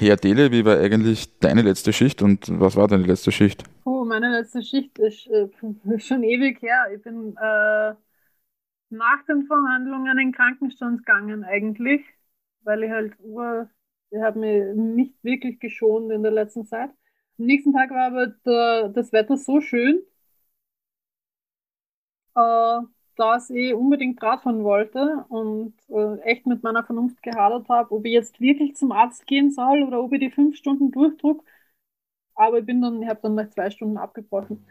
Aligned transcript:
Herr 0.00 0.16
Dele, 0.16 0.50
wie 0.50 0.64
war 0.64 0.78
eigentlich 0.78 1.38
deine 1.40 1.62
letzte 1.62 1.92
Schicht 1.92 2.22
und 2.22 2.58
was 2.58 2.74
war 2.76 2.88
deine 2.88 3.04
letzte 3.04 3.32
Schicht? 3.32 3.64
Oh, 3.84 4.04
meine 4.04 4.30
letzte 4.30 4.62
Schicht 4.62 4.98
ist 4.98 5.26
äh, 5.28 5.48
schon 5.98 6.22
ewig 6.22 6.62
her. 6.62 6.86
Ich 6.94 7.02
bin 7.02 7.36
äh, 7.36 7.94
nach 8.90 9.24
den 9.28 9.46
Verhandlungen 9.46 10.10
in 10.12 10.16
den 10.18 10.32
Krankenstand 10.32 10.98
gegangen 10.98 11.44
eigentlich, 11.44 12.02
weil 12.62 12.84
ich 12.84 12.90
halt, 12.90 13.14
ich 14.10 14.20
habe 14.20 14.38
mich 14.38 14.76
nicht 14.76 15.24
wirklich 15.24 15.60
geschont 15.60 16.10
in 16.12 16.22
der 16.22 16.32
letzten 16.32 16.64
Zeit. 16.66 16.90
Am 17.38 17.46
nächsten 17.46 17.72
Tag 17.72 17.90
war 17.90 18.06
aber 18.06 18.26
der, 18.46 18.88
das 18.90 19.12
Wetter 19.12 19.36
so 19.36 19.60
schön, 19.60 20.00
äh, 22.34 22.80
dass 23.20 23.50
ich 23.50 23.74
unbedingt 23.74 24.22
Radfahren 24.22 24.64
wollte 24.64 25.24
und 25.28 25.74
äh, 25.90 26.18
echt 26.20 26.46
mit 26.46 26.62
meiner 26.62 26.82
Vernunft 26.82 27.22
gehadert 27.22 27.68
habe, 27.68 27.94
ob 27.94 28.06
ich 28.06 28.12
jetzt 28.12 28.40
wirklich 28.40 28.76
zum 28.76 28.92
Arzt 28.92 29.26
gehen 29.26 29.50
soll 29.50 29.82
oder 29.82 30.02
ob 30.02 30.12
ich 30.12 30.20
die 30.20 30.30
fünf 30.30 30.56
Stunden 30.56 30.90
durchdruck. 30.90 31.44
Aber 32.34 32.58
ich 32.58 32.66
bin 32.66 32.80
dann, 32.80 33.06
habe 33.06 33.20
dann 33.22 33.34
nach 33.34 33.50
zwei 33.50 33.70
Stunden 33.70 33.98
abgebrochen. 33.98 34.64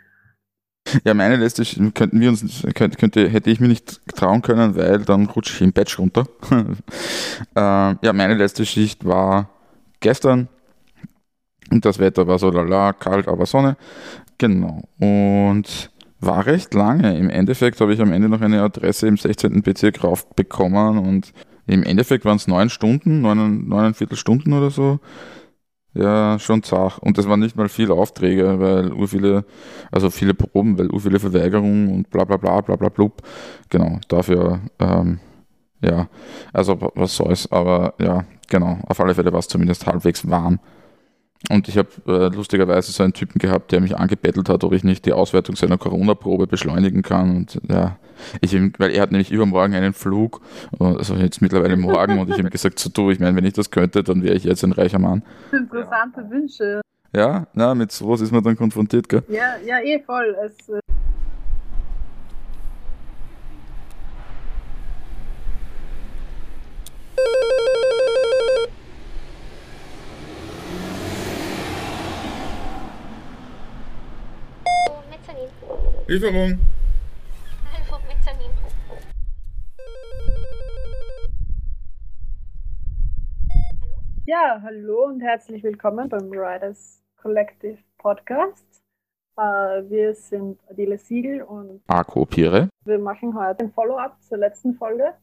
Ja, 1.04 1.14
meine 1.14 1.36
letzte 1.36 1.64
könnten 1.92 2.20
wir 2.20 2.30
uns 2.30 2.64
könnte, 2.74 2.98
könnte, 2.98 3.30
hätte 3.30 3.52
ich 3.52 3.60
mir 3.60 3.68
nicht 3.68 4.02
trauen 4.16 4.42
können, 4.42 4.76
weil 4.76 5.06
dann 5.06 5.28
rutsche 5.28 5.54
ich 5.54 5.62
im 5.62 5.72
Batch 5.72 6.00
runter. 6.00 6.26
äh, 7.56 7.96
ja, 8.02 8.14
meine 8.14 8.34
letzte 8.34 8.66
Schicht 8.66 9.06
war 9.06 9.50
gestern 10.00 10.48
und 11.70 11.86
das 11.86 12.00
Wetter 12.00 12.26
war 12.26 12.40
so 12.40 12.50
lala, 12.50 12.94
kalt, 12.94 13.28
aber 13.28 13.46
Sonne. 13.46 13.78
Genau. 14.40 14.82
Und 15.00 15.92
war 16.20 16.46
recht 16.46 16.74
lange. 16.74 17.18
Im 17.18 17.30
Endeffekt 17.30 17.80
habe 17.82 17.94
ich 17.94 18.02
am 18.02 18.12
Ende 18.12 18.30
noch 18.30 18.42
eine 18.42 18.62
Adresse 18.62 19.08
im 19.08 19.18
16. 19.18 19.62
Bezirk 19.62 20.04
raufbekommen 20.04 21.00
und 21.00 21.34
im 21.66 21.84
Endeffekt 21.84 22.26
waren 22.26 22.38
es 22.38 22.48
neun 22.48 22.70
Stunden, 22.70 23.22
neun, 23.22 23.68
neuneinviertel 23.68 24.18
Stunden 24.18 24.54
oder 24.54 24.70
so. 24.72 25.00
Ja, 25.94 26.38
schon 26.40 26.62
zart. 26.64 27.00
Und 27.00 27.18
das 27.18 27.28
waren 27.28 27.40
nicht 27.40 27.56
mal 27.56 27.68
viele 27.70 27.94
Aufträge, 27.94 28.60
weil 28.60 28.94
ur 28.94 29.08
viele, 29.08 29.46
also 29.92 30.10
viele 30.10 30.34
Proben, 30.34 30.78
weil 30.78 30.92
ur 30.92 31.00
viele 31.00 31.20
Verweigerungen 31.20 31.90
und 31.90 32.10
bla 32.10 32.26
bla 32.26 32.38
bla 32.38 32.62
bla 32.62 32.76
bla 32.76 32.90
blub. 32.90 33.22
Genau, 33.70 34.00
dafür, 34.08 34.62
ähm, 34.80 35.20
ja, 35.82 36.08
also 36.54 36.78
was 36.96 37.16
soll's, 37.16 37.52
aber 37.52 37.96
ja, 38.00 38.26
genau, 38.48 38.80
auf 38.88 39.00
alle 39.00 39.16
Fälle 39.16 39.32
war 39.32 39.40
es 39.40 39.48
zumindest 39.48 39.88
halbwegs 39.88 40.30
warm. 40.30 40.60
Und 41.50 41.70
ich 41.70 41.78
habe 41.78 41.90
äh, 42.06 42.36
lustigerweise 42.36 42.92
so 42.92 43.02
einen 43.02 43.14
Typen 43.14 43.40
gehabt, 43.40 43.72
der 43.72 43.80
mich 43.80 43.98
angebettelt 43.98 44.50
hat, 44.50 44.64
ob 44.66 44.74
ich 44.74 44.84
nicht 44.84 45.06
die 45.06 45.14
Auswertung 45.14 45.56
seiner 45.56 45.78
Corona-Probe 45.78 46.48
beschleunigen 46.48 47.02
kann. 47.02 47.38
Und 47.38 47.62
ja, 47.70 47.98
ich 48.42 48.54
weil 48.78 48.92
er 48.92 49.02
hat 49.02 49.12
nämlich 49.12 49.32
übermorgen 49.32 49.74
einen 49.74 49.94
Flug, 49.94 50.42
also 50.80 51.16
jetzt 51.16 51.42
mittlerweile 51.42 51.78
morgen, 51.78 52.20
und 52.20 52.30
ich 52.30 52.38
habe 52.38 52.50
gesagt, 52.50 52.78
so 52.78 52.90
du, 52.90 53.10
ich 53.10 53.20
meine, 53.20 53.38
wenn 53.38 53.46
ich 53.46 53.54
das 53.54 53.72
könnte, 53.72 54.04
dann 54.04 54.22
wäre 54.22 54.36
ich 54.36 54.44
jetzt 54.44 54.64
ein 54.64 54.74
reicher 54.74 55.00
Mann. 55.00 55.24
Interessante 55.52 56.22
ja. 56.22 56.30
Wünsche. 56.30 56.82
Ja, 57.16 57.48
na, 57.54 57.74
mit 57.74 57.92
sowas 57.92 58.20
ist 58.22 58.32
man 58.32 58.44
dann 58.44 58.58
konfrontiert, 58.58 59.08
gell? 59.08 59.24
Ja, 59.30 59.56
ja, 59.66 59.80
eh 59.80 60.00
voll. 60.06 60.36
Es, 60.46 60.70
äh 60.70 60.80
Lieferung. 76.10 76.58
Ja, 84.26 84.60
hallo 84.64 85.06
und 85.06 85.22
herzlich 85.22 85.62
willkommen 85.62 86.10
beim 86.10 86.32
Riders 86.32 87.04
Collective 87.16 87.78
Podcast. 88.00 88.82
Äh, 89.38 89.42
wir 89.42 90.16
sind 90.16 90.60
Adele 90.68 90.98
Siegel 90.98 91.44
und 91.44 91.88
Marco 91.88 92.26
Pire. 92.26 92.70
Wir 92.86 92.98
machen 92.98 93.36
heute 93.40 93.66
ein 93.66 93.72
Follow-up 93.72 94.20
zur 94.24 94.40
letzten 94.40 94.74
Folge, 94.74 95.14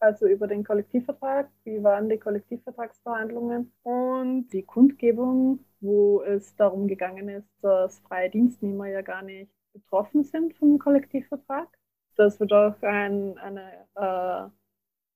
also 0.00 0.26
über 0.26 0.46
den 0.46 0.64
Kollektivvertrag. 0.64 1.50
Wie 1.64 1.82
waren 1.82 2.08
die 2.08 2.16
Kollektivvertragsverhandlungen 2.16 3.70
und 3.82 4.48
die 4.54 4.62
Kundgebung, 4.62 5.58
wo 5.80 6.22
es 6.22 6.56
darum 6.56 6.88
gegangen 6.88 7.28
ist, 7.28 7.50
dass 7.60 7.98
freie 7.98 8.30
Dienstnehmer 8.30 8.86
ja 8.86 9.02
gar 9.02 9.20
nicht 9.20 9.50
betroffen 9.74 10.24
sind 10.24 10.54
vom 10.54 10.78
Kollektivvertrag, 10.78 11.68
dass 12.16 12.40
wir 12.40 12.46
doch 12.46 12.74
ein, 12.82 13.36
eine 13.38 13.70
äh, 13.96 14.48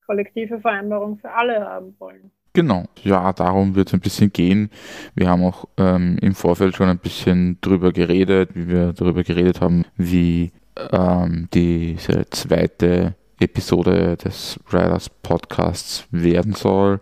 kollektive 0.04 0.60
Vereinbarung 0.60 1.16
für 1.16 1.30
alle 1.30 1.60
haben 1.64 1.94
wollen. 1.98 2.30
Genau, 2.52 2.84
ja, 3.04 3.32
darum 3.32 3.74
wird 3.76 3.88
es 3.88 3.94
ein 3.94 4.00
bisschen 4.00 4.32
gehen. 4.32 4.70
Wir 5.14 5.28
haben 5.28 5.44
auch 5.44 5.66
ähm, 5.76 6.18
im 6.20 6.34
Vorfeld 6.34 6.74
schon 6.74 6.88
ein 6.88 6.98
bisschen 6.98 7.60
drüber 7.60 7.92
geredet, 7.92 8.50
wie 8.54 8.68
wir 8.68 8.92
darüber 8.94 9.22
geredet 9.22 9.60
haben, 9.60 9.84
wie 9.96 10.50
ähm, 10.90 11.48
diese 11.52 12.28
zweite 12.30 13.14
Episode 13.40 14.16
des 14.16 14.58
Riders 14.72 15.08
Podcasts 15.08 16.08
werden 16.10 16.54
soll. 16.54 16.98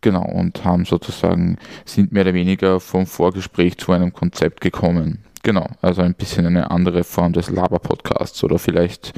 Genau, 0.00 0.24
und 0.24 0.64
haben 0.64 0.84
sozusagen, 0.84 1.58
sind 1.84 2.12
mehr 2.12 2.22
oder 2.22 2.34
weniger 2.34 2.78
vom 2.78 3.06
Vorgespräch 3.06 3.78
zu 3.78 3.92
einem 3.92 4.12
Konzept 4.12 4.60
gekommen. 4.60 5.24
Genau, 5.42 5.66
also 5.80 6.02
ein 6.02 6.14
bisschen 6.14 6.46
eine 6.46 6.70
andere 6.70 7.02
Form 7.02 7.32
des 7.32 7.50
Laber-Podcasts 7.50 8.42
oder 8.44 8.58
vielleicht 8.58 9.12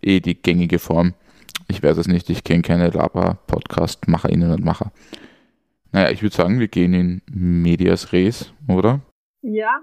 eh 0.00 0.20
die 0.20 0.34
gängige 0.34 0.78
Form. 0.78 1.12
Ich 1.68 1.82
weiß 1.82 1.98
es 1.98 2.08
nicht, 2.08 2.30
ich 2.30 2.44
kenne 2.44 2.62
keine 2.62 2.88
Laber-Podcast-MacherInnen 2.88 4.52
und 4.52 4.64
Macher. 4.64 4.92
Naja, 5.92 6.10
ich 6.10 6.22
würde 6.22 6.34
sagen, 6.34 6.60
wir 6.60 6.68
gehen 6.68 6.94
in 6.94 7.22
Medias 7.30 8.12
Res, 8.12 8.52
oder? 8.68 9.00
Ja. 9.42 9.80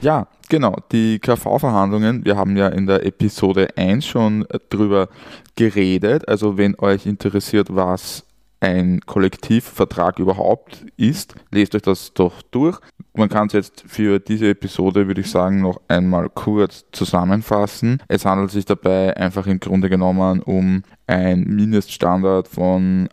Ja, 0.00 0.26
genau, 0.48 0.76
die 0.92 1.18
KV-Verhandlungen, 1.18 2.24
wir 2.24 2.36
haben 2.36 2.56
ja 2.56 2.68
in 2.68 2.86
der 2.86 3.06
Episode 3.06 3.68
1 3.76 4.04
schon 4.04 4.44
drüber 4.70 5.08
geredet. 5.56 6.28
Also 6.28 6.58
wenn 6.58 6.78
euch 6.78 7.06
interessiert, 7.06 7.68
was 7.70 8.26
ein 8.60 9.00
Kollektivvertrag 9.00 10.18
überhaupt 10.18 10.86
ist, 10.96 11.34
lest 11.50 11.74
euch 11.74 11.82
das 11.82 12.14
doch 12.14 12.42
durch. 12.42 12.78
Man 13.14 13.28
kann 13.28 13.48
es 13.48 13.52
jetzt 13.52 13.84
für 13.86 14.18
diese 14.18 14.48
Episode, 14.48 15.06
würde 15.06 15.20
ich 15.20 15.30
sagen, 15.30 15.60
noch 15.60 15.80
einmal 15.88 16.30
kurz 16.30 16.86
zusammenfassen. 16.92 18.02
Es 18.08 18.24
handelt 18.24 18.50
sich 18.50 18.64
dabei 18.64 19.16
einfach 19.16 19.46
im 19.46 19.60
Grunde 19.60 19.88
genommen 19.90 20.40
um 20.40 20.82
ein 21.06 21.44
Mindeststandard 21.44 22.48
von 22.48 23.08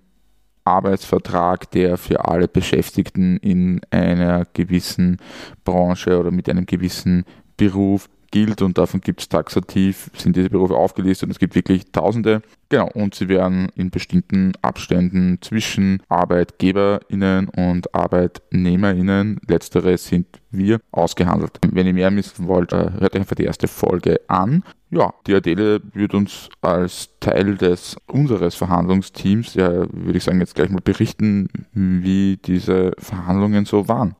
Arbeitsvertrag, 0.63 1.69
der 1.71 1.97
für 1.97 2.25
alle 2.25 2.47
Beschäftigten 2.47 3.37
in 3.37 3.81
einer 3.89 4.45
gewissen 4.53 5.17
Branche 5.63 6.19
oder 6.19 6.31
mit 6.31 6.47
einem 6.49 6.65
gewissen 6.65 7.25
Beruf 7.57 8.09
gilt 8.31 8.61
und 8.61 8.77
davon 8.77 9.01
gibt 9.01 9.21
es 9.21 9.29
taxativ, 9.29 10.09
sind 10.15 10.35
diese 10.35 10.49
Berufe 10.49 10.75
aufgelistet 10.75 11.27
und 11.27 11.31
es 11.31 11.39
gibt 11.39 11.55
wirklich 11.55 11.91
Tausende. 11.91 12.41
Genau, 12.69 12.89
und 12.93 13.13
sie 13.13 13.27
werden 13.27 13.67
in 13.75 13.89
bestimmten 13.89 14.53
Abständen 14.61 15.39
zwischen 15.41 16.01
ArbeitgeberInnen 16.07 17.49
und 17.49 17.93
ArbeitnehmerInnen, 17.93 19.41
letztere 19.47 19.97
sind 19.97 20.27
wir, 20.51 20.79
ausgehandelt. 20.91 21.59
Wenn 21.69 21.87
ihr 21.87 21.93
mehr 21.93 22.15
wissen 22.15 22.47
wollt, 22.47 22.71
äh, 22.71 22.91
hört 22.99 23.13
euch 23.13 23.21
einfach 23.21 23.35
die 23.35 23.43
erste 23.43 23.67
Folge 23.67 24.21
an. 24.27 24.63
Ja, 24.89 25.13
die 25.27 25.35
Adele 25.35 25.81
wird 25.93 26.13
uns 26.13 26.49
als 26.61 27.09
Teil 27.19 27.55
des 27.55 27.97
unseres 28.07 28.55
Verhandlungsteams, 28.55 29.53
ja, 29.53 29.69
würde 29.91 30.17
ich 30.17 30.23
sagen, 30.23 30.39
jetzt 30.39 30.55
gleich 30.55 30.69
mal 30.69 30.81
berichten, 30.81 31.49
wie 31.73 32.37
diese 32.37 32.91
Verhandlungen 32.97 33.65
so 33.65 33.87
waren. 33.87 34.15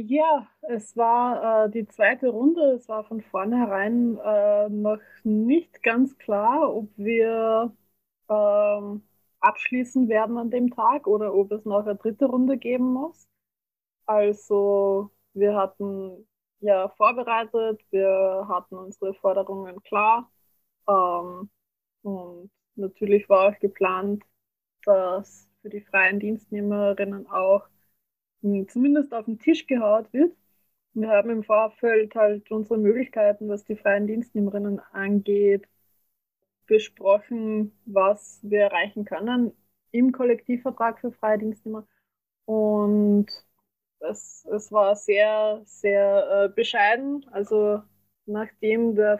Ja, 0.00 0.46
es 0.62 0.96
war 0.96 1.66
äh, 1.66 1.70
die 1.70 1.86
zweite 1.86 2.28
Runde. 2.28 2.60
Es 2.72 2.88
war 2.88 3.04
von 3.04 3.20
vornherein 3.20 4.16
äh, 4.18 4.68
noch 4.68 5.00
nicht 5.24 5.82
ganz 5.82 6.16
klar, 6.18 6.72
ob 6.74 6.88
wir 6.96 7.74
ähm, 8.28 9.02
abschließen 9.40 10.08
werden 10.08 10.38
an 10.38 10.50
dem 10.50 10.70
Tag 10.70 11.06
oder 11.08 11.34
ob 11.34 11.50
es 11.52 11.64
noch 11.64 11.80
eine 11.84 11.96
dritte 11.96 12.26
Runde 12.26 12.58
geben 12.58 12.92
muss. 12.92 13.26
Also 14.06 15.10
wir 15.34 15.56
hatten 15.56 16.28
ja 16.60 16.88
vorbereitet, 16.90 17.82
wir 17.90 18.46
hatten 18.48 18.76
unsere 18.76 19.14
Forderungen 19.14 19.82
klar 19.84 20.30
ähm, 20.88 21.50
und 22.02 22.50
natürlich 22.76 23.28
war 23.28 23.50
auch 23.54 23.58
geplant, 23.60 24.24
dass 24.84 25.48
für 25.62 25.70
die 25.70 25.82
freien 25.82 26.20
Dienstnehmerinnen 26.20 27.28
auch 27.28 27.68
zumindest 28.42 29.12
auf 29.14 29.24
den 29.26 29.38
Tisch 29.38 29.66
gehaut 29.66 30.12
wird. 30.12 30.36
Wir 30.94 31.08
haben 31.10 31.30
im 31.30 31.44
Vorfeld 31.44 32.14
halt 32.14 32.50
unsere 32.50 32.78
Möglichkeiten, 32.78 33.48
was 33.48 33.64
die 33.64 33.76
freien 33.76 34.06
Dienstnehmerinnen 34.06 34.80
angeht, 34.92 35.68
besprochen, 36.66 37.72
was 37.86 38.40
wir 38.42 38.60
erreichen 38.62 39.04
können 39.04 39.52
im 39.90 40.12
Kollektivvertrag 40.12 41.00
für 41.00 41.12
freie 41.12 41.38
Dienstnehmer. 41.38 41.86
Und 42.46 43.28
es, 44.00 44.46
es 44.46 44.72
war 44.72 44.96
sehr, 44.96 45.62
sehr 45.64 46.46
äh, 46.46 46.54
bescheiden. 46.54 47.26
Also 47.32 47.82
nachdem 48.26 48.94
der 48.96 49.18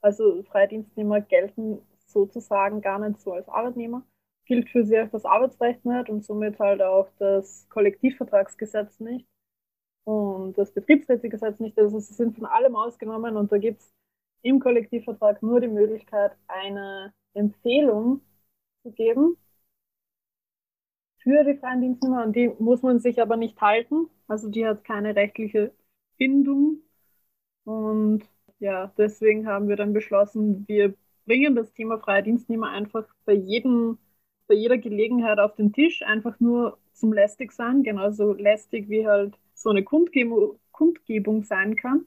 Also 0.00 0.42
Freidienstnehmer 0.44 1.20
gelten 1.20 1.80
sozusagen 2.12 2.80
gar 2.80 2.98
nicht 2.98 3.20
so 3.20 3.32
als 3.32 3.48
Arbeitnehmer. 3.48 4.04
Gilt 4.46 4.68
für 4.70 4.84
sie 4.84 5.00
auch 5.00 5.10
das 5.10 5.24
Arbeitsrecht 5.24 5.84
nicht 5.84 6.10
und 6.10 6.24
somit 6.24 6.58
halt 6.58 6.82
auch 6.82 7.08
das 7.18 7.68
Kollektivvertragsgesetz 7.70 9.00
nicht 9.00 9.26
und 10.04 10.58
das 10.58 10.72
Betriebsrätegesetz 10.72 11.60
nicht. 11.60 11.78
Also 11.78 12.00
sie 12.00 12.14
sind 12.14 12.36
von 12.36 12.46
allem 12.46 12.76
ausgenommen 12.76 13.36
und 13.36 13.52
da 13.52 13.58
gibt 13.58 13.82
es 13.82 13.94
im 14.42 14.60
Kollektivvertrag 14.60 15.42
nur 15.42 15.60
die 15.60 15.68
Möglichkeit, 15.68 16.32
eine 16.48 17.14
Empfehlung 17.34 18.20
zu 18.82 18.92
geben 18.92 19.36
für 21.22 21.44
die 21.44 21.54
freien 21.56 21.80
Dienstnehmer 21.80 22.24
und 22.24 22.34
die 22.36 22.48
muss 22.58 22.82
man 22.82 22.98
sich 23.00 23.20
aber 23.20 23.36
nicht 23.36 23.60
halten. 23.60 24.08
Also 24.26 24.48
die 24.50 24.66
hat 24.66 24.84
keine 24.84 25.14
rechtliche 25.16 25.72
Bindung 26.18 26.82
und 27.64 28.24
ja, 28.60 28.92
deswegen 28.98 29.46
haben 29.48 29.68
wir 29.68 29.76
dann 29.76 29.92
beschlossen, 29.92 30.66
wir 30.68 30.94
bringen 31.26 31.54
das 31.54 31.72
Thema 31.72 31.98
freie 31.98 32.22
Dienstnehmer 32.22 32.68
einfach 32.70 33.04
bei 33.24 33.34
jedem, 33.34 33.98
bei 34.48 34.54
jeder 34.54 34.78
Gelegenheit 34.78 35.38
auf 35.38 35.54
den 35.56 35.72
Tisch, 35.72 36.02
einfach 36.02 36.38
nur 36.40 36.78
zum 36.92 37.12
lästig 37.12 37.52
sein, 37.52 37.82
genauso 37.82 38.32
lästig 38.34 38.88
wie 38.88 39.06
halt 39.06 39.38
so 39.54 39.70
eine 39.70 39.82
Kundgebung, 39.84 40.58
Kundgebung 40.72 41.44
sein 41.44 41.76
kann. 41.76 42.06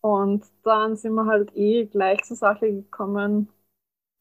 Und 0.00 0.44
dann 0.62 0.96
sind 0.96 1.14
wir 1.14 1.26
halt 1.26 1.54
eh 1.56 1.86
gleich 1.86 2.22
zur 2.24 2.36
Sache 2.36 2.72
gekommen 2.72 3.48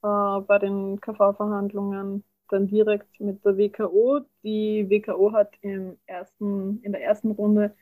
äh, 0.03 0.39
bei 0.41 0.59
den 0.59 0.99
KV-Verhandlungen, 1.01 2.23
dann 2.49 2.67
direkt 2.67 3.19
mit 3.19 3.43
der 3.45 3.57
WKO. 3.57 4.21
Die 4.43 4.89
WKO 4.89 5.31
hat 5.33 5.53
im 5.61 5.97
ersten, 6.05 6.81
in 6.83 6.91
der 6.91 7.03
ersten 7.03 7.31
Runde 7.31 7.75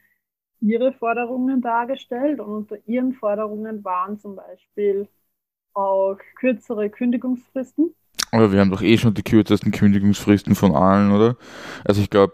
ihre 0.62 0.94
Forderungen 0.94 1.62
dargestellt 1.62 2.39
und 2.39 2.48
unter 2.51 2.77
ihren 2.88 3.13
Forderungen 3.13 3.83
waren 3.83 4.19
zum 4.19 4.36
Beispiel 4.38 5.07
auch 5.73 6.17
kürzere 6.39 6.89
Kündigungsfristen. 6.89 7.93
Aber 8.31 8.51
wir 8.51 8.59
haben 8.59 8.71
doch 8.71 8.81
eh 8.81 8.97
schon 8.97 9.13
die 9.13 9.23
kürzesten 9.23 9.71
Kündigungsfristen 9.71 10.55
von 10.55 10.75
allen, 10.75 11.11
oder? 11.11 11.37
Also 11.85 12.01
ich 12.01 12.09
glaube, 12.09 12.33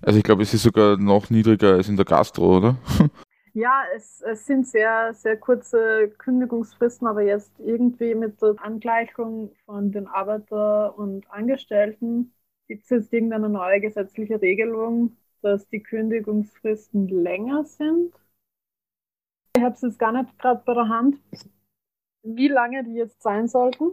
also 0.00 0.18
ich 0.18 0.24
glaube, 0.24 0.42
es 0.42 0.54
ist 0.54 0.62
sogar 0.62 0.96
noch 0.96 1.30
niedriger 1.30 1.74
als 1.74 1.88
in 1.88 1.96
der 1.96 2.04
Gastro, 2.04 2.58
oder? 2.58 2.76
Ja, 3.54 3.82
es, 3.96 4.20
es 4.22 4.46
sind 4.46 4.68
sehr, 4.68 5.12
sehr 5.14 5.36
kurze 5.36 6.10
Kündigungsfristen, 6.18 7.08
aber 7.08 7.22
jetzt 7.22 7.58
irgendwie 7.58 8.14
mit 8.14 8.40
der 8.40 8.54
Angleichung 8.58 9.52
von 9.64 9.90
den 9.90 10.06
Arbeiter 10.06 10.96
und 10.96 11.28
Angestellten 11.28 12.32
gibt 12.68 12.84
es 12.84 12.90
jetzt 12.90 13.12
irgendeine 13.12 13.48
neue 13.48 13.80
gesetzliche 13.80 14.40
Regelung, 14.40 15.16
dass 15.42 15.68
die 15.68 15.82
Kündigungsfristen 15.82 17.08
länger 17.08 17.64
sind. 17.64 18.14
Ich 19.56 19.62
habe 19.62 19.74
es 19.74 19.82
jetzt 19.82 19.98
gar 19.98 20.12
nicht 20.12 20.38
gerade 20.38 20.62
bei 20.64 20.74
der 20.74 20.88
Hand, 20.88 21.16
wie 22.22 22.48
lange 22.48 22.84
die 22.84 22.94
jetzt 22.94 23.22
sein 23.22 23.48
sollten. 23.48 23.92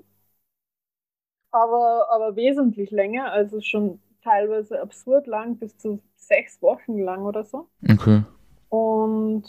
Aber, 1.51 2.07
aber 2.11 2.35
wesentlich 2.35 2.91
länger, 2.91 3.31
also 3.31 3.61
schon 3.61 4.01
teilweise 4.23 4.81
absurd 4.81 5.27
lang, 5.27 5.57
bis 5.57 5.77
zu 5.77 6.01
sechs 6.15 6.61
Wochen 6.61 6.99
lang 6.99 7.23
oder 7.23 7.43
so. 7.43 7.69
Okay. 7.89 8.23
Und 8.69 9.43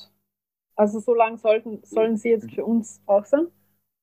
also 0.77 1.01
so 1.01 1.15
lang 1.15 1.39
sollten, 1.39 1.83
sollen 1.85 2.17
sie 2.17 2.31
jetzt 2.31 2.53
für 2.53 2.65
uns 2.65 3.01
auch 3.07 3.25
sein. 3.25 3.49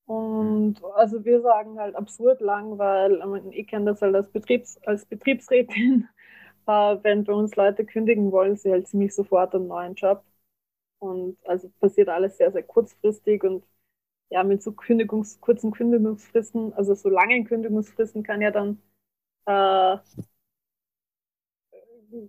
Und 0.05 0.83
also 0.95 1.23
wir 1.23 1.41
sagen 1.41 1.79
halt 1.79 1.95
absurd 1.95 2.41
lang, 2.41 2.77
weil 2.77 3.21
ich 3.51 3.67
kenne 3.67 3.85
das 3.85 4.01
halt 4.01 4.15
als, 4.15 4.29
Betriebs, 4.29 4.77
als 4.85 5.05
Betriebsrätin, 5.05 6.09
äh, 6.67 6.97
wenn 7.03 7.23
bei 7.23 7.33
uns 7.33 7.55
Leute 7.55 7.85
kündigen 7.85 8.31
wollen, 8.31 8.57
sie 8.57 8.71
halt 8.71 8.87
ziemlich 8.87 9.15
sofort 9.15 9.55
einen 9.55 9.67
neuen 9.67 9.93
Job. 9.95 10.23
Und 10.99 11.37
also 11.45 11.69
passiert 11.79 12.09
alles 12.09 12.37
sehr, 12.37 12.51
sehr 12.51 12.63
kurzfristig 12.63 13.43
und 13.43 13.63
ja, 14.29 14.43
mit 14.43 14.63
so 14.63 14.71
Kündigungs-, 14.71 15.39
kurzen 15.39 15.71
Kündigungsfristen, 15.71 16.73
also 16.73 16.95
so 16.95 17.09
langen 17.09 17.45
Kündigungsfristen 17.45 18.23
kann 18.23 18.41
ja 18.41 18.51
dann 18.51 18.81
äh, 19.45 19.97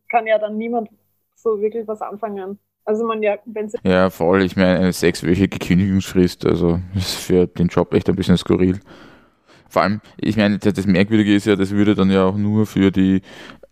kann 0.08 0.26
ja 0.26 0.38
dann 0.38 0.56
niemand 0.56 0.88
so 1.34 1.60
wirklich 1.60 1.86
was 1.86 2.00
anfangen. 2.02 2.58
Also 2.84 3.06
man 3.06 3.22
ja, 3.22 3.38
wenn 3.44 3.68
sie 3.68 3.78
Ja, 3.84 4.08
voll. 4.10 4.42
Ich 4.42 4.56
meine, 4.56 4.78
eine 4.78 4.92
sechswöchige 4.92 5.58
Kündigungsfrist, 5.58 6.46
also 6.46 6.80
ist 6.94 7.14
für 7.16 7.46
den 7.46 7.68
Job 7.68 7.92
echt 7.94 8.08
ein 8.08 8.16
bisschen 8.16 8.36
skurril. 8.38 8.80
Vor 9.68 9.82
allem, 9.82 10.00
ich 10.18 10.36
meine, 10.36 10.58
das 10.58 10.86
Merkwürdige 10.86 11.34
ist 11.34 11.46
ja, 11.46 11.56
das 11.56 11.70
würde 11.72 11.94
dann 11.94 12.10
ja 12.10 12.24
auch 12.24 12.36
nur 12.36 12.66
für 12.66 12.90
die 12.92 13.22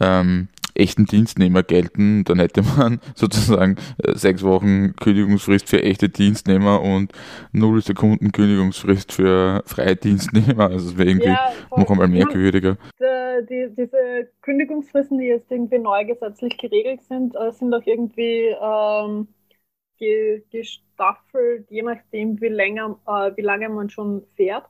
ähm, 0.00 0.48
echten 0.74 1.06
Dienstnehmer 1.06 1.62
gelten, 1.62 2.24
dann 2.24 2.38
hätte 2.38 2.62
man 2.62 3.00
sozusagen 3.14 3.76
äh, 3.98 4.14
sechs 4.14 4.42
Wochen 4.42 4.94
Kündigungsfrist 4.96 5.68
für 5.68 5.82
echte 5.82 6.08
Dienstnehmer 6.08 6.82
und 6.82 7.12
null 7.52 7.82
Sekunden 7.82 8.32
Kündigungsfrist 8.32 9.12
für 9.12 9.62
freie 9.66 9.96
Dienstnehmer. 9.96 10.70
Also 10.70 10.90
es 10.90 10.98
wäre 10.98 11.08
irgendwie 11.08 11.28
ja, 11.28 11.52
noch 11.76 11.90
einmal 11.90 12.08
merkwürdiger. 12.08 12.76
Die, 12.98 13.46
die, 13.46 13.74
diese 13.76 14.28
Kündigungsfristen, 14.42 15.18
die 15.18 15.26
jetzt 15.26 15.50
irgendwie 15.50 15.78
neu 15.78 16.04
gesetzlich 16.04 16.56
geregelt 16.58 17.02
sind, 17.02 17.34
äh, 17.36 17.52
sind 17.52 17.74
auch 17.74 17.84
irgendwie 17.84 18.54
ähm, 18.60 19.28
gestaffelt, 20.50 21.70
je 21.70 21.82
nachdem, 21.82 22.40
wie, 22.40 22.48
länger, 22.48 22.98
äh, 23.06 23.30
wie 23.36 23.42
lange 23.42 23.68
man 23.68 23.88
schon 23.88 24.24
fährt 24.34 24.66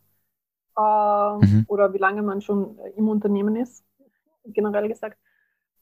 äh, 0.77 1.47
mhm. 1.47 1.65
oder 1.69 1.93
wie 1.95 1.99
lange 1.99 2.23
man 2.23 2.41
schon 2.41 2.79
im 2.97 3.09
Unternehmen 3.09 3.57
ist, 3.57 3.85
generell 4.45 4.89
gesagt 4.89 5.17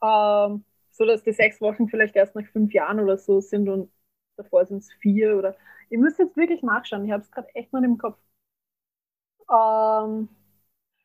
ähm, 0.03 0.65
so 0.91 1.05
dass 1.07 1.23
die 1.23 1.33
sechs 1.33 1.61
Wochen 1.61 1.89
vielleicht 1.89 2.17
erst 2.17 2.35
nach 2.35 2.47
fünf 2.53 2.73
Jahren 2.73 3.01
oder 3.01 3.19
so 3.19 3.41
sind 3.41 3.69
und 3.69 3.91
davor 4.37 4.67
sind 4.67 4.79
es 4.79 4.93
vier 4.95 5.37
oder. 5.39 5.57
Ihr 5.91 5.99
müsst 5.99 6.19
jetzt 6.19 6.37
wirklich 6.37 6.63
nachschauen, 6.63 7.05
ich 7.07 7.13
habe 7.13 7.23
es 7.23 7.31
gerade 7.31 7.49
echt 7.55 7.73
noch 7.73 7.83
im 7.83 7.99
Kopf. 7.99 8.19
Ähm, 9.51 10.29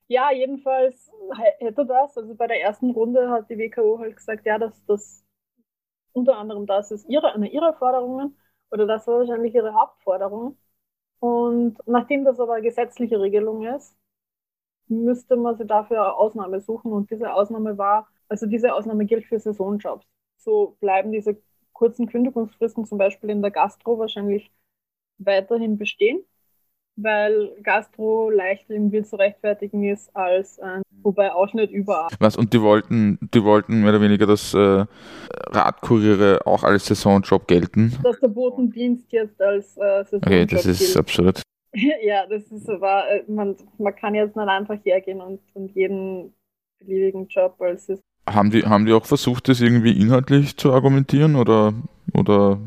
ja, 0.08 0.32
jedenfalls 0.32 1.12
hätte 1.60 1.86
das, 1.86 2.18
also 2.18 2.36
bei 2.36 2.48
der 2.48 2.62
ersten 2.62 2.92
Runde 2.92 3.30
hat 3.32 3.50
die 3.50 3.58
WKO 3.58 4.00
halt 4.00 4.18
gesagt, 4.18 4.46
ja, 4.46 4.60
dass 4.60 4.84
das 4.86 5.24
unter 6.14 6.38
anderem 6.38 6.66
das 6.68 6.92
ist 6.92 7.08
ihre, 7.10 7.34
eine 7.34 7.50
ihrer 7.50 7.74
Forderungen 7.76 8.38
oder 8.72 8.88
das 8.88 9.08
war 9.08 9.20
wahrscheinlich 9.20 9.56
ihre 9.56 9.74
Hauptforderung. 9.76 10.58
Und 11.20 11.78
nachdem 11.88 12.26
das 12.26 12.40
aber 12.40 12.62
gesetzliche 12.62 13.20
Regelung 13.22 13.66
ist, 13.66 13.98
müsste 14.88 15.36
man 15.38 15.58
sie 15.58 15.66
dafür 15.66 16.02
eine 16.04 16.14
Ausnahme 16.16 16.62
suchen 16.62 16.92
und 16.94 17.10
diese 17.12 17.34
Ausnahme 17.34 17.78
war, 17.78 18.08
also 18.30 18.46
diese 18.46 18.74
Ausnahme 18.74 19.06
gilt 19.06 19.26
für 19.26 19.40
Saisonjobs. 19.40 20.06
So 20.38 20.78
bleiben 20.80 21.12
diese 21.12 21.38
kurzen 21.74 22.08
Kündigungsfristen 22.08 22.86
zum 22.86 22.98
Beispiel 22.98 23.30
in 23.30 23.42
der 23.42 23.52
Gastro 23.52 24.00
wahrscheinlich 24.00 24.52
weiterhin 25.18 25.78
bestehen, 25.78 26.24
weil 26.96 27.52
Gastro 27.64 28.30
leicht 28.30 28.70
irgendwie 28.70 29.04
zu 29.04 29.18
rechtfertigen 29.18 29.84
ist 29.84 30.16
als 30.16 30.60
ein, 30.60 30.82
wobei 31.02 31.34
auch 31.34 31.54
nicht 31.54 31.72
überall. 31.72 32.10
Was, 32.20 32.38
und 32.38 32.54
die 32.54 32.62
wollten, 32.62 33.20
die 33.34 33.44
wollten 33.44 33.82
mehr 33.82 33.90
oder 33.92 34.02
weniger, 34.02 34.26
dass 34.26 34.54
äh, 34.54 34.86
Radkuriere 35.48 36.46
auch 36.46 36.64
als 36.64 36.86
Saisonjob 36.86 37.48
gelten? 37.48 37.98
Dass 38.04 38.20
der 38.20 38.30
Botendienst 38.30 39.12
jetzt 39.12 39.42
als 39.42 39.78
äh, 39.78 40.04
Saisonjob 40.04 40.26
Okay, 40.26 40.46
das 40.46 40.66
ist 40.66 40.80
gilt. 40.80 40.98
absurd. 40.98 41.42
ja, 42.04 42.26
das 42.28 42.50
ist 42.52 42.70
aber, 42.70 43.10
äh, 43.10 43.24
man, 43.28 43.56
man 43.78 43.96
kann 43.96 44.16
jetzt 44.16 44.36
nicht 44.36 44.48
einfach 44.48 44.78
hergehen 44.86 45.22
und, 45.22 45.42
und 45.54 45.76
jeden 45.76 46.34
beliebigen 46.80 47.28
Job 47.28 47.60
als 47.60 47.90
haben 48.28 48.52
die, 48.52 48.64
haben 48.64 48.86
die 48.86 48.94
auch 48.94 49.06
versucht, 49.06 49.48
das 49.48 49.62
irgendwie 49.62 50.00
inhaltlich 50.00 50.58
zu 50.58 50.74
argumentieren 50.74 51.36
oder, 51.36 51.74
oder 52.14 52.60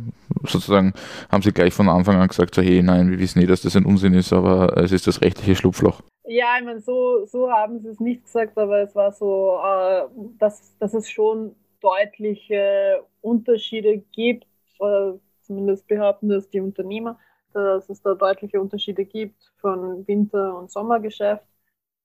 sozusagen 0.45 0.95
haben 1.31 1.43
sie 1.43 1.53
gleich 1.53 1.75
von 1.75 1.89
Anfang 1.89 2.17
an 2.17 2.29
gesagt, 2.29 2.55
so 2.55 2.63
hey, 2.63 2.83
nein, 2.83 3.11
wir 3.11 3.19
wissen 3.19 3.43
eh, 3.43 3.47
dass 3.47 3.63
das 3.63 3.77
ein 3.77 3.85
Unsinn 3.85 4.15
ist, 4.15 4.33
aber 4.33 4.77
es 4.77 4.93
ist 4.93 5.07
das 5.07 5.21
rechtliche 5.21 5.57
Schlupfloch? 5.57 6.03
Ja, 6.25 6.59
ich 6.59 6.65
meine, 6.65 6.81
so, 6.81 7.25
so 7.25 7.51
haben 7.51 7.81
sie 7.81 7.89
es 7.89 8.01
nicht 8.01 8.25
gesagt, 8.25 8.57
aber 8.59 8.83
es 8.83 8.95
war 8.95 9.13
so, 9.13 9.59
äh, 9.65 10.03
dass, 10.39 10.77
dass 10.79 10.95
es 10.95 11.11
schon 11.11 11.55
deutliche 11.81 13.03
Unterschiede 13.21 13.99
gibt, 14.13 14.47
äh, 14.81 15.13
zumindest 15.43 15.89
behaupten 15.89 16.29
das 16.29 16.49
die 16.51 16.61
Unternehmer, 16.61 17.19
dass 17.55 17.89
es 17.89 18.03
da 18.03 18.15
deutliche 18.15 18.61
Unterschiede 18.61 19.05
gibt 19.05 19.53
von 19.61 20.07
Winter- 20.07 20.57
und 20.57 20.71
Sommergeschäft. 20.71 21.45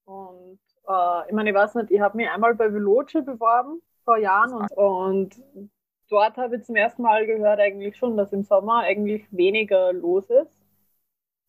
Und 0.05 0.59
äh, 0.87 1.27
ich 1.27 1.33
meine, 1.33 1.49
ich 1.49 1.55
weiß 1.55 1.75
nicht, 1.75 1.91
ich 1.91 1.99
habe 1.99 2.17
mich 2.17 2.29
einmal 2.29 2.55
bei 2.55 2.71
Veloce 2.71 3.23
beworben 3.25 3.81
vor 4.03 4.17
Jahren 4.17 4.53
und, 4.53 4.71
und 4.71 5.69
dort 6.09 6.37
habe 6.37 6.57
ich 6.57 6.63
zum 6.63 6.75
ersten 6.75 7.01
Mal 7.01 7.25
gehört 7.25 7.59
eigentlich 7.59 7.97
schon, 7.97 8.17
dass 8.17 8.33
im 8.33 8.43
Sommer 8.43 8.79
eigentlich 8.79 9.25
weniger 9.31 9.93
los 9.93 10.29
ist. 10.29 10.63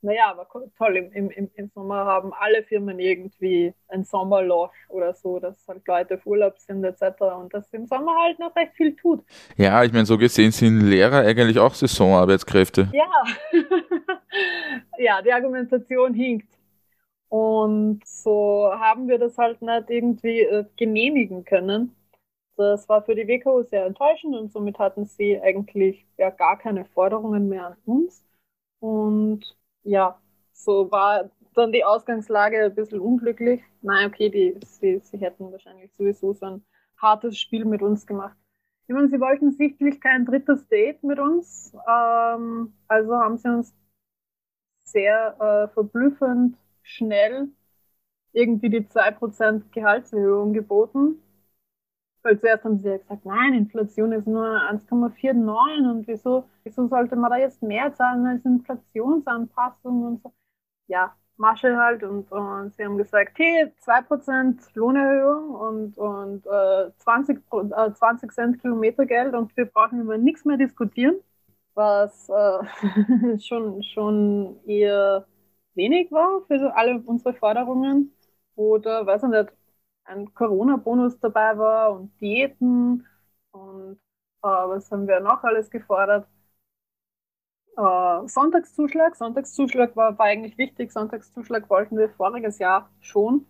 Naja, 0.05 0.31
aber 0.31 0.47
toll, 0.77 0.97
im, 0.99 1.31
im, 1.31 1.51
im 1.55 1.71
Sommer 1.75 2.05
haben 2.05 2.35
alle 2.35 2.63
Firmen 2.63 2.99
irgendwie 2.99 3.73
ein 3.89 4.05
Sommerloch 4.05 4.71
oder 4.91 5.15
so, 5.15 5.39
dass 5.41 5.67
halt 5.67 5.87
Leute 5.87 6.17
auf 6.17 6.27
Urlaub 6.27 6.59
sind 6.59 6.85
etc. 6.85 7.23
und 7.39 7.55
dass 7.55 7.73
im 7.73 7.87
Sommer 7.87 8.13
halt 8.23 8.39
noch 8.39 8.55
recht 8.55 8.75
viel 8.75 8.95
tut. 8.95 9.25
Ja, 9.57 9.83
ich 9.83 9.95
meine, 9.95 10.05
so 10.05 10.19
gesehen 10.19 10.53
sind 10.53 10.83
Lehrer 10.83 11.21
eigentlich 11.21 11.59
auch 11.59 11.73
Saisonarbeitskräfte. 11.73 12.91
Ja, 12.93 13.11
ja, 14.99 15.23
die 15.23 15.33
Argumentation 15.33 16.13
hinkt. 16.13 16.49
Und 17.35 18.07
so 18.07 18.71
haben 18.79 19.09
wir 19.09 19.19
das 19.19 19.37
halt 19.39 19.61
nicht 19.61 19.91
irgendwie 19.91 20.43
äh, 20.43 20.65
genehmigen 20.77 21.45
können. 21.45 21.97
Das 22.57 22.89
war 22.89 23.03
für 23.03 23.17
die 23.17 23.27
WKO 23.27 23.65
sehr 23.65 23.87
enttäuschend 23.87 24.37
und 24.37 24.53
somit 24.53 24.79
hatten 24.79 25.05
sie 25.07 25.41
eigentlich 25.43 26.07
ja 26.17 26.31
gar 26.31 26.57
keine 26.57 26.85
Forderungen 26.85 27.49
mehr 27.49 27.67
an 27.67 27.77
uns. 27.87 28.25
Und 28.79 29.57
ja, 29.83 30.17
so 30.53 30.93
war 30.93 31.29
dann 31.55 31.73
die 31.73 31.85
Ausgangslage 31.85 32.67
ein 32.67 32.75
bisschen 32.77 33.01
unglücklich. 33.01 33.63
Nein, 33.83 34.13
okay, 34.13 34.31
die, 34.31 34.57
sie, 34.65 35.01
sie 35.01 35.19
hätten 35.19 35.51
wahrscheinlich 35.51 35.93
sowieso 35.95 36.35
so 36.35 36.47
ein 36.47 36.65
hartes 36.99 37.37
Spiel 37.37 37.65
mit 37.65 37.83
uns 37.83 38.07
gemacht. 38.07 38.37
Ich 38.87 38.95
meine, 38.95 39.09
sie 39.09 39.19
wollten 39.19 39.51
sichtlich 39.51 40.01
kein 40.01 40.25
drittes 40.25 40.69
Date 40.69 41.03
mit 41.03 41.19
uns, 41.19 41.73
ähm, 41.89 42.75
also 42.87 43.17
haben 43.17 43.39
sie 43.39 43.49
uns 43.49 43.75
sehr 44.85 45.35
äh, 45.41 45.75
verblüffend 45.75 46.57
schnell 46.85 47.49
irgendwie 48.33 48.71
die 48.71 48.89
2% 48.89 49.73
Gehaltserhöhung 49.73 50.53
geboten. 50.55 51.21
Weil 52.23 52.41
zuerst 52.41 52.65
haben 52.65 52.79
sie 52.79 52.89
ja 52.89 52.97
gesagt, 52.97 53.25
nein, 53.27 53.53
Inflation 53.55 54.13
ist 54.13 54.27
nur 54.27 54.47
1,49 54.47 55.91
und 55.91 56.09
wieso, 56.09 56.49
wieso 56.65 56.89
sollte 56.89 57.17
man 57.17 57.31
da 57.31 57.37
jetzt 57.37 57.63
mehr 57.63 57.95
zahlen 57.95 58.27
als 58.27 58.45
Inflationsanpassung 58.45 60.03
und 60.05 60.23
so. 60.23 60.33
Ja, 60.89 61.15
Masche 61.37 61.77
halt 61.77 62.03
und, 62.05 62.31
und 62.33 62.75
sie 62.77 62.85
haben 62.85 62.99
gesagt, 62.99 63.39
hey, 63.39 63.73
2% 63.81 64.61
Lohnerhöhung 64.75 65.55
und, 65.55 65.99
und 65.99 66.47
äh, 66.47 66.91
20, 66.99 67.39
äh, 67.53 67.93
20 67.93 68.33
Cent 68.33 68.61
Kilometergeld 68.63 69.35
und 69.35 69.57
wir 69.57 69.67
brauchen 69.67 70.01
über 70.03 70.19
nichts 70.19 70.45
mehr 70.45 70.57
diskutieren, 70.59 71.17
was 71.75 72.29
äh, 72.31 73.39
schon, 73.41 73.83
schon 73.83 74.57
eher 74.67 75.27
wenig 75.77 76.11
war 76.13 76.43
für 76.47 76.59
so 76.59 76.69
alle 76.69 77.01
unsere 77.07 77.35
Forderungen. 77.35 78.13
Oder, 78.57 79.07
weiß 79.07 79.25
ich 79.25 79.29
nicht, 79.31 79.53
ein 80.05 80.33
Corona-Bonus 80.35 81.19
dabei 81.21 81.59
war 81.59 81.93
und 81.93 82.13
Diäten 82.21 83.07
und 83.53 83.99
äh, 84.43 84.47
was 84.47 84.91
haben 84.91 85.09
wir 85.09 85.21
noch 85.21 85.43
alles 85.45 85.71
gefordert? 85.71 86.27
Äh, 87.77 88.29
Sonntagszuschlag. 88.29 89.17
Sonntagszuschlag 89.17 89.97
war, 89.97 90.17
war 90.19 90.27
eigentlich 90.27 90.59
wichtig. 90.59 90.93
Sonntagszuschlag 90.93 91.69
wollten 91.71 91.97
wir 91.99 92.09
voriges 92.11 92.59
Jahr 92.59 92.91
schon. 93.01 93.47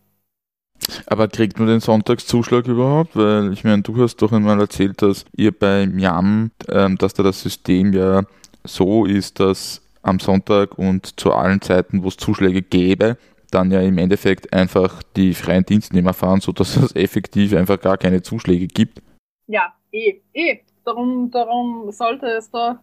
Aber 1.06 1.28
kriegt 1.28 1.58
man 1.58 1.68
den 1.68 1.80
Sonntagszuschlag 1.80 2.66
überhaupt? 2.66 3.16
Weil 3.16 3.52
ich 3.52 3.64
meine, 3.64 3.82
du 3.82 4.00
hast 4.02 4.16
doch 4.16 4.32
einmal 4.32 4.60
erzählt, 4.60 5.02
dass 5.02 5.24
ihr 5.36 5.52
beim 5.56 5.98
Jam, 5.98 6.50
ähm, 6.68 6.96
dass 6.98 7.14
da 7.14 7.22
das 7.22 7.40
System 7.40 7.92
ja 7.92 8.22
so 8.64 9.04
ist, 9.04 9.40
dass 9.40 9.82
am 10.04 10.20
Sonntag 10.20 10.78
und 10.78 11.18
zu 11.18 11.32
allen 11.32 11.60
Zeiten, 11.60 12.02
wo 12.02 12.08
es 12.08 12.16
Zuschläge 12.16 12.62
gäbe, 12.62 13.16
dann 13.50 13.70
ja 13.70 13.80
im 13.80 13.98
Endeffekt 13.98 14.52
einfach 14.52 15.02
die 15.16 15.34
freien 15.34 15.64
Dienstnehmer 15.64 16.12
fahren, 16.12 16.40
sodass 16.40 16.76
es 16.76 16.94
effektiv 16.96 17.54
einfach 17.54 17.80
gar 17.80 17.96
keine 17.96 18.22
Zuschläge 18.22 18.66
gibt. 18.66 19.02
Ja, 19.46 19.74
eh, 19.92 20.20
eh. 20.32 20.60
Darum, 20.84 21.30
darum 21.30 21.90
sollte 21.92 22.26
es 22.26 22.50
doch 22.50 22.76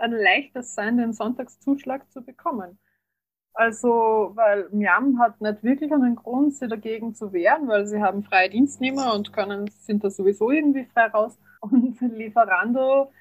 ein 0.00 0.12
leichtes 0.12 0.74
sein, 0.74 0.96
den 0.96 1.12
Sonntagszuschlag 1.12 2.10
zu 2.10 2.22
bekommen. 2.22 2.78
Also, 3.54 4.32
weil 4.34 4.68
Miam 4.72 5.18
hat 5.20 5.40
nicht 5.40 5.62
wirklich 5.62 5.92
einen 5.92 6.16
Grund, 6.16 6.54
sie 6.54 6.68
dagegen 6.68 7.14
zu 7.14 7.32
wehren, 7.32 7.68
weil 7.68 7.86
sie 7.86 8.00
haben 8.02 8.24
freie 8.24 8.48
Dienstnehmer 8.48 9.14
und 9.14 9.32
können, 9.32 9.68
sind 9.68 10.02
da 10.02 10.10
sowieso 10.10 10.50
irgendwie 10.50 10.86
frei 10.86 11.06
raus. 11.06 11.38
Und 11.60 12.00
Lieferando 12.00 13.12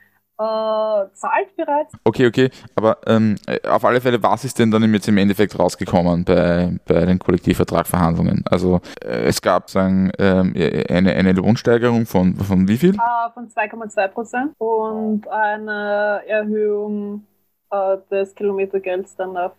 äh, 0.41 1.13
zahlt 1.13 1.55
bereits. 1.55 1.93
Okay, 2.03 2.27
okay, 2.27 2.50
aber 2.75 2.98
ähm, 3.05 3.36
auf 3.67 3.86
alle 3.86 4.01
Fälle, 4.01 4.21
was 4.24 4.43
ist 4.43 4.57
denn 4.60 4.71
dann 4.71 4.93
jetzt 4.93 5.07
im 5.07 5.17
Endeffekt 5.17 5.57
rausgekommen 5.57 6.24
bei, 6.25 6.79
bei 6.86 7.05
den 7.05 7.19
Kollektivvertragverhandlungen? 7.19 8.43
Also 8.50 8.81
äh, 9.03 9.25
es 9.25 9.41
gab 9.41 9.69
sagen, 9.69 10.12
ähm, 10.17 10.53
eine, 10.89 11.13
eine 11.13 11.33
Lohnsteigerung 11.33 12.05
von, 12.05 12.36
von 12.36 12.67
wie 12.67 12.77
viel? 12.77 12.95
Äh, 12.95 13.31
von 13.33 13.48
2,2 13.48 14.07
Prozent 14.07 14.51
und 14.57 15.27
eine 15.27 16.21
Erhöhung 16.27 17.25
äh, 17.71 17.97
des 18.09 18.35
Kilometergelds 18.35 19.15
dann 19.15 19.37
auf 19.37 19.53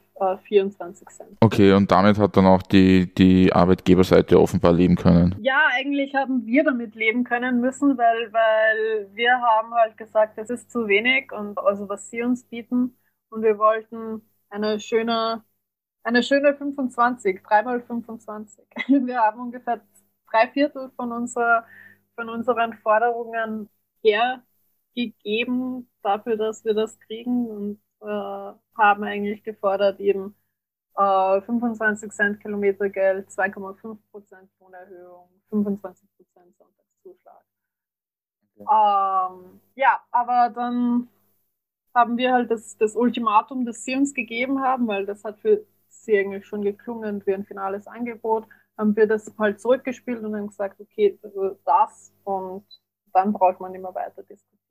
24 0.45 1.09
Cent. 1.09 1.37
Okay, 1.41 1.73
und 1.73 1.91
damit 1.91 2.19
hat 2.19 2.37
dann 2.37 2.47
auch 2.47 2.63
die, 2.63 3.13
die 3.13 3.53
Arbeitgeberseite 3.53 4.39
offenbar 4.39 4.73
leben 4.73 4.95
können. 4.95 5.35
Ja, 5.41 5.69
eigentlich 5.73 6.15
haben 6.15 6.47
wir 6.47 6.63
damit 6.65 6.95
leben 6.95 7.25
können 7.25 7.61
müssen, 7.61 7.99
weil, 7.99 8.33
weil 8.33 9.09
wir 9.15 9.33
haben 9.41 9.75
halt 9.75 9.97
gesagt, 9.97 10.39
es 10.39 10.51
ist 10.51 10.71
zu 10.71 10.87
wenig 10.87 11.33
und 11.33 11.59
also 11.59 11.89
was 11.89 12.09
sie 12.11 12.23
uns 12.23 12.45
bieten 12.45 12.97
und 13.31 13.43
wir 13.43 13.59
wollten 13.59 14.23
eine 14.51 14.79
schöne, 14.79 15.43
eine 16.05 16.23
schöne 16.23 16.55
25, 16.55 17.43
dreimal 17.43 17.81
25. 17.81 18.65
Wir 19.07 19.19
haben 19.19 19.41
ungefähr 19.41 19.81
drei 20.31 20.49
Viertel 20.49 20.91
von, 20.97 21.13
unserer, 21.13 21.65
von 22.15 22.29
unseren 22.29 22.75
Forderungen 22.75 23.71
hergegeben 24.03 25.89
dafür, 26.03 26.37
dass 26.37 26.65
wir 26.65 26.75
das 26.75 26.99
kriegen 27.01 27.47
und 27.47 27.81
äh, 28.03 28.53
haben 28.77 29.05
eigentlich 29.05 29.43
gefordert, 29.43 30.01
eben 30.01 30.35
äh, 30.97 31.41
25 31.41 32.11
Cent 32.13 32.41
Kilometer 32.41 32.89
Geld, 32.89 33.29
2,5 33.31 33.99
Prozent 34.11 34.51
Lohnerhöhung, 34.61 35.29
25 35.51 36.09
Prozent 36.17 36.57
Sonntagszuschlag. 36.57 37.45
Okay. 38.57 38.69
Ähm, 38.71 39.61
ja, 39.75 40.01
aber 40.11 40.51
dann 40.55 41.09
haben 41.95 42.17
wir 42.17 42.33
halt 42.33 42.51
das, 42.51 42.77
das 42.77 42.97
Ultimatum, 42.97 43.65
das 43.65 43.85
sie 43.85 43.97
uns 43.97 44.15
gegeben 44.15 44.63
haben, 44.63 44.87
weil 44.87 45.07
das 45.07 45.25
hat 45.25 45.39
für 45.41 45.65
sie 45.89 46.19
eigentlich 46.19 46.47
schon 46.47 46.63
geklungen 46.63 47.25
wie 47.27 47.35
ein 47.35 47.45
finales 47.45 47.87
Angebot, 47.87 48.47
haben 48.79 48.97
wir 48.97 49.07
das 49.07 49.33
halt 49.39 49.61
zurückgespielt 49.61 50.23
und 50.23 50.35
haben 50.35 50.49
gesagt, 50.49 50.81
okay, 50.81 51.19
also 51.23 51.59
das 51.65 52.13
und 52.25 52.67
dann 53.13 53.33
braucht 53.33 53.61
man 53.61 53.75
immer 53.75 53.95
weiter 53.95 54.23
diskutieren. 54.23 54.62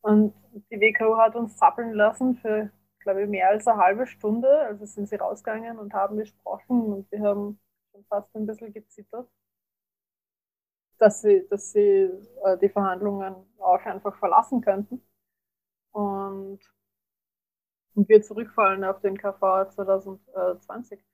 Und 0.00 0.34
die 0.70 0.80
WKO 0.80 1.16
hat 1.18 1.36
uns 1.36 1.56
zappeln 1.56 1.92
lassen 1.92 2.36
für, 2.36 2.70
glaube 3.00 3.22
ich, 3.22 3.28
mehr 3.28 3.48
als 3.48 3.66
eine 3.66 3.78
halbe 3.78 4.06
Stunde. 4.06 4.48
Also 4.62 4.86
sind 4.86 5.08
sie 5.08 5.16
rausgegangen 5.16 5.78
und 5.78 5.92
haben 5.94 6.16
gesprochen 6.16 6.92
und 6.92 7.10
wir 7.12 7.20
haben 7.20 7.58
schon 7.92 8.04
fast 8.04 8.34
ein 8.36 8.46
bisschen 8.46 8.72
gezittert, 8.72 9.28
dass 10.98 11.20
sie, 11.22 11.46
dass 11.48 11.72
sie 11.72 12.10
äh, 12.44 12.58
die 12.60 12.68
Verhandlungen 12.68 13.34
auch 13.58 13.84
einfach 13.84 14.16
verlassen 14.18 14.60
könnten. 14.60 15.02
Und, 15.92 16.60
und 17.94 18.08
wir 18.08 18.22
zurückfallen 18.22 18.84
auf 18.84 19.00
den 19.00 19.16
KV 19.18 19.70
2020. 19.70 21.04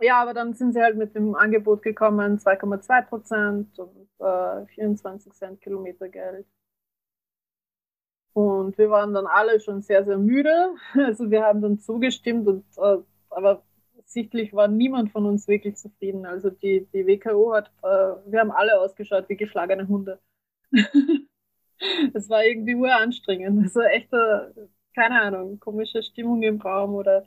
Ja, 0.00 0.22
aber 0.22 0.32
dann 0.32 0.54
sind 0.54 0.74
sie 0.74 0.82
halt 0.82 0.96
mit 0.96 1.14
dem 1.14 1.34
Angebot 1.34 1.82
gekommen, 1.82 2.38
2,2 2.38 3.02
Prozent 3.06 3.78
und 3.78 4.08
äh, 4.20 4.66
24 4.66 5.32
Cent 5.32 5.60
Kilometergeld. 5.60 6.46
Und 8.38 8.78
wir 8.78 8.88
waren 8.88 9.14
dann 9.14 9.26
alle 9.26 9.58
schon 9.58 9.82
sehr, 9.82 10.04
sehr 10.04 10.16
müde. 10.16 10.74
Also 10.94 11.28
wir 11.30 11.42
haben 11.42 11.60
dann 11.60 11.80
zugestimmt, 11.80 12.46
und, 12.46 12.64
äh, 12.76 12.98
aber 13.30 13.64
sichtlich 14.04 14.54
war 14.54 14.68
niemand 14.68 15.10
von 15.10 15.26
uns 15.26 15.48
wirklich 15.48 15.74
zufrieden. 15.76 16.24
Also 16.24 16.50
die, 16.50 16.86
die 16.92 17.04
WKO 17.06 17.52
hat, 17.54 17.66
äh, 17.82 17.86
wir 18.30 18.38
haben 18.40 18.52
alle 18.52 18.80
ausgeschaut 18.80 19.28
wie 19.28 19.36
geschlagene 19.36 19.88
Hunde. 19.88 20.20
Es 22.14 22.28
war 22.28 22.44
irgendwie 22.44 22.74
uranstrengend. 22.74 23.62
Also 23.64 23.80
echte, 23.82 24.70
keine 24.94 25.20
Ahnung, 25.22 25.60
komische 25.60 26.02
Stimmung 26.02 26.42
im 26.42 26.60
Raum 26.60 26.94
oder 26.94 27.26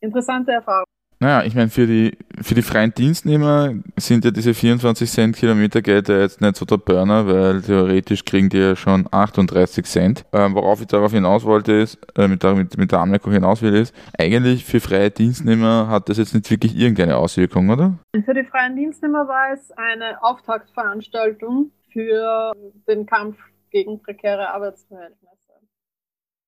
interessante 0.00 0.52
Erfahrung. 0.52 0.86
Naja, 1.18 1.46
ich 1.46 1.54
meine, 1.54 1.70
für 1.70 1.86
die, 1.86 2.16
für 2.42 2.54
die 2.54 2.62
freien 2.62 2.92
Dienstnehmer 2.92 3.72
sind 3.96 4.24
ja 4.26 4.30
diese 4.30 4.52
24 4.52 5.10
Cent 5.10 5.36
Kilometer 5.36 5.80
Geld 5.80 6.08
ja 6.08 6.18
jetzt 6.20 6.42
nicht 6.42 6.56
so 6.56 6.66
der 6.66 6.76
Burner, 6.76 7.26
weil 7.26 7.62
theoretisch 7.62 8.24
kriegen 8.24 8.50
die 8.50 8.58
ja 8.58 8.76
schon 8.76 9.08
38 9.10 9.86
Cent. 9.86 10.26
Ähm, 10.34 10.54
worauf 10.54 10.82
ich 10.82 10.88
darauf 10.88 11.12
hinaus 11.12 11.44
wollte, 11.44 11.72
ist, 11.72 11.98
äh, 12.18 12.28
mit, 12.28 12.42
mit, 12.44 12.76
mit 12.76 12.92
der 12.92 13.00
Anmerkung 13.00 13.32
hinaus 13.32 13.62
will, 13.62 13.74
ist, 13.74 13.94
eigentlich 14.18 14.66
für 14.66 14.80
freie 14.80 15.10
Dienstnehmer 15.10 15.88
hat 15.88 16.10
das 16.10 16.18
jetzt 16.18 16.34
nicht 16.34 16.50
wirklich 16.50 16.76
irgendeine 16.76 17.16
Auswirkung, 17.16 17.70
oder? 17.70 17.98
Für 18.24 18.34
die 18.34 18.44
freien 18.44 18.76
Dienstnehmer 18.76 19.26
war 19.26 19.54
es 19.54 19.72
eine 19.72 20.22
Auftaktveranstaltung 20.22 21.70
für 21.92 22.52
den 22.86 23.06
Kampf 23.06 23.38
gegen 23.70 24.02
prekäre 24.02 24.50
Arbeitsverhältnisse. 24.50 25.35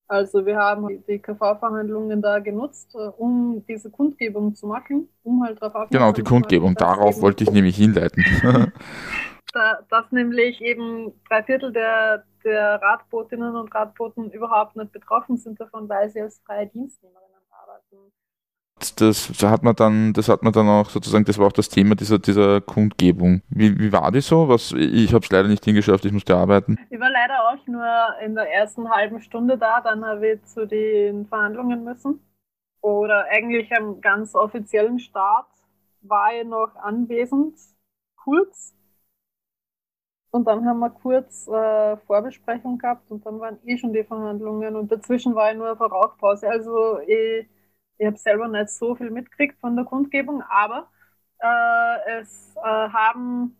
Also 0.08 0.46
wir 0.46 0.56
haben 0.56 1.04
die 1.06 1.18
KV-Verhandlungen 1.18 2.22
da 2.22 2.38
genutzt, 2.38 2.94
äh, 2.94 3.08
um 3.18 3.62
diese 3.68 3.90
Kundgebung 3.90 4.54
zu 4.54 4.66
machen, 4.66 5.08
um 5.22 5.44
halt 5.44 5.60
darauf 5.60 5.90
Genau, 5.90 6.12
die 6.12 6.22
Kundgebung, 6.22 6.74
darauf 6.74 7.20
wollte 7.20 7.44
ich 7.44 7.50
nämlich 7.50 7.76
hinleiten. 7.76 8.24
da, 9.52 9.78
dass 9.90 10.10
nämlich 10.10 10.62
eben 10.62 11.12
drei 11.28 11.42
Viertel 11.42 11.72
der, 11.72 12.24
der 12.42 12.80
Radbotinnen 12.80 13.54
und 13.54 13.74
Radboten 13.74 14.30
überhaupt 14.30 14.76
nicht 14.76 14.92
betroffen 14.92 15.36
sind 15.36 15.60
davon, 15.60 15.88
weil 15.88 16.08
sie 16.08 16.22
als 16.22 16.40
freie 16.46 16.66
Dienstnehmerin 16.66 17.28
das 18.96 19.30
hat 19.42 19.62
man 19.62 19.74
dann, 19.74 20.12
das 20.12 20.28
hat 20.28 20.42
man 20.42 20.52
dann 20.52 20.68
auch 20.68 20.90
sozusagen, 20.90 21.24
das 21.24 21.38
war 21.38 21.46
auch 21.46 21.52
das 21.52 21.68
Thema 21.68 21.94
dieser, 21.94 22.18
dieser 22.18 22.60
Kundgebung. 22.60 23.42
Wie, 23.48 23.78
wie 23.78 23.92
war 23.92 24.10
die 24.12 24.20
so? 24.20 24.48
Was, 24.48 24.72
ich 24.72 25.12
habe 25.12 25.24
es 25.24 25.30
leider 25.30 25.48
nicht 25.48 25.64
hingeschafft, 25.64 26.04
ich 26.04 26.12
musste 26.12 26.36
arbeiten. 26.36 26.78
Ich 26.90 27.00
war 27.00 27.10
leider 27.10 27.48
auch 27.48 27.66
nur 27.66 27.86
in 28.24 28.34
der 28.34 28.52
ersten 28.52 28.88
halben 28.90 29.20
Stunde 29.20 29.58
da, 29.58 29.80
dann 29.80 30.04
habe 30.04 30.32
ich 30.32 30.44
zu 30.44 30.66
den 30.66 31.26
Verhandlungen 31.26 31.84
müssen. 31.84 32.20
Oder 32.80 33.26
eigentlich 33.30 33.70
am 33.76 34.00
ganz 34.00 34.34
offiziellen 34.34 34.98
Start 34.98 35.48
war 36.02 36.32
ich 36.34 36.46
noch 36.46 36.74
anwesend, 36.76 37.58
kurz. 38.16 38.74
Und 40.30 40.46
dann 40.46 40.66
haben 40.66 40.78
wir 40.78 40.90
kurz 40.90 41.48
äh, 41.48 41.96
Vorbesprechung 42.06 42.78
gehabt 42.78 43.10
und 43.10 43.24
dann 43.24 43.40
waren 43.40 43.58
eh 43.64 43.78
schon 43.78 43.92
die 43.92 44.04
Verhandlungen 44.04 44.76
und 44.76 44.92
dazwischen 44.92 45.34
war 45.34 45.50
ich 45.50 45.56
nur 45.56 45.72
auf 45.72 45.80
Rauchpause. 45.80 46.48
Also 46.48 46.98
ich 47.00 47.48
ich 47.98 48.06
habe 48.06 48.16
selber 48.16 48.48
nicht 48.48 48.70
so 48.70 48.94
viel 48.94 49.10
mitgekriegt 49.10 49.58
von 49.60 49.76
der 49.76 49.84
Kundgebung, 49.84 50.42
aber 50.48 50.88
äh, 51.40 52.20
es 52.20 52.54
äh, 52.56 52.60
haben 52.62 53.56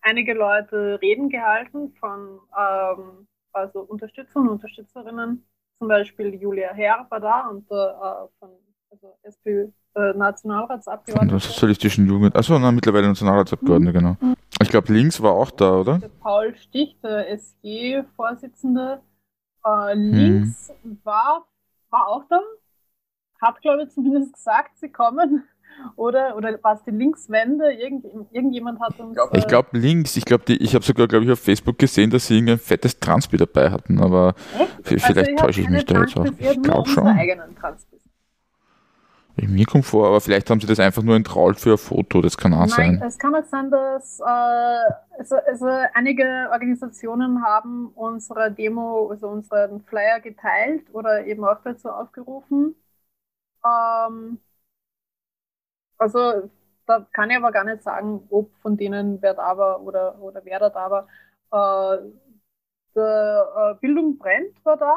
einige 0.00 0.34
Leute 0.34 0.98
Reden 1.00 1.28
gehalten 1.28 1.92
von 1.98 2.40
ähm, 2.58 3.26
also 3.52 3.80
Unterstützern 3.80 4.42
und 4.42 4.54
Unterstützerinnen. 4.54 5.44
Zum 5.78 5.88
Beispiel 5.88 6.34
Julia 6.34 6.72
Herr 6.72 7.06
war 7.08 7.20
da 7.20 7.48
und 7.48 7.64
äh, 7.70 8.28
von 8.38 8.50
also 8.90 9.16
SPÖ 9.22 9.68
äh, 9.96 10.12
Nationalratsabgeordnete. 10.14 11.32
Der 11.32 11.40
sozialistischen 11.40 12.06
Jugend. 12.06 12.36
Achso, 12.36 12.58
na, 12.58 12.70
mittlerweile 12.70 13.08
Nationalratsabgeordnete, 13.08 13.98
mhm. 13.98 14.16
genau. 14.18 14.34
Ich 14.62 14.68
glaube, 14.68 14.92
links 14.92 15.20
war 15.20 15.32
auch 15.32 15.50
da, 15.50 15.80
oder? 15.80 15.98
Der 15.98 16.08
Paul 16.08 16.54
Stich, 16.56 16.96
der 17.02 17.30
SG-Vorsitzende. 17.30 19.00
Äh, 19.66 19.94
links 19.94 20.72
hm. 20.82 21.00
war, 21.04 21.46
war 21.90 22.08
auch 22.08 22.24
da. 22.28 22.40
Hat, 23.44 23.60
glaube 23.60 23.84
ich, 23.84 23.90
zumindest 23.90 24.32
gesagt, 24.32 24.78
sie 24.78 24.88
kommen. 24.88 25.44
Oder, 25.96 26.36
oder 26.36 26.56
war 26.62 26.74
es 26.74 26.84
die 26.84 26.92
Linkswende? 26.92 27.72
Irgend, 27.72 28.06
irgendjemand 28.32 28.80
hat 28.80 28.98
uns. 29.00 29.18
Ich 29.32 29.46
glaube 29.46 29.68
äh, 29.72 29.78
links. 29.78 30.16
Ich 30.16 30.24
glaube, 30.24 30.52
ich 30.52 30.74
habe 30.74 30.84
sogar, 30.84 31.08
glaube 31.08 31.24
ich, 31.24 31.30
auf 31.32 31.40
Facebook 31.40 31.78
gesehen, 31.78 32.10
dass 32.10 32.28
sie 32.28 32.34
irgendein 32.34 32.58
fettes 32.58 32.98
Transpi 33.00 33.36
dabei 33.36 33.70
hatten, 33.70 34.00
aber 34.00 34.34
vielleicht 34.82 35.18
also 35.18 35.34
täusche 35.36 35.62
ich 35.62 35.68
mich 35.68 35.84
da 35.84 36.00
jetzt 36.00 36.16
auch. 36.16 36.24
Ich 36.24 36.62
glaube 36.62 36.88
schon. 36.88 37.06
Eigenen 37.08 37.56
Transpis. 37.56 37.94
Mir 39.36 39.66
kommt 39.66 39.84
vor, 39.84 40.06
aber 40.06 40.20
vielleicht 40.20 40.48
haben 40.48 40.60
sie 40.60 40.66
das 40.68 40.78
einfach 40.78 41.02
nur 41.02 41.16
entrault 41.16 41.58
für 41.58 41.72
ein 41.72 41.78
Foto, 41.78 42.22
das 42.22 42.36
kann 42.36 42.54
auch 42.54 42.60
Nein, 42.60 42.68
sein. 42.68 43.02
Es 43.04 43.18
kann 43.18 43.34
auch 43.34 43.44
sein, 43.44 43.68
dass 43.68 44.20
äh, 44.20 44.24
also, 45.18 45.36
also 45.48 45.66
einige 45.94 46.48
Organisationen 46.52 47.44
haben 47.44 47.88
unsere 47.96 48.52
Demo, 48.52 49.08
also 49.10 49.26
unseren 49.26 49.82
Flyer 49.82 50.20
geteilt 50.20 50.84
oder 50.92 51.26
eben 51.26 51.44
auch 51.44 51.58
dazu 51.64 51.88
aufgerufen. 51.88 52.76
Ähm, 53.64 54.38
also 55.98 56.50
da 56.86 57.06
kann 57.12 57.30
ich 57.30 57.36
aber 57.36 57.52
gar 57.52 57.64
nicht 57.64 57.82
sagen, 57.82 58.26
ob 58.30 58.54
von 58.60 58.76
denen 58.76 59.22
wer 59.22 59.34
da 59.34 59.56
war 59.56 59.82
oder, 59.82 60.20
oder 60.20 60.44
wer 60.44 60.58
da 60.60 60.70
da 60.70 60.90
war. 61.50 61.98
Äh, 61.98 62.10
der 62.96 63.74
äh, 63.76 63.80
Bildung 63.80 64.18
brennt 64.18 64.64
war 64.64 64.76
da 64.76 64.96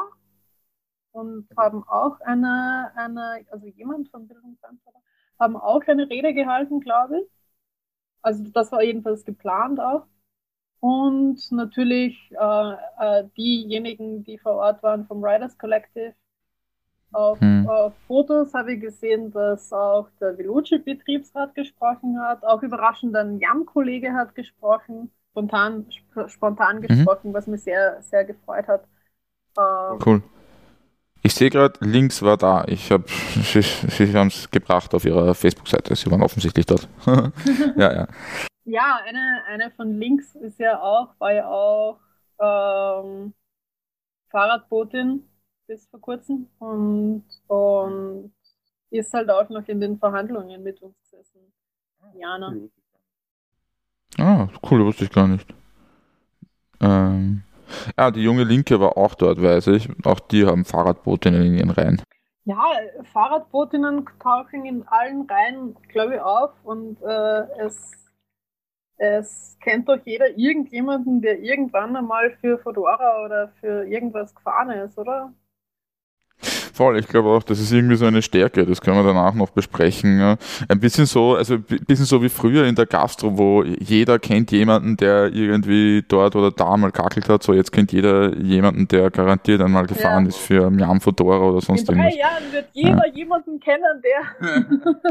und 1.12 1.48
haben 1.56 1.84
auch 1.88 2.20
eine, 2.20 2.92
eine 2.96 3.44
also 3.50 3.66
jemand 3.66 4.08
von 4.10 4.28
Bildung 4.28 4.56
brennt 4.60 4.84
war 4.86 4.92
da, 4.92 5.44
haben 5.44 5.56
auch 5.56 5.82
eine 5.86 6.08
Rede 6.08 6.34
gehalten, 6.34 6.80
glaube 6.80 7.20
ich. 7.20 7.28
Also 8.22 8.44
das 8.52 8.72
war 8.72 8.82
jedenfalls 8.82 9.24
geplant 9.24 9.80
auch. 9.80 10.06
Und 10.80 11.40
natürlich 11.52 12.32
äh, 12.32 12.74
äh, 13.00 13.28
diejenigen, 13.38 14.24
die 14.24 14.38
vor 14.38 14.54
Ort 14.54 14.82
waren 14.82 15.06
vom 15.06 15.24
Riders 15.24 15.58
Collective, 15.58 16.14
auf, 17.12 17.40
hm. 17.40 17.68
auf 17.68 17.94
Fotos 18.06 18.52
habe 18.54 18.74
ich 18.74 18.80
gesehen, 18.80 19.30
dass 19.32 19.72
auch 19.72 20.08
der 20.20 20.36
Velucci-Betriebsrat 20.36 21.54
gesprochen 21.54 22.20
hat. 22.20 22.44
Auch 22.44 22.62
überraschend 22.62 23.16
ein 23.16 23.38
Jam-Kollege 23.38 24.12
hat 24.12 24.34
gesprochen, 24.34 25.10
spontan, 25.30 25.86
sp 25.88 26.28
spontan 26.28 26.76
mhm. 26.76 26.82
gesprochen, 26.82 27.30
mhm. 27.30 27.34
was 27.34 27.46
mich 27.46 27.62
sehr, 27.62 28.02
sehr 28.02 28.24
gefreut 28.24 28.68
hat. 28.68 28.84
Ähm, 29.58 29.98
cool. 30.04 30.22
Ich 31.22 31.34
sehe 31.34 31.50
gerade, 31.50 31.74
links 31.80 32.22
war 32.22 32.36
da. 32.36 32.64
Ich 32.66 32.92
habe, 32.92 33.04
sie, 33.42 33.62
sie 33.62 34.14
haben 34.14 34.28
es 34.28 34.50
gebracht 34.50 34.94
auf 34.94 35.04
ihrer 35.04 35.34
Facebook-Seite. 35.34 35.96
Sie 35.96 36.10
waren 36.10 36.22
offensichtlich 36.22 36.66
dort. 36.66 36.88
ja, 37.76 37.92
ja. 37.92 38.08
Ja, 38.64 39.00
eine, 39.06 39.42
eine 39.48 39.70
von 39.70 39.94
links 39.94 40.34
ist 40.34 40.58
ja 40.58 40.78
auch, 40.80 41.14
war 41.18 41.32
ja 41.32 41.48
auch 41.48 41.98
ähm, 42.38 43.32
Fahrradbotin 44.30 45.27
bis 45.68 45.86
vor 45.86 46.00
kurzem 46.00 46.48
und, 46.58 47.24
und 47.46 48.32
ist 48.90 49.12
halt 49.12 49.30
auch 49.30 49.48
noch 49.50 49.68
in 49.68 49.80
den 49.80 49.98
Verhandlungen 49.98 50.62
mit 50.62 50.82
uns 50.82 50.96
gesessen. 51.02 51.52
Jana. 52.14 52.54
Ah, 54.18 54.48
cool, 54.68 54.84
wusste 54.84 55.04
ich 55.04 55.12
gar 55.12 55.28
nicht. 55.28 55.54
Ähm, 56.80 57.42
ja, 57.96 58.10
die 58.10 58.22
junge 58.22 58.44
Linke 58.44 58.80
war 58.80 58.96
auch 58.96 59.14
dort, 59.14 59.40
weiß 59.40 59.68
ich. 59.68 59.88
Auch 60.04 60.20
die 60.20 60.46
haben 60.46 60.64
Fahrradbootinnen 60.64 61.42
in 61.42 61.54
ihren 61.54 61.70
Reihen. 61.70 62.02
Ja, 62.44 62.64
Fahrradbootinnen 63.12 64.08
tauchen 64.20 64.64
in 64.64 64.82
allen 64.88 65.28
Reihen, 65.28 65.76
glaube 65.88 66.14
ich, 66.14 66.20
auf 66.20 66.52
und 66.64 67.00
äh, 67.02 67.46
es 67.58 67.92
es 69.00 69.56
kennt 69.60 69.88
doch 69.88 69.98
jeder 70.04 70.36
irgendjemanden, 70.36 71.22
der 71.22 71.38
irgendwann 71.38 71.94
einmal 71.94 72.32
für 72.40 72.58
Fedora 72.58 73.24
oder 73.24 73.48
für 73.60 73.86
irgendwas 73.86 74.34
gefahren 74.34 74.70
ist, 74.70 74.98
oder? 74.98 75.32
Voll, 76.78 76.96
ich 76.96 77.08
glaube 77.08 77.30
auch, 77.30 77.42
das 77.42 77.58
ist 77.58 77.72
irgendwie 77.72 77.96
so 77.96 78.06
eine 78.06 78.22
Stärke, 78.22 78.64
das 78.64 78.80
können 78.80 78.98
wir 78.98 79.02
danach 79.02 79.34
noch 79.34 79.50
besprechen. 79.50 80.20
Ja. 80.20 80.36
Ein 80.68 80.78
bisschen 80.78 81.06
so, 81.06 81.34
also 81.34 81.54
ein 81.54 81.64
bisschen 81.64 82.04
so 82.04 82.22
wie 82.22 82.28
früher 82.28 82.66
in 82.66 82.76
der 82.76 82.86
Gastro, 82.86 83.36
wo 83.36 83.64
jeder 83.64 84.20
kennt 84.20 84.52
jemanden, 84.52 84.96
der 84.96 85.34
irgendwie 85.34 86.04
dort 86.06 86.36
oder 86.36 86.52
da 86.52 86.76
mal 86.76 86.92
kackelt 86.92 87.28
hat, 87.28 87.42
so 87.42 87.52
jetzt 87.52 87.72
kennt 87.72 87.90
jeder 87.90 88.32
jemanden, 88.36 88.86
der 88.86 89.10
garantiert 89.10 89.60
einmal 89.60 89.88
gefahren 89.88 90.26
ja. 90.26 90.28
ist 90.28 90.36
für 90.36 90.70
Miam 90.70 91.00
Fedora 91.00 91.48
oder 91.48 91.60
sonst 91.60 91.88
irgendwas. 91.88 92.14
In 92.14 92.20
drei 92.20 92.20
Jahren 92.20 92.52
wird 92.52 92.66
jeder 92.72 93.06
ja. 93.08 93.12
jemanden 93.12 93.58
kennen, 93.58 94.02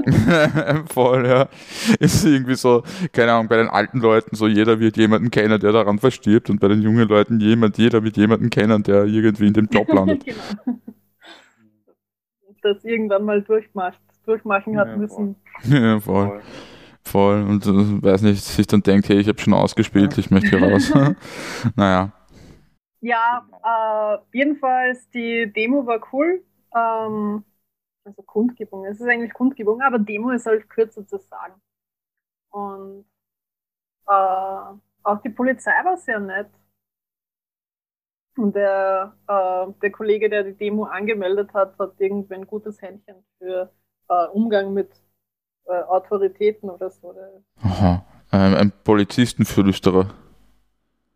der... 0.07 0.85
Voll, 0.93 1.27
ja. 1.27 1.49
Ist 1.99 2.23
irgendwie 2.23 2.55
so, 2.55 2.81
keine 3.11 3.33
Ahnung, 3.33 3.49
bei 3.49 3.57
den 3.57 3.67
alten 3.67 3.99
Leuten 3.99 4.37
so, 4.37 4.47
jeder 4.47 4.79
wird 4.79 4.95
jemanden 4.95 5.31
kennen, 5.31 5.59
der 5.59 5.73
daran 5.73 5.99
verstirbt 5.99 6.49
und 6.49 6.61
bei 6.61 6.69
den 6.69 6.81
jungen 6.81 7.09
Leuten 7.09 7.41
jemand, 7.41 7.77
jeder 7.77 8.05
wird 8.05 8.15
jemanden 8.15 8.49
kennen, 8.49 8.83
der 8.83 9.03
irgendwie 9.03 9.47
in 9.47 9.53
dem 9.53 9.67
Job 9.69 9.89
landet. 9.93 10.23
genau 10.23 10.79
das 12.61 12.83
irgendwann 12.83 13.23
mal 13.23 13.41
durchmacht, 13.41 13.99
durchmachen 14.25 14.77
hat 14.77 14.89
ja, 14.89 14.97
müssen. 14.97 15.35
Ja, 15.63 15.99
voll. 15.99 16.41
Voll. 17.03 17.43
Und 17.43 17.65
äh, 17.65 18.03
weiß 18.03 18.21
nicht, 18.23 18.43
sich 18.43 18.67
dann 18.67 18.81
denkt, 18.81 19.07
hey, 19.09 19.19
ich 19.19 19.27
habe 19.27 19.39
schon 19.39 19.53
ausgespielt, 19.53 20.13
ja. 20.13 20.19
ich 20.19 20.29
möchte 20.29 20.57
hier 20.57 20.71
raus. 20.71 20.93
naja. 21.75 22.11
Ja, 22.99 23.47
äh, 23.63 24.37
jedenfalls, 24.37 25.09
die 25.11 25.51
Demo 25.53 25.85
war 25.85 26.01
cool. 26.11 26.43
Ähm, 26.75 27.43
also 28.03 28.23
Kundgebung, 28.23 28.85
es 28.85 28.99
ist 28.99 29.07
eigentlich 29.07 29.33
Kundgebung, 29.33 29.81
aber 29.81 29.99
Demo 29.99 30.31
ist 30.31 30.45
halt 30.45 30.69
kürzer 30.69 31.05
zu 31.05 31.17
sagen. 31.17 31.53
Und 32.49 33.05
äh, 34.07 34.77
auch 35.03 35.21
die 35.23 35.29
Polizei 35.29 35.71
war 35.83 35.97
sehr 35.97 36.19
nett. 36.19 36.49
Und 38.37 38.55
der, 38.55 39.13
äh, 39.27 39.71
der 39.81 39.91
Kollege, 39.91 40.29
der 40.29 40.43
die 40.43 40.53
Demo 40.53 40.83
angemeldet 40.83 41.53
hat, 41.53 41.77
hat 41.79 41.93
irgendwie 41.97 42.35
ein 42.35 42.45
gutes 42.45 42.81
Händchen 42.81 43.15
für 43.39 43.71
äh, 44.09 44.27
Umgang 44.27 44.73
mit 44.73 44.91
äh, 45.65 45.81
Autoritäten 45.83 46.69
oder 46.69 46.91
so. 46.91 47.15
Aha, 47.61 48.05
ähm, 48.31 48.55
ein 48.55 48.71
Polizistenflüsterer. 48.83 50.13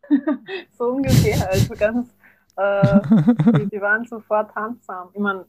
so 0.78 0.86
ungefähr, 0.86 1.48
also 1.50 1.74
ganz, 1.76 2.10
äh, 2.58 3.00
die, 3.58 3.70
die, 3.70 3.82
waren 3.82 4.06
sofort 4.06 4.54
handsam. 4.56 5.10
Ich 5.14 5.20
meine, 5.20 5.46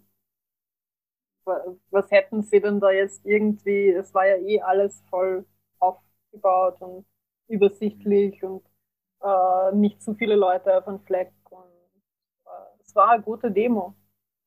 was 1.91 2.11
hätten 2.11 2.43
sie 2.43 2.61
denn 2.61 2.81
da 2.81 2.91
jetzt 2.91 3.25
irgendwie, 3.25 3.89
es 3.91 4.15
war 4.15 4.27
ja 4.27 4.37
eh 4.37 4.61
alles 4.61 5.03
voll 5.11 5.45
aufgebaut 5.81 6.81
und 6.81 7.07
übersichtlich 7.49 8.43
und 8.45 8.63
äh, 9.23 9.75
nicht 9.75 10.03
zu 10.03 10.15
viele 10.15 10.37
Leute 10.37 10.77
auf 10.77 10.87
einem 10.87 11.01
Fleck 11.01 11.33
es 12.93 12.97
war 12.97 13.11
eine 13.11 13.23
gute 13.23 13.51
Demo. 13.51 13.95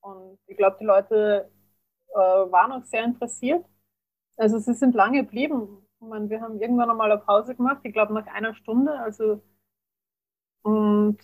Und 0.02 0.38
ich 0.48 0.58
glaube, 0.58 0.78
die 0.80 0.86
Leute 0.86 1.52
äh, 2.10 2.18
waren 2.18 2.72
auch 2.74 2.84
sehr 2.86 3.04
interessiert. 3.04 3.66
Also 4.38 4.60
sie 4.60 4.74
sind 4.76 4.96
lange 4.96 5.24
geblieben. 5.24 5.86
Ich 6.02 6.08
meine, 6.08 6.30
wir 6.30 6.42
haben 6.42 6.62
irgendwann 6.62 6.92
einmal 6.92 7.12
eine 7.12 7.22
Pause 7.22 7.56
gemacht, 7.56 7.80
ich 7.84 7.94
glaube 7.94 8.14
nach 8.14 8.28
einer 8.28 8.54
Stunde, 8.56 8.94
also 9.00 9.42
und 10.64 11.20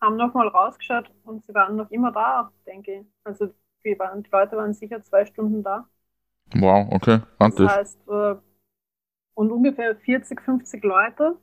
haben 0.00 0.16
nochmal 0.16 0.48
rausgeschaut 0.48 1.10
und 1.24 1.44
sie 1.44 1.54
waren 1.54 1.76
noch 1.76 1.90
immer 1.90 2.12
da, 2.12 2.52
denke 2.66 3.00
ich. 3.00 3.06
Also 3.24 3.48
die, 3.84 3.98
waren, 3.98 4.22
die 4.22 4.30
Leute 4.30 4.56
waren 4.56 4.74
sicher 4.74 5.02
zwei 5.04 5.26
Stunden 5.26 5.62
da. 5.62 5.88
Wow, 6.54 6.88
okay, 6.92 7.20
Das 7.38 7.56
heißt, 7.64 8.08
äh, 8.08 8.36
und 9.34 9.52
ungefähr 9.52 9.96
40, 9.96 10.40
50 10.42 10.84
Leute 10.84 11.38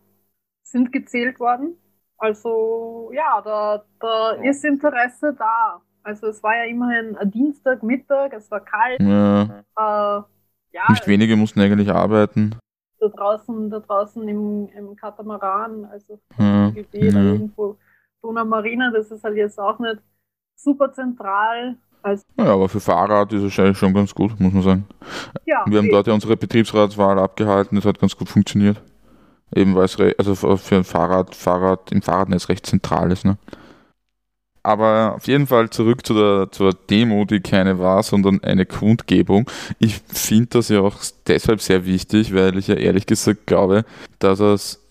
sind 0.64 0.92
gezählt 0.92 1.40
worden. 1.40 1.78
Also 2.18 3.12
ja, 3.14 3.42
da, 3.42 3.84
da 4.00 4.32
ist 4.32 4.64
Interesse 4.64 5.34
da. 5.38 5.82
Also 6.04 6.28
es 6.28 6.42
war 6.44 6.56
ja 6.56 6.66
immerhin 6.66 7.18
ein 7.18 7.32
Dienstagmittag, 7.32 8.32
es 8.34 8.50
war 8.52 8.60
kalt. 8.60 9.00
Ja. 9.00 9.44
Äh, 9.44 10.24
ja, 10.72 10.84
Nicht 10.90 11.08
wenige 11.08 11.36
mussten 11.36 11.62
eigentlich 11.62 11.92
arbeiten. 11.92 12.56
Da 13.00 13.08
draußen, 13.08 13.70
da 13.70 13.80
draußen 13.80 14.28
im, 14.28 14.70
im 14.70 14.96
Katamaran, 14.96 15.86
also 15.86 16.20
ja, 16.38 16.70
Gebiet, 16.70 17.14
ja. 17.14 17.22
irgendwo 17.22 17.78
Donau 18.22 18.46
Marina, 18.46 18.92
das 18.92 19.12
ist 19.12 19.24
halt 19.24 19.36
jetzt 19.36 19.60
auch 19.60 19.80
nicht 19.80 19.98
super 20.56 20.92
zentral. 20.94 21.78
Also 22.02 22.24
ja, 22.38 22.46
aber 22.46 22.70
für 22.70 22.80
Fahrrad 22.80 23.34
ist 23.34 23.42
es 23.42 23.60
eigentlich 23.60 23.78
schon 23.78 23.94
ganz 23.94 24.14
gut, 24.14 24.40
muss 24.40 24.54
man 24.54 24.64
sagen. 24.64 24.88
Ja, 25.46 25.64
Wir 25.66 25.80
haben 25.80 25.90
dort 25.90 26.08
ja 26.08 26.14
unsere 26.14 26.38
Betriebsratswahl 26.38 27.18
abgehalten, 27.18 27.76
das 27.76 27.86
hat 27.86 28.00
ganz 28.00 28.16
gut 28.16 28.30
funktioniert. 28.30 28.82
Eben 29.54 29.76
weil 29.76 29.86
es 29.86 29.98
also 30.18 30.36
für 30.58 30.76
ein 30.76 30.84
Fahrrad, 30.84 31.36
Fahrrad 31.36 31.92
im 31.92 32.02
Fahrradnetz 32.02 32.50
recht 32.50 32.66
zentral 32.66 33.12
ist. 33.12 33.26
Ne? 33.26 33.38
aber 34.66 35.14
auf 35.16 35.28
jeden 35.28 35.46
Fall 35.46 35.70
zurück 35.70 36.06
zu 36.06 36.16
der, 36.16 36.52
zur 36.52 36.74
Demo, 36.74 37.26
die 37.26 37.40
keine 37.40 37.78
war, 37.78 38.02
sondern 38.02 38.44
eine 38.44 38.66
Kundgebung. 38.66 39.50
Ich 39.78 40.02
finde 40.08 40.48
das 40.48 40.70
ja 40.70 40.82
auch 40.82 40.98
deshalb 41.28 41.62
sehr 41.62 41.86
wichtig, 41.86 42.34
weil 42.34 42.58
ich 42.58 42.68
ja 42.68 42.76
ehrlich 42.76 43.06
gesagt 43.06 43.46
glaube, 43.46 43.86
dass 44.18 44.40
es 44.40 44.82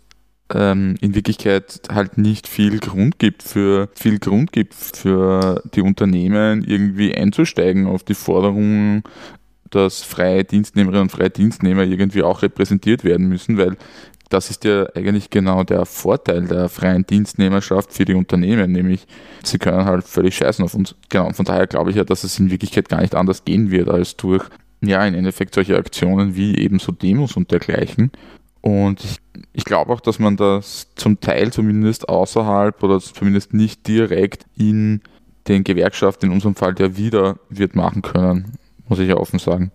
ähm, 0.52 0.94
in 1.00 1.16
Wirklichkeit 1.16 1.82
halt 1.90 2.18
nicht 2.18 2.46
viel 2.46 2.78
Grund 2.78 3.18
gibt 3.18 3.42
für 3.42 3.88
viel 3.94 4.20
Grund 4.20 4.52
gibt 4.52 4.74
für 4.74 5.60
die 5.74 5.80
Unternehmen 5.80 6.62
irgendwie 6.62 7.12
einzusteigen 7.12 7.88
auf 7.88 8.04
die 8.04 8.14
Forderungen, 8.14 9.02
dass 9.70 10.02
freie 10.02 10.44
Dienstnehmerinnen 10.44 11.02
und 11.02 11.10
freie 11.10 11.30
Dienstnehmer 11.30 11.82
irgendwie 11.82 12.22
auch 12.22 12.42
repräsentiert 12.42 13.02
werden 13.02 13.28
müssen, 13.28 13.58
weil 13.58 13.76
das 14.30 14.50
ist 14.50 14.64
ja 14.64 14.86
eigentlich 14.94 15.30
genau 15.30 15.64
der 15.64 15.86
Vorteil 15.86 16.46
der 16.46 16.68
freien 16.68 17.06
Dienstnehmerschaft 17.06 17.92
für 17.92 18.04
die 18.04 18.14
Unternehmen, 18.14 18.72
nämlich 18.72 19.06
sie 19.42 19.58
können 19.58 19.84
halt 19.84 20.04
völlig 20.04 20.36
scheißen 20.36 20.64
auf 20.64 20.74
uns. 20.74 20.94
Genau, 21.08 21.26
und 21.26 21.36
von 21.36 21.44
daher 21.44 21.66
glaube 21.66 21.90
ich 21.90 21.96
ja, 21.96 22.04
dass 22.04 22.24
es 22.24 22.38
in 22.38 22.50
Wirklichkeit 22.50 22.88
gar 22.88 23.00
nicht 23.00 23.14
anders 23.14 23.44
gehen 23.44 23.70
wird 23.70 23.88
als 23.88 24.16
durch, 24.16 24.44
ja, 24.80 25.04
im 25.06 25.14
Endeffekt 25.14 25.54
solche 25.54 25.76
Aktionen 25.76 26.36
wie 26.36 26.58
eben 26.58 26.78
so 26.78 26.92
Demos 26.92 27.36
und 27.36 27.50
dergleichen. 27.50 28.10
Und 28.60 29.04
ich, 29.04 29.20
ich 29.52 29.64
glaube 29.64 29.92
auch, 29.92 30.00
dass 30.00 30.18
man 30.18 30.36
das 30.36 30.88
zum 30.94 31.20
Teil 31.20 31.52
zumindest 31.52 32.08
außerhalb 32.08 32.82
oder 32.82 32.98
zumindest 32.98 33.52
nicht 33.52 33.86
direkt 33.86 34.46
in 34.56 35.02
den 35.48 35.64
Gewerkschaften, 35.64 36.26
in 36.26 36.32
unserem 36.32 36.54
Fall 36.54 36.74
der 36.74 36.96
wieder, 36.96 37.36
wird 37.50 37.76
machen 37.76 38.00
können, 38.00 38.56
muss 38.88 38.98
ich 38.98 39.08
ja 39.08 39.16
offen 39.16 39.38
sagen. 39.38 39.70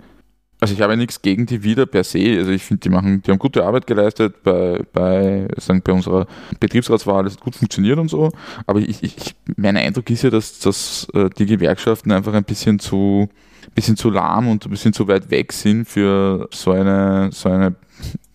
Also 0.61 0.73
ich 0.73 0.81
habe 0.81 0.97
nichts 0.97 1.21
gegen 1.21 1.45
die 1.45 1.63
wieder 1.63 1.85
per 1.85 2.03
se. 2.03 2.37
Also 2.37 2.51
ich 2.51 2.63
finde, 2.63 2.81
die 2.81 2.89
machen, 2.89 3.21
die 3.21 3.31
haben 3.31 3.39
gute 3.39 3.63
Arbeit 3.63 3.87
geleistet 3.87 4.43
bei, 4.43 4.81
bei, 4.91 5.47
sagen, 5.57 5.81
bei 5.81 5.93
unserer 5.93 6.27
Betriebsratswahl, 6.59 7.25
es 7.25 7.35
hat 7.35 7.41
gut 7.41 7.55
funktioniert 7.55 7.97
und 7.97 8.09
so. 8.09 8.31
Aber 8.67 8.79
ich, 8.79 9.01
ich, 9.01 9.35
mein 9.55 9.77
Eindruck 9.77 10.09
ist 10.09 10.23
ja, 10.23 10.29
dass, 10.29 10.59
dass 10.59 11.07
äh, 11.13 11.29
die 11.29 11.45
Gewerkschaften 11.45 12.11
einfach 12.11 12.33
ein 12.33 12.43
bisschen 12.43 12.77
zu, 12.79 13.29
bisschen 13.73 13.95
zu 13.95 14.09
lahm 14.09 14.49
und 14.49 14.65
ein 14.65 14.69
bisschen 14.69 14.91
zu 14.91 15.07
weit 15.07 15.31
weg 15.31 15.53
sind 15.53 15.85
für 15.87 16.49
so 16.51 16.71
eine, 16.71 17.29
so 17.31 17.49
eine 17.49 17.75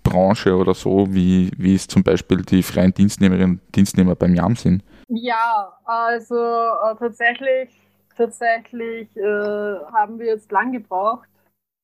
Branche 0.03 0.57
oder 0.57 0.75
so, 0.75 1.07
wie, 1.11 1.51
wie 1.59 1.75
es 1.75 1.87
zum 1.87 2.03
Beispiel 2.03 2.43
die 2.43 2.63
freien 2.63 2.95
Dienstnehmerinnen 2.95 3.59
und 3.59 3.77
Dienstnehmer 3.77 4.15
beim 4.15 4.35
JAM 4.35 4.57
sind. 4.57 4.83
Ja, 5.09 5.73
also 5.85 6.37
äh, 6.37 6.95
tatsächlich, 6.99 7.69
tatsächlich 8.17 9.15
äh, 9.17 9.23
haben 9.93 10.19
wir 10.19 10.27
jetzt 10.27 10.51
lang 10.51 10.73
gebraucht, 10.73 11.29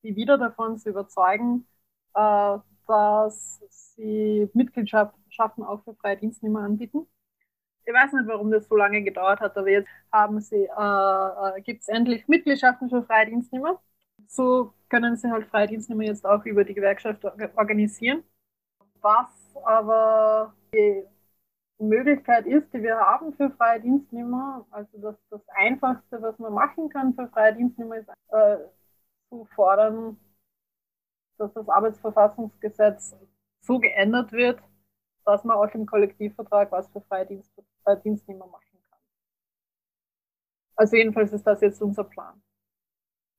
die 0.02 0.16
wieder 0.16 0.38
davon 0.38 0.78
zu 0.78 0.90
überzeugen, 0.90 1.66
äh, 2.14 2.58
dass 2.86 3.60
sie 3.94 4.50
Mitgliedschaften 4.54 5.64
auch 5.64 5.82
für 5.84 5.94
freie 5.94 6.16
Dienstnehmer 6.16 6.60
anbieten. 6.60 7.06
Ich 7.84 7.94
weiß 7.94 8.12
nicht, 8.12 8.26
warum 8.26 8.50
das 8.50 8.68
so 8.68 8.76
lange 8.76 9.02
gedauert 9.02 9.40
hat, 9.40 9.56
aber 9.56 9.70
jetzt 9.70 9.88
haben 10.12 10.40
sie, 10.40 10.64
äh, 10.66 11.58
äh 11.58 11.60
gibt 11.62 11.82
es 11.82 11.88
endlich 11.88 12.28
Mitgliedschaften 12.28 12.90
für 12.90 13.02
freie 13.02 13.26
Dienstnehmer. 13.26 13.80
So 14.28 14.74
können 14.88 15.16
sie 15.16 15.30
halt 15.30 15.46
freie 15.46 15.68
Dienstnehmer 15.68 16.04
jetzt 16.04 16.26
auch 16.26 16.44
über 16.44 16.64
die 16.64 16.74
Gewerkschaft 16.74 17.24
organisieren. 17.56 18.22
Was 19.00 19.28
aber 19.64 20.54
die 20.74 21.04
Möglichkeit 21.78 22.46
ist, 22.46 22.72
die 22.72 22.82
wir 22.82 22.96
haben 22.98 23.32
für 23.34 23.50
freie 23.50 23.80
Dienstnehmer, 23.80 24.66
also 24.70 24.98
das, 24.98 25.16
das 25.30 25.40
Einfachste, 25.54 26.20
was 26.20 26.38
man 26.38 26.52
machen 26.52 26.88
kann 26.90 27.14
für 27.14 27.28
freie 27.28 27.54
Dienstnehmer, 27.54 27.96
ist 27.96 28.08
äh, 28.28 28.56
zu 29.30 29.46
fordern, 29.54 30.18
dass 31.38 31.52
das 31.54 31.68
Arbeitsverfassungsgesetz 31.68 33.16
so 33.62 33.78
geändert 33.78 34.32
wird, 34.32 34.60
dass 35.24 35.44
man 35.44 35.56
auch 35.56 35.72
im 35.74 35.86
Kollektivvertrag 35.86 36.70
was 36.72 36.88
für 36.88 37.96
Dienstnehmer 38.04 38.46
machen 38.46 38.78
kann. 38.90 38.98
Also 40.76 40.96
jedenfalls 40.96 41.32
ist 41.32 41.46
das 41.46 41.60
jetzt 41.60 41.80
unser 41.80 42.04
Plan. 42.04 42.42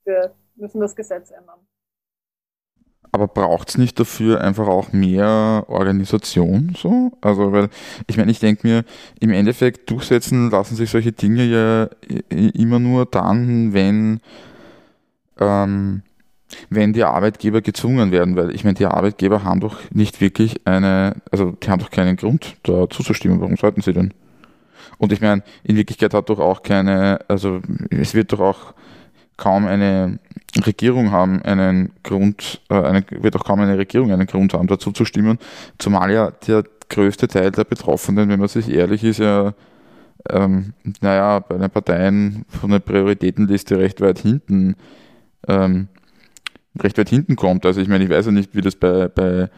Wir 0.06 0.34
müssen 0.56 0.82
das 0.82 0.95
Gesetz 0.95 1.32
ändern. 1.32 1.60
Aber 3.13 3.27
braucht 3.27 3.69
es 3.69 3.77
nicht 3.77 3.99
dafür 3.99 4.39
einfach 4.39 4.67
auch 4.67 4.93
mehr 4.93 5.65
Organisation 5.67 6.73
so? 6.77 7.12
Also, 7.19 7.51
weil 7.51 7.69
ich 8.08 8.15
meine, 8.15 8.32
ich 8.32 8.39
denke 8.39 8.65
mir, 8.65 8.86
im 9.19 9.32
Endeffekt 9.32 9.89
durchsetzen 9.89 10.49
lassen 10.49 10.75
sich 10.75 10.89
solche 10.89 11.12
Dinge 11.12 11.43
ja 11.43 11.89
immer 12.30 12.80
nur 12.80 13.06
dann, 13.06 13.73
wenn 13.73 14.21
ähm, 15.39 16.03
wenn 16.69 16.93
die 16.93 17.03
Arbeitgeber 17.03 17.61
gezwungen 17.61 18.11
werden, 18.11 18.35
weil 18.35 18.53
ich 18.53 18.63
meine, 18.63 18.75
die 18.75 18.85
Arbeitgeber 18.85 19.43
haben 19.43 19.59
doch 19.61 19.77
nicht 19.91 20.21
wirklich 20.21 20.65
eine, 20.65 21.15
also 21.31 21.51
die 21.51 21.69
haben 21.69 21.79
doch 21.79 21.91
keinen 21.91 22.17
Grund, 22.17 22.55
da 22.63 22.89
zuzustimmen. 22.89 23.39
Warum 23.39 23.55
sollten 23.55 23.81
sie 23.81 23.93
denn? 23.93 24.13
Und 24.97 25.11
ich 25.11 25.21
meine, 25.21 25.43
in 25.63 25.77
Wirklichkeit 25.77 26.13
hat 26.13 26.29
doch 26.29 26.39
auch 26.39 26.61
keine, 26.61 27.19
also 27.27 27.61
es 27.89 28.13
wird 28.13 28.33
doch 28.33 28.39
auch 28.39 28.73
kaum 29.37 29.65
eine 29.65 30.19
Regierung 30.65 31.11
haben, 31.11 31.41
einen 31.41 31.91
Grund, 32.03 32.61
äh, 32.69 32.75
eine, 32.75 33.03
wird 33.09 33.35
auch 33.35 33.43
kaum 33.43 33.61
eine 33.61 33.77
Regierung 33.77 34.11
einen 34.11 34.27
Grund 34.27 34.53
haben, 34.53 34.67
dazu 34.67 34.91
zu 34.91 35.05
stimmen, 35.05 35.39
zumal 35.77 36.11
ja 36.11 36.31
der 36.45 36.63
größte 36.89 37.27
Teil 37.27 37.51
der 37.51 37.63
Betroffenen, 37.63 38.29
wenn 38.29 38.39
man 38.39 38.49
sich 38.49 38.69
ehrlich 38.69 39.03
ist, 39.03 39.19
ja 39.19 39.53
ähm, 40.29 40.73
naja, 41.01 41.39
bei 41.39 41.57
den 41.57 41.69
Parteien 41.69 42.45
von 42.47 42.69
der 42.69 42.79
Prioritätenliste 42.79 43.79
recht 43.79 44.01
weit 44.01 44.19
hinten 44.19 44.75
ähm, 45.47 45.88
recht 46.80 46.97
weit 46.97 47.10
hinten 47.10 47.36
kommt. 47.36 47.65
Also 47.65 47.82
ich 47.82 47.88
meine, 47.88 48.04
ich 48.04 48.10
weiß 48.10 48.27
ja 48.27 48.32
nicht, 48.32 48.56
wie 48.56 48.62
das 48.62 48.75
bei, 48.75 49.08
bei 49.08 49.49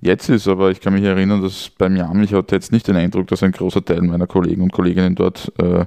jetzt 0.00 0.28
ist, 0.28 0.48
aber 0.48 0.70
ich 0.70 0.80
kann 0.80 0.94
mich 0.94 1.04
erinnern, 1.04 1.42
dass 1.42 1.70
beim 1.70 1.96
JAM, 1.96 2.22
ich 2.22 2.34
hatte 2.34 2.54
jetzt 2.54 2.72
nicht 2.72 2.88
den 2.88 2.96
Eindruck, 2.96 3.28
dass 3.28 3.42
ein 3.42 3.52
großer 3.52 3.84
Teil 3.84 4.02
meiner 4.02 4.26
Kollegen 4.26 4.62
und 4.62 4.72
Kolleginnen 4.72 5.14
dort 5.14 5.52
äh, 5.58 5.86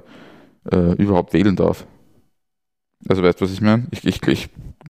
äh, 0.72 0.92
überhaupt 0.96 1.32
wählen 1.32 1.56
darf. 1.56 1.86
Also 3.08 3.22
weißt 3.22 3.40
du, 3.40 3.44
was 3.44 3.52
ich 3.52 3.60
meine? 3.60 3.86
Ich, 3.90 4.04
ich, 4.04 4.22
ich 4.26 4.50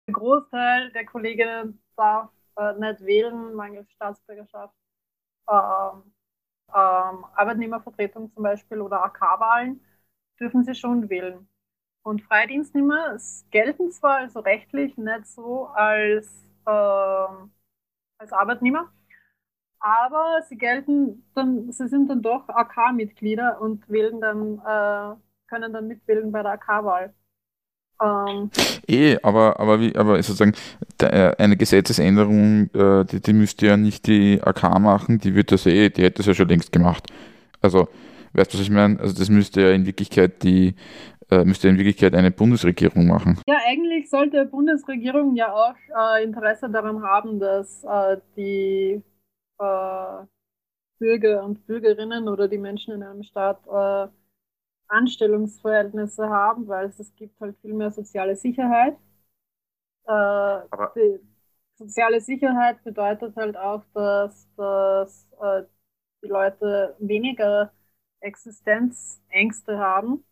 ein 0.08 0.12
Großteil 0.12 0.90
der 0.92 1.04
Kolleginnen 1.04 1.80
darf 1.96 2.30
äh, 2.56 2.72
nicht 2.74 3.00
wählen, 3.04 3.54
mangels 3.54 3.90
Staatsbürgerschaft. 3.92 4.74
Ähm, 5.50 6.02
ähm, 6.68 7.24
Arbeitnehmervertretung 7.34 8.32
zum 8.32 8.42
Beispiel 8.42 8.80
oder 8.80 9.02
AK-Wahlen 9.04 9.80
dürfen 10.38 10.64
sie 10.64 10.74
schon 10.74 11.08
wählen. 11.08 11.48
Und 12.06 12.22
Freidienstnehmer 12.22 13.18
gelten 13.50 13.90
zwar 13.90 14.18
also 14.18 14.38
rechtlich 14.38 14.96
nicht 14.96 15.26
so 15.26 15.66
als, 15.74 16.28
äh, 16.64 16.70
als 16.70 18.30
Arbeitnehmer, 18.32 18.92
aber 19.80 20.40
sie 20.48 20.56
gelten 20.56 21.24
dann, 21.34 21.72
sie 21.72 21.88
sind 21.88 22.08
dann 22.08 22.22
doch 22.22 22.48
AK-Mitglieder 22.48 23.60
und 23.60 23.90
wählen 23.90 24.20
dann, 24.20 24.60
äh, 24.60 25.16
können 25.48 25.72
dann 25.72 25.88
mitwählen 25.88 26.30
bei 26.30 26.44
der 26.44 26.52
AK-Wahl. 26.52 27.12
Ähm, 28.00 28.50
eh, 28.86 29.18
aber, 29.24 29.58
aber, 29.58 29.80
wie, 29.80 29.96
aber 29.96 30.22
sozusagen 30.22 30.54
äh, 31.00 31.34
eine 31.38 31.56
Gesetzesänderung, 31.56 32.70
äh, 32.72 33.04
die, 33.04 33.20
die 33.20 33.32
müsste 33.32 33.66
ja 33.66 33.76
nicht 33.76 34.06
die 34.06 34.40
AK 34.40 34.78
machen, 34.78 35.18
die 35.18 35.34
wird 35.34 35.50
das 35.50 35.66
eh, 35.66 35.90
die 35.90 36.04
hätte 36.04 36.18
das 36.18 36.26
ja 36.26 36.34
schon 36.34 36.48
längst 36.48 36.70
gemacht. 36.70 37.08
Also, 37.60 37.88
weißt 38.34 38.54
du, 38.54 38.58
was 38.58 38.62
ich 38.62 38.70
meine? 38.70 39.00
Also 39.00 39.12
das 39.18 39.28
müsste 39.28 39.60
ja 39.62 39.70
in 39.72 39.86
Wirklichkeit 39.86 40.44
die 40.44 40.76
äh, 41.30 41.44
müsste 41.44 41.68
in 41.68 41.76
Wirklichkeit 41.76 42.14
eine 42.14 42.30
Bundesregierung 42.30 43.06
machen. 43.06 43.40
Ja, 43.46 43.58
eigentlich 43.66 44.08
sollte 44.08 44.44
die 44.44 44.50
Bundesregierung 44.50 45.34
ja 45.34 45.52
auch 45.52 45.74
äh, 45.96 46.24
Interesse 46.24 46.70
daran 46.70 47.02
haben, 47.02 47.40
dass 47.40 47.82
äh, 47.84 48.18
die 48.36 49.02
äh, 49.58 50.24
Bürger 50.98 51.44
und 51.44 51.66
Bürgerinnen 51.66 52.28
oder 52.28 52.48
die 52.48 52.58
Menschen 52.58 52.94
in 52.94 53.02
einem 53.02 53.22
Staat 53.22 53.60
äh, 53.66 54.08
Anstellungsverhältnisse 54.88 56.28
haben, 56.28 56.68
weil 56.68 56.86
es, 56.86 57.00
es 57.00 57.14
gibt 57.16 57.40
halt 57.40 57.56
viel 57.60 57.74
mehr 57.74 57.90
soziale 57.90 58.36
Sicherheit. 58.36 58.96
Äh, 60.06 60.60
die 60.94 61.18
soziale 61.74 62.20
Sicherheit 62.20 62.82
bedeutet 62.84 63.34
halt 63.36 63.56
auch, 63.56 63.82
dass, 63.92 64.48
dass 64.56 65.28
die 66.22 66.28
Leute 66.28 66.96
weniger 66.98 67.72
Existenzängste 68.20 69.78
haben 69.78 70.24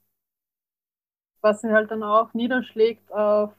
was 1.44 1.61
sich 1.61 1.70
halt 1.70 1.90
dann 1.90 2.02
auch 2.02 2.33
niederschlägt 2.35 3.12
auf, 3.12 3.52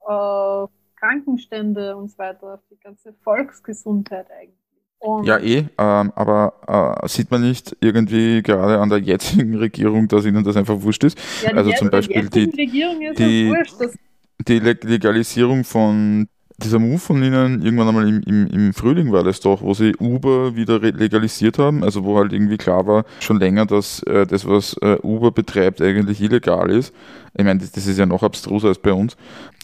auf 0.00 0.70
Krankenstände 0.96 1.96
und 1.96 2.10
so 2.10 2.18
weiter, 2.18 2.54
auf 2.54 2.60
die 2.70 2.78
ganze 2.78 3.14
Volksgesundheit 3.22 4.26
eigentlich. 4.30 4.58
Und 5.00 5.26
ja, 5.26 5.38
eh, 5.38 5.64
ähm, 5.78 6.12
aber 6.16 6.98
äh, 7.04 7.08
sieht 7.08 7.30
man 7.30 7.42
nicht 7.42 7.76
irgendwie 7.80 8.42
gerade 8.42 8.80
an 8.80 8.88
der 8.88 8.98
jetzigen 8.98 9.54
Regierung, 9.54 10.08
dass 10.08 10.26
ihnen 10.26 10.42
das 10.42 10.56
einfach 10.56 10.82
wurscht 10.82 11.04
ist? 11.04 11.16
Ja, 11.44 11.52
also 11.52 11.70
zum 11.70 11.88
Beispiel 11.88 12.28
die, 12.28 12.50
die, 12.50 13.48
wurscht, 13.48 13.96
die 14.40 14.58
Legalisierung 14.58 15.62
von 15.62 16.28
dieser 16.62 16.80
Move 16.80 16.98
von 16.98 17.22
Ihnen, 17.22 17.62
irgendwann 17.62 17.88
einmal 17.88 18.08
im, 18.08 18.20
im, 18.22 18.46
im 18.48 18.74
Frühling 18.74 19.12
war 19.12 19.22
das 19.22 19.40
doch, 19.40 19.62
wo 19.62 19.74
sie 19.74 19.94
Uber 19.98 20.56
wieder 20.56 20.80
legalisiert 20.80 21.58
haben, 21.58 21.84
also 21.84 22.04
wo 22.04 22.18
halt 22.18 22.32
irgendwie 22.32 22.56
klar 22.56 22.86
war, 22.86 23.04
schon 23.20 23.38
länger, 23.38 23.64
dass 23.64 24.02
äh, 24.02 24.26
das, 24.26 24.46
was 24.46 24.76
äh, 24.82 24.98
Uber 25.02 25.30
betreibt, 25.30 25.80
eigentlich 25.80 26.20
illegal 26.20 26.70
ist. 26.70 26.92
Ich 27.36 27.44
meine, 27.44 27.60
das, 27.60 27.70
das, 27.70 27.86
ist 27.86 27.98
ja 27.98 28.06
noch 28.06 28.24
abstruser 28.24 28.68
als 28.68 28.78
bei 28.78 28.92
uns, 28.92 29.16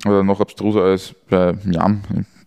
oder 0.07 0.22
noch 0.22 0.40
abstruser 0.40 0.83
als 0.83 1.14
bei 1.28 1.54
Yam. 1.68 2.02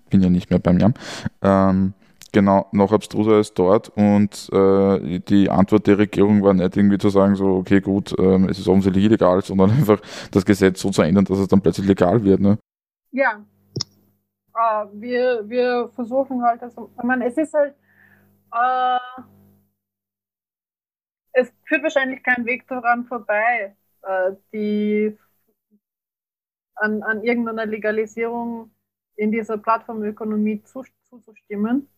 Ich 0.05 0.09
bin 0.09 0.21
ja 0.21 0.29
nicht 0.29 0.49
mehr 0.49 0.59
beim 0.59 0.79
Yam. 0.79 0.93
Ähm, 1.41 1.93
genau 2.31 2.67
noch 2.71 2.93
abstruser 2.93 3.39
ist 3.39 3.55
dort 3.55 3.89
und 3.89 4.49
äh, 4.53 5.19
die 5.19 5.49
Antwort 5.49 5.87
der 5.87 5.97
Regierung 5.97 6.43
war 6.43 6.53
nicht 6.53 6.77
irgendwie 6.77 6.97
zu 6.97 7.09
sagen, 7.09 7.35
so, 7.35 7.55
okay, 7.55 7.81
gut, 7.81 8.15
ähm, 8.17 8.47
es 8.47 8.59
ist 8.59 8.67
offensichtlich 8.69 9.05
illegal, 9.05 9.41
sondern 9.43 9.71
einfach 9.77 9.99
das 10.31 10.45
Gesetz 10.45 10.79
so 10.81 10.89
zu 10.91 11.01
ändern, 11.01 11.25
dass 11.25 11.39
es 11.39 11.47
dann 11.49 11.61
plötzlich 11.61 11.87
legal 11.87 12.23
wird. 12.23 12.39
Ne? 12.39 12.57
Ja. 13.11 13.43
Äh, 14.57 14.85
wir, 14.93 15.47
wir 15.49 15.89
versuchen 15.95 16.41
halt, 16.43 16.61
also, 16.63 16.89
ich 16.97 17.03
meine, 17.03 17.25
es 17.27 17.37
ist 17.37 17.53
halt, 17.53 17.75
äh, 18.53 18.99
es 21.33 21.51
führt 21.65 21.83
wahrscheinlich 21.83 22.23
kein 22.23 22.45
Weg 22.45 22.67
daran 22.67 23.05
vorbei, 23.05 23.75
äh, 24.03 24.31
die 24.53 25.17
an, 26.75 27.03
an 27.03 27.23
irgendeiner 27.23 27.65
Legalisierung 27.65 28.71
in 29.15 29.31
dieser 29.31 29.57
Plattformökonomie 29.57 30.63
zuzustimmen. 30.63 31.89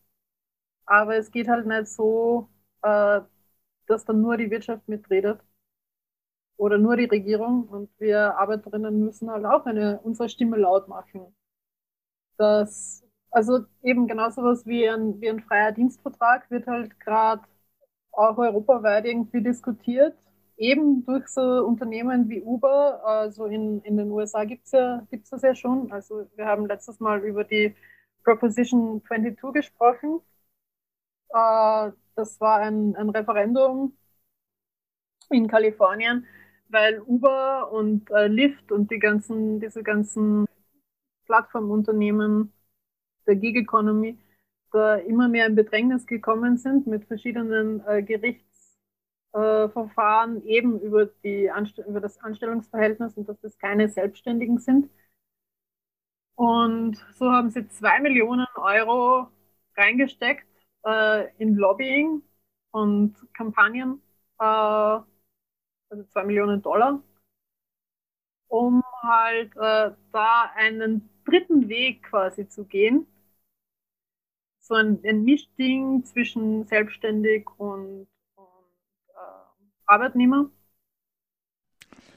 Aber 0.86 1.18
es 1.18 1.32
geht 1.32 1.48
halt 1.48 1.68
nicht 1.68 1.88
so, 1.90 2.50
äh, 2.84 3.22
dass 3.88 4.06
dann 4.06 4.22
nur 4.22 4.38
die 4.38 4.52
Wirtschaft 4.52 4.88
mitredet 4.90 5.42
oder 6.58 6.78
nur 6.78 6.96
die 6.96 7.06
Regierung 7.06 7.68
und 7.70 7.90
wir 8.00 8.38
Arbeiterinnen 8.38 9.00
müssen 9.04 9.32
halt 9.32 9.46
auch 9.46 9.66
eine, 9.66 10.00
unsere 10.04 10.30
Stimme 10.30 10.58
laut 10.58 10.88
machen. 10.88 11.34
Das, 12.40 13.04
also 13.32 13.60
eben 13.84 14.08
genau 14.08 14.30
sowas 14.32 14.66
wie 14.66 14.88
ein, 14.90 15.22
wie 15.22 15.30
ein 15.30 15.42
freier 15.42 15.72
Dienstvertrag 15.72 16.50
wird 16.52 16.68
halt 16.68 17.00
gerade 17.00 17.44
auch 18.12 18.38
europaweit 18.38 19.06
irgendwie 19.06 19.42
diskutiert 19.44 20.16
eben 20.60 21.06
durch 21.06 21.28
so 21.30 21.42
Unternehmen 21.66 22.30
wie 22.30 22.42
Uber, 22.44 23.04
also 23.06 23.46
in, 23.46 23.82
in 23.84 23.98
den 23.98 24.12
USA 24.12 24.44
gibt 24.44 24.66
es 24.66 24.74
ja, 24.74 25.08
gibt's 25.10 25.30
das 25.32 25.42
ja 25.42 25.56
schon. 25.56 25.92
Also 25.92 26.30
wir 26.36 26.46
haben 26.46 26.68
letztes 26.68 27.00
Mal 27.00 27.24
über 27.24 27.44
die 27.46 27.76
Proposition 28.24 29.02
22 29.08 29.54
gesprochen. 29.54 30.22
Äh, 31.30 31.92
das 32.16 32.40
war 32.42 32.60
ein, 32.60 32.96
ein 32.96 33.10
Referendum 33.10 33.98
in 35.30 35.48
Kalifornien, 35.48 36.26
weil 36.70 37.02
Uber 37.02 37.72
und 37.72 38.10
äh, 38.12 38.28
Lyft 38.28 38.72
und 38.72 38.92
die 38.92 39.00
ganzen, 39.00 39.60
diese 39.60 39.84
ganzen 39.84 40.46
Plattformunternehmen 41.30 42.52
der 43.28 43.36
Gig 43.38 43.56
Economy 43.56 44.18
da 44.72 44.96
immer 44.96 45.28
mehr 45.30 45.48
in 45.48 45.56
Bedrängnis 45.56 46.08
gekommen 46.08 46.58
sind 46.58 46.88
mit 46.88 47.06
verschiedenen 47.06 47.86
äh, 47.88 48.04
Gerichts 48.04 48.80
äh, 49.34 49.70
eben 50.46 50.80
über, 50.82 51.06
die 51.24 51.52
über 51.88 52.02
das 52.02 52.18
Anstellungsverhältnis 52.20 53.16
und 53.18 53.30
dass 53.30 53.40
das 53.42 53.58
keine 53.60 53.90
Selbstständigen 53.90 54.60
sind. 54.60 54.90
Und 56.36 56.98
so 57.16 57.32
haben 57.32 57.50
sie 57.52 57.68
zwei 57.70 58.00
Millionen 58.00 58.48
Euro 58.56 59.28
reingesteckt 59.78 60.48
äh, 60.86 61.28
in 61.38 61.56
Lobbying 61.56 62.22
und 62.72 63.16
Kampagnen, 63.34 64.02
äh, 64.40 64.44
also 64.44 66.04
zwei 66.12 66.24
Millionen 66.24 66.62
Dollar, 66.62 67.02
um 68.50 68.84
halt 69.02 69.56
äh, 69.56 69.92
da 70.12 70.52
einen 70.56 71.10
dritten 71.26 71.70
Weg 71.70 72.04
quasi 72.04 72.48
zu 72.50 72.66
gehen. 72.66 73.08
So 74.60 74.76
ein, 74.76 75.00
ein 75.06 75.24
Mischding 75.24 76.04
zwischen 76.04 76.66
selbstständig 76.68 77.48
und 77.58 78.08
Arbeitnehmer. 79.90 80.50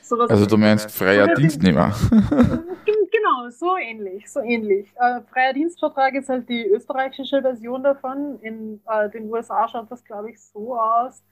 Sowas 0.01 0.31
also 0.31 0.47
du 0.47 0.59
meinst 0.59 0.91
freier 0.91 1.35
Dienstnehmer. 1.35 1.95
genau, 2.11 3.49
so 3.51 3.77
ähnlich, 3.79 4.31
so 4.31 4.41
ähnlich. 4.41 4.93
Äh, 4.97 5.23
freier 5.33 5.55
Dienstvertrag 5.55 6.15
ist 6.15 6.29
halt 6.29 6.49
die 6.49 6.67
österreichische 6.67 7.41
Version 7.41 7.83
davon. 7.83 8.39
In 8.41 8.81
äh, 8.87 9.09
den 9.11 9.31
USA 9.31 9.67
schaut 9.69 9.91
das, 9.91 10.05
glaube 10.05 10.31
ich, 10.31 10.41
so 10.41 10.79
aus, 10.79 11.23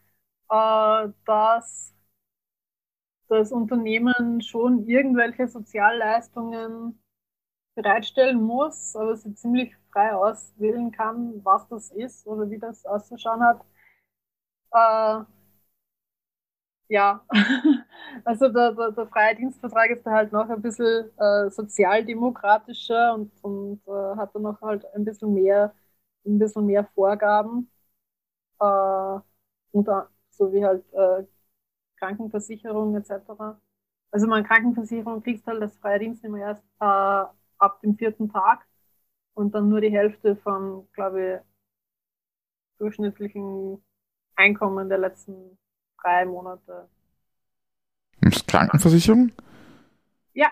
äh, 0.51 1.09
dass 1.27 1.93
das 3.31 3.53
Unternehmen 3.53 4.43
schon 4.43 4.87
irgendwelche 4.89 5.49
Sozialleistungen 5.49 7.01
bereitstellen 7.77 8.43
muss, 8.43 8.97
aber 8.97 9.17
sie 9.17 9.35
ziemlich 9.35 9.75
frei 9.93 10.15
auswählen 10.15 10.93
kann, 10.93 11.45
was 11.45 11.69
das 11.69 11.91
ist 11.93 12.27
oder 12.27 12.51
wie 12.51 12.59
das 12.59 12.87
auszuschauen 12.87 13.43
hat. 13.43 13.65
Äh, 14.73 15.25
ja, 16.89 17.25
also 18.25 18.49
der, 18.49 18.73
der, 18.73 18.91
der, 18.93 19.07
freie 19.07 19.37
Dienstvertrag 19.37 19.91
ist 19.91 20.05
da 20.07 20.11
halt 20.13 20.33
noch 20.33 20.49
ein 20.49 20.61
bisschen 20.63 21.11
äh, 21.19 21.51
sozialdemokratischer 21.51 23.15
und, 23.15 23.33
und 23.45 23.81
äh, 23.87 24.17
hat 24.17 24.35
dann 24.35 24.43
noch 24.43 24.61
halt 24.61 24.85
ein 24.95 25.05
bisschen 25.05 25.33
mehr, 25.35 25.73
ein 26.27 26.39
bisschen 26.39 26.67
mehr 26.67 26.85
Vorgaben. 26.95 27.71
Äh, 28.61 29.21
und 29.73 29.89
so 30.31 30.53
wie 30.53 30.65
halt 30.65 30.85
äh, 30.95 31.25
Krankenversicherung 32.01 32.97
etc. 32.97 33.13
Also 34.11 34.27
man 34.27 34.45
Krankenversicherung 34.45 35.23
kriegst 35.23 35.47
halt 35.47 35.63
als 35.63 35.77
freie 35.77 36.01
Dienst 36.01 36.25
immer 36.25 36.39
erst 36.39 36.65
äh, 36.81 37.25
ab 37.59 37.81
dem 37.83 37.97
vierten 37.97 38.31
Tag 38.33 38.67
und 39.35 39.55
dann 39.55 39.69
nur 39.69 39.81
die 39.81 39.91
Hälfte 39.91 40.35
vom, 40.37 40.89
glaube 40.93 41.21
ich, 41.23 41.41
durchschnittlichen 42.79 43.83
Einkommen 44.35 44.89
der 44.89 44.99
letzten 44.99 45.59
drei 46.03 46.25
Monate. 46.25 46.89
Krankenversicherung? 48.47 49.33
Ja, 50.33 50.49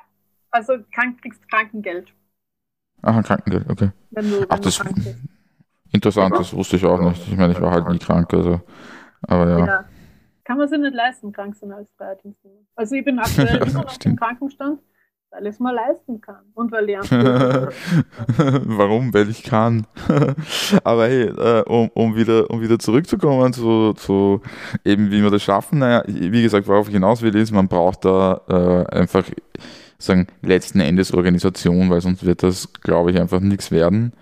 also 0.50 0.74
krank, 0.92 1.20
kriegst 1.22 1.48
Krankengeld. 1.48 2.14
Aha, 3.02 3.22
Krankengeld, 3.22 3.68
okay. 3.70 3.90
Wenn 4.10 4.30
du, 4.30 4.40
wenn 4.40 4.46
Ach, 4.50 4.58
das 4.58 4.80
interessant, 5.92 6.34
das 6.36 6.52
wusste 6.52 6.76
ich 6.76 6.84
auch 6.84 7.00
nicht. 7.00 7.26
Ich 7.28 7.36
meine, 7.36 7.52
ich 7.52 7.60
war 7.60 7.70
halt 7.70 7.88
nie 7.88 7.98
krank, 7.98 8.32
also. 8.34 8.60
Aber 9.22 9.48
ja. 9.48 9.66
ja. 9.66 9.84
Kann 10.48 10.56
man 10.56 10.66
sich 10.66 10.78
nicht 10.78 10.94
leisten, 10.94 11.30
krank 11.30 11.54
sein 11.56 11.72
als 11.72 11.92
Freiheitsdienstnehmer. 11.92 12.60
Also 12.74 12.94
ich 12.94 13.04
bin 13.04 13.18
aktuell 13.18 13.56
immer 13.68 13.82
noch 13.82 13.98
im 14.02 14.16
Krankenstand 14.16 14.80
weil 15.30 15.42
ich 15.42 15.50
es 15.50 15.60
mal 15.60 15.74
leisten 15.74 16.22
kann 16.22 16.42
und 16.54 16.72
weil 16.72 16.88
ich 16.88 16.96
Warum? 18.78 19.12
Weil 19.12 19.28
ich 19.28 19.42
kann. 19.42 19.86
Aber 20.84 21.06
hey, 21.06 21.24
äh, 21.24 21.62
um, 21.66 21.90
um, 21.92 22.16
wieder, 22.16 22.48
um 22.50 22.62
wieder 22.62 22.78
zurückzukommen 22.78 23.52
zu, 23.52 23.92
zu 23.92 24.40
eben, 24.86 25.10
wie 25.10 25.22
wir 25.22 25.30
das 25.30 25.42
schaffen, 25.42 25.80
naja, 25.80 26.02
wie 26.06 26.42
gesagt, 26.42 26.66
worauf 26.66 26.88
ich 26.88 26.94
hinaus 26.94 27.20
will, 27.20 27.36
ist, 27.36 27.52
man 27.52 27.68
braucht 27.68 28.06
da 28.06 28.40
äh, 28.48 28.96
einfach 28.96 29.24
sagen, 29.98 30.28
letzten 30.40 30.80
Endes 30.80 31.12
Organisation, 31.12 31.90
weil 31.90 32.00
sonst 32.00 32.24
wird 32.24 32.42
das, 32.42 32.72
glaube 32.72 33.10
ich, 33.10 33.20
einfach 33.20 33.40
nichts 33.40 33.70
werden. 33.70 34.14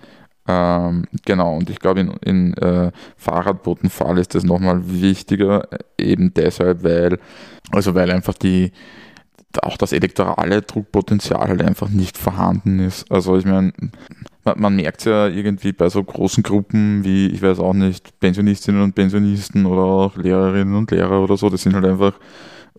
Ähm, 0.48 1.06
genau, 1.24 1.56
und 1.56 1.70
ich 1.70 1.80
glaube, 1.80 2.00
in, 2.00 2.10
in 2.24 2.54
äh, 2.54 2.92
Fahrradbotenfall 3.16 4.18
ist 4.18 4.34
das 4.34 4.44
nochmal 4.44 4.82
wichtiger, 4.84 5.68
eben 5.98 6.32
deshalb, 6.34 6.84
weil, 6.84 7.18
also 7.72 7.94
weil 7.94 8.10
einfach 8.10 8.34
die, 8.34 8.72
auch 9.62 9.76
das 9.76 9.92
elektorale 9.92 10.62
Druckpotenzial 10.62 11.48
halt 11.48 11.62
einfach 11.62 11.88
nicht 11.88 12.18
vorhanden 12.18 12.78
ist. 12.78 13.10
Also 13.10 13.36
ich 13.36 13.44
meine, 13.44 13.72
man, 14.44 14.60
man 14.60 14.76
merkt 14.76 15.04
ja 15.04 15.28
irgendwie 15.28 15.72
bei 15.72 15.88
so 15.88 16.02
großen 16.02 16.42
Gruppen 16.42 17.04
wie, 17.04 17.28
ich 17.28 17.42
weiß 17.42 17.58
auch 17.58 17.74
nicht, 17.74 18.18
Pensionistinnen 18.20 18.82
und 18.82 18.94
Pensionisten 18.94 19.66
oder 19.66 19.82
auch 19.82 20.16
Lehrerinnen 20.16 20.74
und 20.74 20.90
Lehrer 20.90 21.22
oder 21.22 21.36
so, 21.36 21.48
das 21.50 21.62
sind 21.62 21.74
halt 21.74 21.86
einfach 21.86 22.12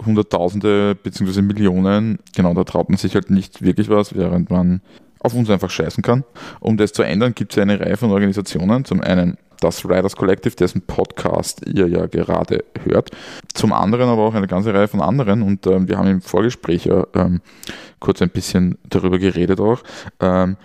Hunderttausende 0.06 0.96
bzw. 0.96 1.42
Millionen. 1.42 2.20
Genau, 2.36 2.54
da 2.54 2.64
traut 2.64 2.90
man 2.90 2.98
sich 2.98 3.16
halt 3.16 3.32
nicht 3.32 3.62
wirklich 3.62 3.90
was, 3.90 4.16
während 4.16 4.52
man 4.52 4.82
auf 5.28 5.36
uns 5.36 5.50
einfach 5.50 5.70
scheißen 5.70 6.02
kann. 6.02 6.24
Um 6.60 6.78
das 6.78 6.94
zu 6.94 7.04
ändern, 7.04 7.36
gibt 7.36 7.52
es 7.52 7.62
eine 7.62 7.80
Reihe 7.80 7.98
von 7.98 8.12
Organisationen. 8.12 8.86
Zum 8.86 9.02
einen 9.02 9.38
das 9.60 9.84
Riders 9.86 10.16
Collective, 10.16 10.56
dessen 10.56 10.82
Podcast 10.82 11.68
ihr 11.68 11.88
ja 11.88 12.06
gerade 12.06 12.64
hört. 12.84 13.12
Zum 13.54 13.74
anderen 13.74 14.08
aber 14.08 14.22
auch 14.22 14.36
eine 14.36 14.48
ganze 14.48 14.74
Reihe 14.74 14.88
von 14.88 15.02
anderen 15.02 15.42
und 15.42 15.66
ähm, 15.68 15.88
wir 15.88 15.98
haben 15.98 16.08
im 16.08 16.22
Vorgespräch 16.22 16.86
ja 16.86 17.06
ähm, 17.16 17.42
kurz 18.00 18.22
ein 18.22 18.30
bisschen 18.30 18.78
darüber 18.88 19.20
geredet 19.20 19.60
auch. 19.60 19.82
Ähm, 20.20 20.58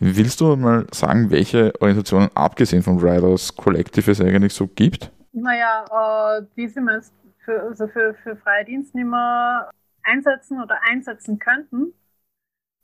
willst 0.00 0.40
du 0.40 0.56
mal 0.56 0.86
sagen, 0.92 1.30
welche 1.30 1.72
Organisationen 1.80 2.30
abgesehen 2.34 2.82
vom 2.82 2.98
Riders 2.98 3.54
Collective 3.54 4.10
es 4.10 4.20
eigentlich 4.20 4.54
so 4.54 4.66
gibt? 4.66 5.10
Naja, 5.32 6.38
äh, 6.38 6.42
die 6.56 6.80
meist 6.80 7.12
für, 7.44 7.62
also 7.62 7.86
für, 7.86 8.14
für 8.22 8.36
freie 8.36 8.64
Dienstnehmer 8.64 9.70
einsetzen 10.02 10.62
oder 10.62 10.78
einsetzen 10.90 11.38
könnten 11.38 11.92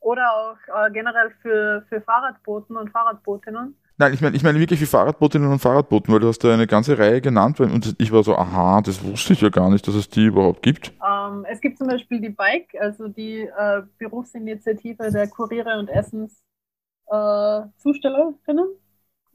oder 0.04 0.32
auch 0.32 0.86
äh, 0.86 0.90
generell 0.92 1.30
für, 1.40 1.84
für 1.88 2.00
Fahrradboten 2.00 2.76
und 2.76 2.90
Fahrradbotinnen. 2.90 3.76
Nein, 3.96 4.12
ich 4.12 4.20
meine 4.20 4.36
ich 4.36 4.42
meine 4.42 4.58
wirklich 4.58 4.80
wie 4.80 4.86
Fahrradbotinnen 4.86 5.48
und 5.50 5.60
Fahrradboten, 5.60 6.12
weil 6.12 6.20
du 6.20 6.26
hast 6.26 6.42
da 6.42 6.52
eine 6.52 6.66
ganze 6.66 6.98
Reihe 6.98 7.20
genannt 7.20 7.60
und 7.60 7.94
ich 7.98 8.12
war 8.12 8.24
so, 8.24 8.34
aha, 8.34 8.80
das 8.82 9.04
wusste 9.04 9.34
ich 9.34 9.40
ja 9.40 9.50
gar 9.50 9.70
nicht, 9.70 9.86
dass 9.86 9.94
es 9.94 10.08
die 10.08 10.26
überhaupt 10.26 10.62
gibt. 10.62 10.92
Ähm, 11.06 11.46
es 11.48 11.60
gibt 11.60 11.78
zum 11.78 11.86
Beispiel 11.86 12.20
die 12.20 12.30
Bike, 12.30 12.74
also 12.80 13.06
die 13.08 13.42
äh, 13.42 13.82
Berufsinitiative 13.98 15.10
der 15.10 15.28
Kuriere 15.28 15.78
und 15.78 15.88
Essenszustellerinnen. 15.88 18.68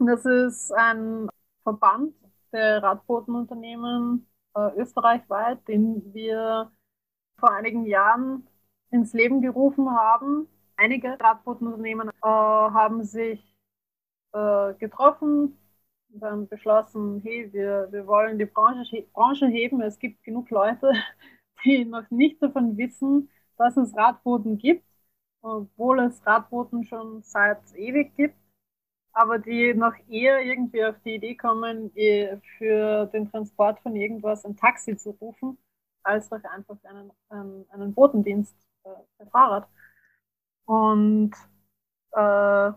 Äh, 0.02 0.06
das 0.06 0.26
ist 0.26 0.74
ein 0.74 1.30
Verband 1.64 2.14
der 2.52 2.84
Radbotenunternehmen 2.84 4.28
äh, 4.56 4.72
österreichweit, 4.78 5.66
den 5.68 6.14
wir 6.14 6.70
vor 7.40 7.54
einigen 7.54 7.86
Jahren 7.86 8.46
ins 8.92 9.14
Leben 9.14 9.42
gerufen 9.42 9.90
haben. 9.90 10.48
Einige 10.82 11.20
Radbotenunternehmen 11.20 12.10
äh, 12.10 12.14
haben 12.24 13.04
sich 13.04 13.54
äh, 14.34 14.74
getroffen 14.76 15.58
dann 16.10 16.48
beschlossen, 16.48 17.22
hey, 17.24 17.52
wir, 17.54 17.88
wir 17.92 18.08
wollen 18.08 18.40
die 18.40 18.46
Branche, 18.46 19.04
Branche 19.14 19.48
heben. 19.48 19.82
Es 19.82 20.00
gibt 20.00 20.24
genug 20.24 20.50
Leute, 20.50 20.92
die 21.66 21.86
noch 21.86 22.10
nicht 22.10 22.42
davon 22.42 22.78
wissen, 22.78 23.30
dass 23.58 23.78
es 23.78 23.96
Radboten 23.96 24.58
gibt, 24.58 24.86
obwohl 25.42 26.00
es 26.00 26.26
Radboten 26.26 26.84
schon 26.86 27.22
seit 27.24 27.60
ewig 27.76 28.16
gibt, 28.16 28.36
aber 29.14 29.38
die 29.40 29.74
noch 29.74 29.94
eher 30.10 30.42
irgendwie 30.42 30.86
auf 30.86 30.96
die 31.04 31.16
Idee 31.16 31.36
kommen, 31.36 31.92
für 32.58 33.06
den 33.08 33.30
Transport 33.30 33.80
von 33.82 33.96
irgendwas 33.96 34.46
ein 34.46 34.56
Taxi 34.56 34.96
zu 34.98 35.12
rufen, 35.12 35.58
als 36.04 36.30
doch 36.30 36.44
einfach 36.44 36.78
einen, 36.86 37.12
einen, 37.30 37.66
einen 37.70 37.94
Botendienst 37.94 38.56
äh, 38.86 39.26
Fahrrad. 39.28 39.68
Und 40.70 41.34
äh, 42.14 42.72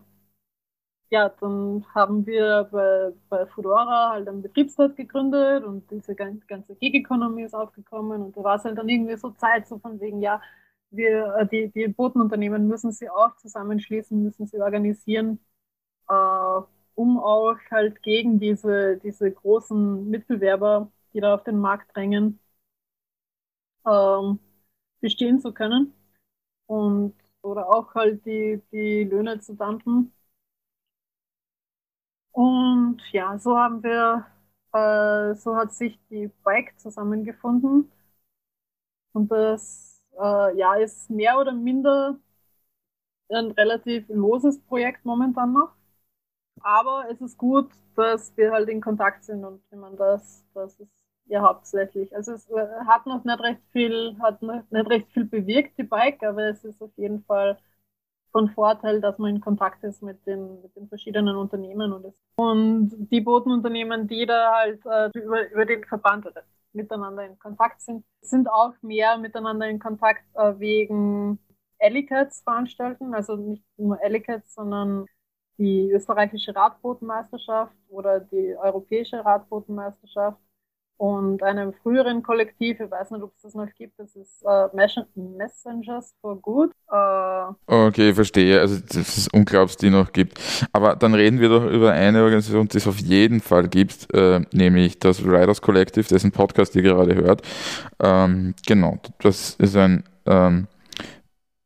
ja, 1.09 1.29
dann 1.29 1.85
haben 1.93 2.25
wir 2.25 2.67
bei, 2.71 3.11
bei 3.29 3.45
Fudora 3.47 4.11
halt 4.11 4.27
einen 4.27 4.41
Betriebsrat 4.41 4.95
gegründet 4.95 5.63
und 5.63 5.89
diese 5.91 6.15
ganze 6.15 6.75
Gig-Economy 6.75 7.43
ist 7.43 7.53
aufgekommen 7.53 8.21
und 8.23 8.37
da 8.37 8.43
war 8.43 8.55
es 8.55 8.63
halt 8.63 8.77
dann 8.77 8.89
irgendwie 8.89 9.15
so 9.17 9.29
Zeit, 9.31 9.67
so 9.67 9.77
von 9.79 9.99
wegen, 9.99 10.21
ja, 10.21 10.41
wir, 10.91 11.35
äh, 11.37 11.47
die, 11.47 11.71
die 11.71 11.87
Botenunternehmen 11.87 12.67
müssen 12.67 12.91
sie 12.91 13.09
auch 13.09 13.35
zusammenschließen, 13.37 14.23
müssen 14.23 14.47
sie 14.47 14.59
organisieren, 14.59 15.39
äh, 16.09 16.13
um 16.95 17.19
auch 17.19 17.57
halt 17.71 18.03
gegen 18.03 18.39
diese, 18.39 18.97
diese 18.99 19.31
großen 19.31 20.09
Mitbewerber, 20.09 20.91
die 21.13 21.21
da 21.21 21.35
auf 21.35 21.43
den 21.45 21.59
Markt 21.59 21.95
drängen, 21.95 22.39
ähm, 23.85 24.39
bestehen 25.01 25.39
zu 25.41 25.53
können. 25.53 25.93
Und 26.67 27.15
oder 27.43 27.69
auch 27.69 27.93
halt 27.95 28.25
die, 28.25 28.61
die 28.71 29.05
Löhne 29.05 29.39
zu 29.41 29.55
dumpen 29.55 30.13
und 32.31 32.97
ja, 33.11 33.37
so 33.39 33.57
haben 33.57 33.83
wir, 33.83 34.25
äh, 34.73 35.35
so 35.35 35.55
hat 35.55 35.73
sich 35.73 35.99
die 36.09 36.29
Bike 36.43 36.79
zusammengefunden. 36.79 37.91
Und 39.13 39.31
das 39.31 40.01
äh, 40.19 40.57
ja, 40.57 40.75
ist 40.75 41.09
mehr 41.09 41.37
oder 41.39 41.51
minder 41.53 42.19
ein 43.29 43.51
relativ 43.51 44.05
loses 44.09 44.59
Projekt 44.61 45.03
momentan 45.05 45.53
noch. 45.53 45.71
Aber 46.61 47.05
es 47.11 47.21
ist 47.21 47.37
gut, 47.39 47.71
dass 47.95 48.35
wir 48.37 48.51
halt 48.53 48.69
in 48.69 48.81
Kontakt 48.81 49.25
sind 49.25 49.45
und 49.45 49.61
ich 49.71 49.77
meine, 49.77 49.97
das, 49.97 50.45
das 50.55 50.79
ist 50.79 50.91
ja 51.25 51.41
hauptsächlich. 51.41 52.15
Also 52.15 52.33
es 52.33 52.49
äh, 52.49 52.67
hat 52.87 53.05
noch 53.05 53.23
nicht 53.23 53.39
recht 53.39 53.61
viel, 53.71 54.17
hat 54.21 54.41
noch 54.41 54.63
nicht 54.69 54.89
recht 54.89 55.11
viel 55.11 55.25
bewirkt, 55.25 55.77
die 55.77 55.83
Bike, 55.83 56.23
aber 56.23 56.49
es 56.49 56.63
ist 56.63 56.81
auf 56.81 56.91
jeden 56.97 57.23
Fall 57.23 57.57
von 58.31 58.49
Vorteil, 58.49 58.99
dass 58.99 59.17
man 59.19 59.35
in 59.35 59.41
Kontakt 59.41 59.83
ist 59.83 60.01
mit 60.01 60.25
den, 60.25 60.61
mit 60.61 60.75
den 60.75 60.87
verschiedenen 60.89 61.35
Unternehmen 61.35 61.93
und, 61.93 62.13
und 62.35 63.09
die 63.11 63.21
Botenunternehmen, 63.21 64.07
die 64.07 64.25
da 64.25 64.53
halt 64.55 64.81
äh, 64.85 65.09
über, 65.19 65.49
über 65.51 65.65
den 65.65 65.85
Verband 65.85 66.25
oder 66.25 66.43
miteinander 66.73 67.25
in 67.25 67.37
Kontakt 67.37 67.81
sind, 67.81 68.03
sind 68.21 68.49
auch 68.49 68.73
mehr 68.81 69.17
miteinander 69.17 69.67
in 69.69 69.79
Kontakt 69.79 70.23
äh, 70.33 70.53
wegen 70.57 71.39
Ellicats 71.77 72.41
veranstalten, 72.41 73.13
also 73.13 73.35
nicht 73.35 73.63
nur 73.77 74.01
Ellicats, 74.01 74.55
sondern 74.55 75.05
die 75.57 75.91
österreichische 75.91 76.55
Radbotenmeisterschaft 76.55 77.75
oder 77.89 78.19
die 78.19 78.55
europäische 78.57 79.23
Radbotenmeisterschaft 79.23 80.39
und 81.03 81.43
einem 81.43 81.73
früheren 81.73 82.23
Kollektiv, 82.23 82.79
ich 82.79 82.89
weiß 82.89 83.11
nicht, 83.11 83.21
ob 83.21 83.33
es 83.35 83.41
das 83.41 83.55
noch 83.55 83.67
gibt, 83.77 83.99
das 83.99 84.15
ist 84.15 84.41
äh, 84.45 84.69
Messengers 84.73 86.15
for 86.21 86.41
Good. 86.41 86.71
Äh, 86.89 87.51
okay, 87.67 88.13
verstehe. 88.13 88.61
Also 88.61 88.79
das 88.79 89.17
ist 89.17 89.33
unglaublich, 89.33 89.75
die 89.75 89.89
noch 89.89 90.13
gibt. 90.13 90.39
Aber 90.71 90.95
dann 90.95 91.13
reden 91.13 91.41
wir 91.41 91.49
doch 91.49 91.65
über 91.65 91.91
eine 91.91 92.23
Organisation, 92.23 92.69
die 92.69 92.77
es 92.77 92.87
auf 92.87 92.99
jeden 92.99 93.41
Fall 93.41 93.67
gibt, 93.67 94.13
äh, 94.13 94.45
nämlich 94.53 94.97
das 94.97 95.21
Riders 95.21 95.61
Collective, 95.61 96.07
dessen 96.07 96.31
Podcast 96.31 96.73
ihr 96.77 96.83
gerade 96.83 97.15
hört. 97.15 97.41
Ähm, 98.01 98.55
genau, 98.65 98.97
das 99.19 99.55
ist 99.55 99.75
ein 99.75 100.05
ähm, 100.25 100.69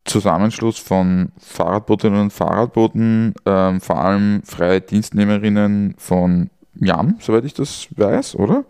Zusammenschluss 0.06 0.80
von 0.80 1.32
Fahrradbotinnen 1.38 2.22
und 2.22 2.34
Fahrradboten, 2.34 3.36
ähm, 3.46 3.82
vor 3.82 4.00
allem 4.00 4.42
freie 4.42 4.82
Dienstnehmerinnen 4.82 5.94
von 6.00 6.50
Jam, 6.80 7.18
soweit 7.20 7.46
ich 7.46 7.54
das 7.54 7.88
weiß, 7.98 8.36
oder? 8.36 8.64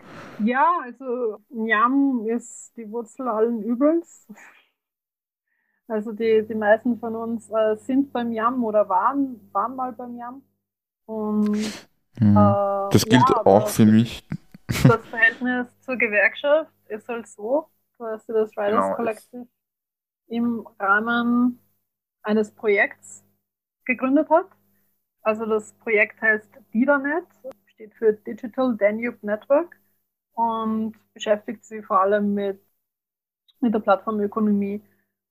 Ja, 0.44 0.66
also 0.82 1.38
Jam 1.50 2.26
ist 2.26 2.76
die 2.76 2.90
Wurzel 2.90 3.28
allen 3.28 3.62
Übels. 3.62 4.26
Also 5.88 6.12
die, 6.12 6.44
die 6.46 6.54
meisten 6.54 6.98
von 6.98 7.16
uns 7.16 7.50
äh, 7.50 7.76
sind 7.76 8.12
beim 8.12 8.32
Jam 8.32 8.62
oder 8.62 8.88
waren, 8.88 9.40
waren 9.52 9.74
mal 9.74 9.92
beim 9.92 10.16
Jam. 10.18 10.42
Und, 11.06 11.88
hm. 12.18 12.36
äh, 12.36 12.90
das 12.90 13.04
gilt 13.04 13.28
ja, 13.28 13.46
auch 13.46 13.68
für 13.68 13.86
mich. 13.86 14.22
Das 14.66 15.04
Verhältnis 15.06 15.66
zur 15.80 15.96
Gewerkschaft 15.96 16.70
ist 16.88 17.08
halt 17.08 17.26
so, 17.26 17.68
dass 17.98 18.26
das 18.26 18.50
Riders 18.50 18.84
genau, 18.84 18.94
Collective 18.96 19.46
im 20.26 20.66
Rahmen 20.78 21.58
eines 22.22 22.50
Projekts 22.50 23.24
gegründet 23.86 24.28
hat. 24.28 24.46
Also 25.22 25.46
das 25.46 25.72
Projekt 25.72 26.20
heißt 26.20 26.48
DIDANET, 26.74 27.24
steht 27.78 27.94
für 27.94 28.12
Digital 28.12 28.76
Danube 28.76 29.18
Network 29.22 29.76
und 30.32 30.96
beschäftigt 31.14 31.64
sich 31.64 31.86
vor 31.86 32.00
allem 32.00 32.34
mit, 32.34 32.60
mit 33.60 33.72
der 33.72 33.78
Plattformökonomie 33.78 34.82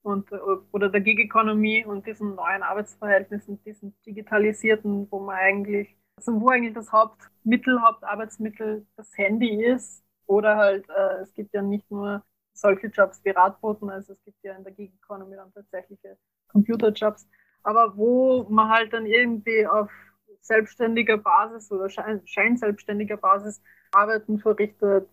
und, 0.02 0.32
oder 0.72 0.88
der 0.90 1.02
Gig-Economy 1.02 1.84
und 1.86 2.08
diesen 2.08 2.36
neuen 2.36 2.64
Arbeitsverhältnissen, 2.64 3.62
diesen 3.66 3.94
digitalisierten, 4.06 5.12
wo 5.12 5.20
man 5.20 5.36
eigentlich, 5.36 5.94
also 6.16 6.40
wo 6.40 6.48
eigentlich 6.48 6.74
das 6.74 6.90
Hauptmittel, 6.94 7.82
Hauptarbeitsmittel 7.82 8.88
das 8.96 9.12
Handy 9.18 9.66
ist 9.66 10.06
oder 10.26 10.56
halt, 10.56 10.88
äh, 10.90 11.22
es 11.24 11.34
gibt 11.34 11.54
ja 11.54 11.62
nicht 11.62 11.92
nur 11.92 12.24
solche 12.54 12.88
Jobs 12.88 13.20
wie 13.26 13.32
Radboten, 13.32 13.90
also 13.90 14.14
es 14.14 14.24
gibt 14.24 14.42
ja 14.44 14.56
in 14.56 14.64
der 14.64 14.72
Gig-Economy 14.72 15.36
dann 15.36 15.52
tatsächliche 15.54 16.18
Computerjobs, 16.48 17.28
aber 17.64 17.98
wo 17.98 18.44
man 18.50 18.70
halt 18.70 18.94
dann 18.94 19.06
irgendwie 19.06 19.68
auf 19.68 19.92
selbstständiger 20.42 21.18
Basis 21.18 21.72
oder 21.72 21.90
scheinselbstständiger 21.90 23.18
Basis 23.18 23.62
Arbeiten 23.92 24.40
verrichtet 24.40 25.08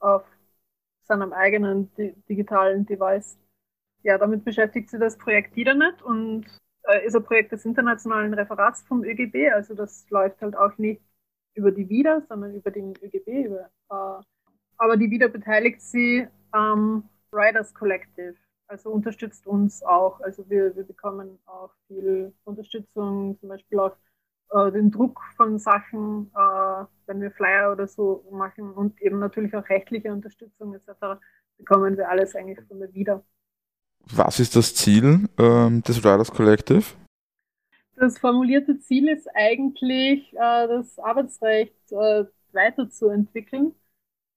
auf 0.00 0.24
seinem 1.02 1.32
eigenen 1.32 1.90
digitalen 2.28 2.86
Device. 2.86 3.38
Ja, 4.02 4.18
damit 4.18 4.44
beschäftigt 4.44 4.90
sich 4.90 5.00
das 5.00 5.16
Projekt 5.16 5.56
Didanet 5.56 6.02
und 6.02 6.46
äh, 6.84 7.06
ist 7.06 7.14
ein 7.14 7.24
Projekt 7.24 7.52
des 7.52 7.64
internationalen 7.64 8.34
Referats 8.34 8.82
vom 8.82 9.04
ÖGB. 9.04 9.52
Also 9.52 9.74
das 9.74 10.08
läuft 10.10 10.40
halt 10.42 10.56
auch 10.56 10.76
nicht 10.78 11.02
über 11.54 11.70
die 11.70 11.88
WIDA, 11.88 12.22
sondern 12.28 12.54
über 12.54 12.70
den 12.70 12.94
ÖGB. 13.02 13.46
Über, 13.46 13.70
äh, 13.90 14.24
aber 14.78 14.96
die 14.96 15.10
WIDA 15.10 15.28
beteiligt 15.28 15.80
sie 15.80 16.26
am 16.50 17.08
Riders 17.32 17.74
Collective. 17.74 18.34
Also 18.66 18.90
unterstützt 18.90 19.46
uns 19.46 19.82
auch. 19.82 20.20
Also 20.20 20.48
wir, 20.48 20.74
wir 20.74 20.84
bekommen 20.84 21.38
auch 21.46 21.70
viel 21.86 22.32
Unterstützung, 22.44 23.38
zum 23.38 23.48
Beispiel 23.48 23.78
auch 23.78 23.96
äh, 24.52 24.70
den 24.70 24.90
Druck 24.90 25.20
von 25.36 25.58
Sachen, 25.58 26.30
äh, 26.34 26.84
wenn 27.06 27.20
wir 27.20 27.30
Flyer 27.30 27.72
oder 27.72 27.86
so 27.86 28.24
machen 28.30 28.72
und 28.72 29.00
eben 29.00 29.18
natürlich 29.18 29.54
auch 29.56 29.68
rechtliche 29.68 30.12
Unterstützung 30.12 30.74
etc., 30.74 31.20
bekommen 31.58 31.96
wir 31.96 32.08
alles 32.08 32.34
eigentlich 32.34 32.66
von 32.66 32.78
der 32.78 32.92
wieder. 32.92 33.24
Was 34.10 34.40
ist 34.40 34.56
das 34.56 34.74
Ziel 34.74 35.28
ähm, 35.38 35.82
des 35.82 35.98
Riders 35.98 36.30
Collective? 36.30 36.84
Das 37.96 38.18
formulierte 38.18 38.78
Ziel 38.80 39.08
ist 39.08 39.28
eigentlich, 39.34 40.32
äh, 40.34 40.66
das 40.66 40.98
Arbeitsrecht 40.98 41.92
äh, 41.92 42.24
weiterzuentwickeln, 42.52 43.74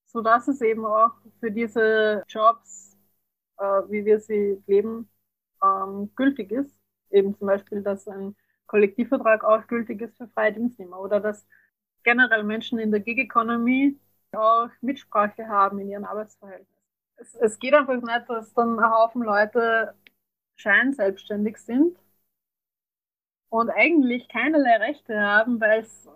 sodass 0.06 0.48
es 0.48 0.62
eben 0.62 0.86
auch 0.86 1.12
für 1.40 1.52
diese 1.52 2.24
Jobs, 2.28 2.96
äh, 3.58 3.64
wie 3.90 4.06
wir 4.06 4.20
sie 4.20 4.62
leben, 4.68 5.10
ähm, 5.64 6.12
gültig 6.16 6.52
ist. 6.52 6.76
Eben 7.10 7.36
zum 7.38 7.48
Beispiel, 7.48 7.82
dass 7.82 8.08
ein 8.08 8.36
Kollektivvertrag 8.68 9.44
auch 9.44 9.68
gültig 9.68 10.02
ist 10.02 10.18
für 10.18 10.28
freie 10.30 10.54
Dienstnehmer 10.54 11.00
oder 11.00 11.20
dass 11.20 11.46
generell 12.04 12.44
Menschen 12.44 12.80
in 12.80 12.92
der 12.92 13.00
Gig 13.02 13.18
Economy 13.20 14.00
auch 14.34 14.70
Mitsprache 14.82 15.48
haben 15.48 15.80
in 15.80 15.90
ihren 15.90 16.06
Arbeitsverhältnissen. 16.06 16.74
Es, 17.18 17.36
es 17.36 17.60
geht 17.60 17.74
einfach 17.74 17.96
nicht, 18.02 18.30
dass 18.30 18.54
dann 18.54 18.80
ein 18.80 18.92
Haufen 18.92 19.24
Leute 19.24 19.96
scheinselbstständig 20.58 21.58
sind 21.58 21.98
und 23.50 23.70
eigentlich 23.70 24.28
keinerlei 24.30 24.78
Rechte 24.78 25.20
haben, 25.20 25.60
weil 25.62 25.82
es 25.82 26.08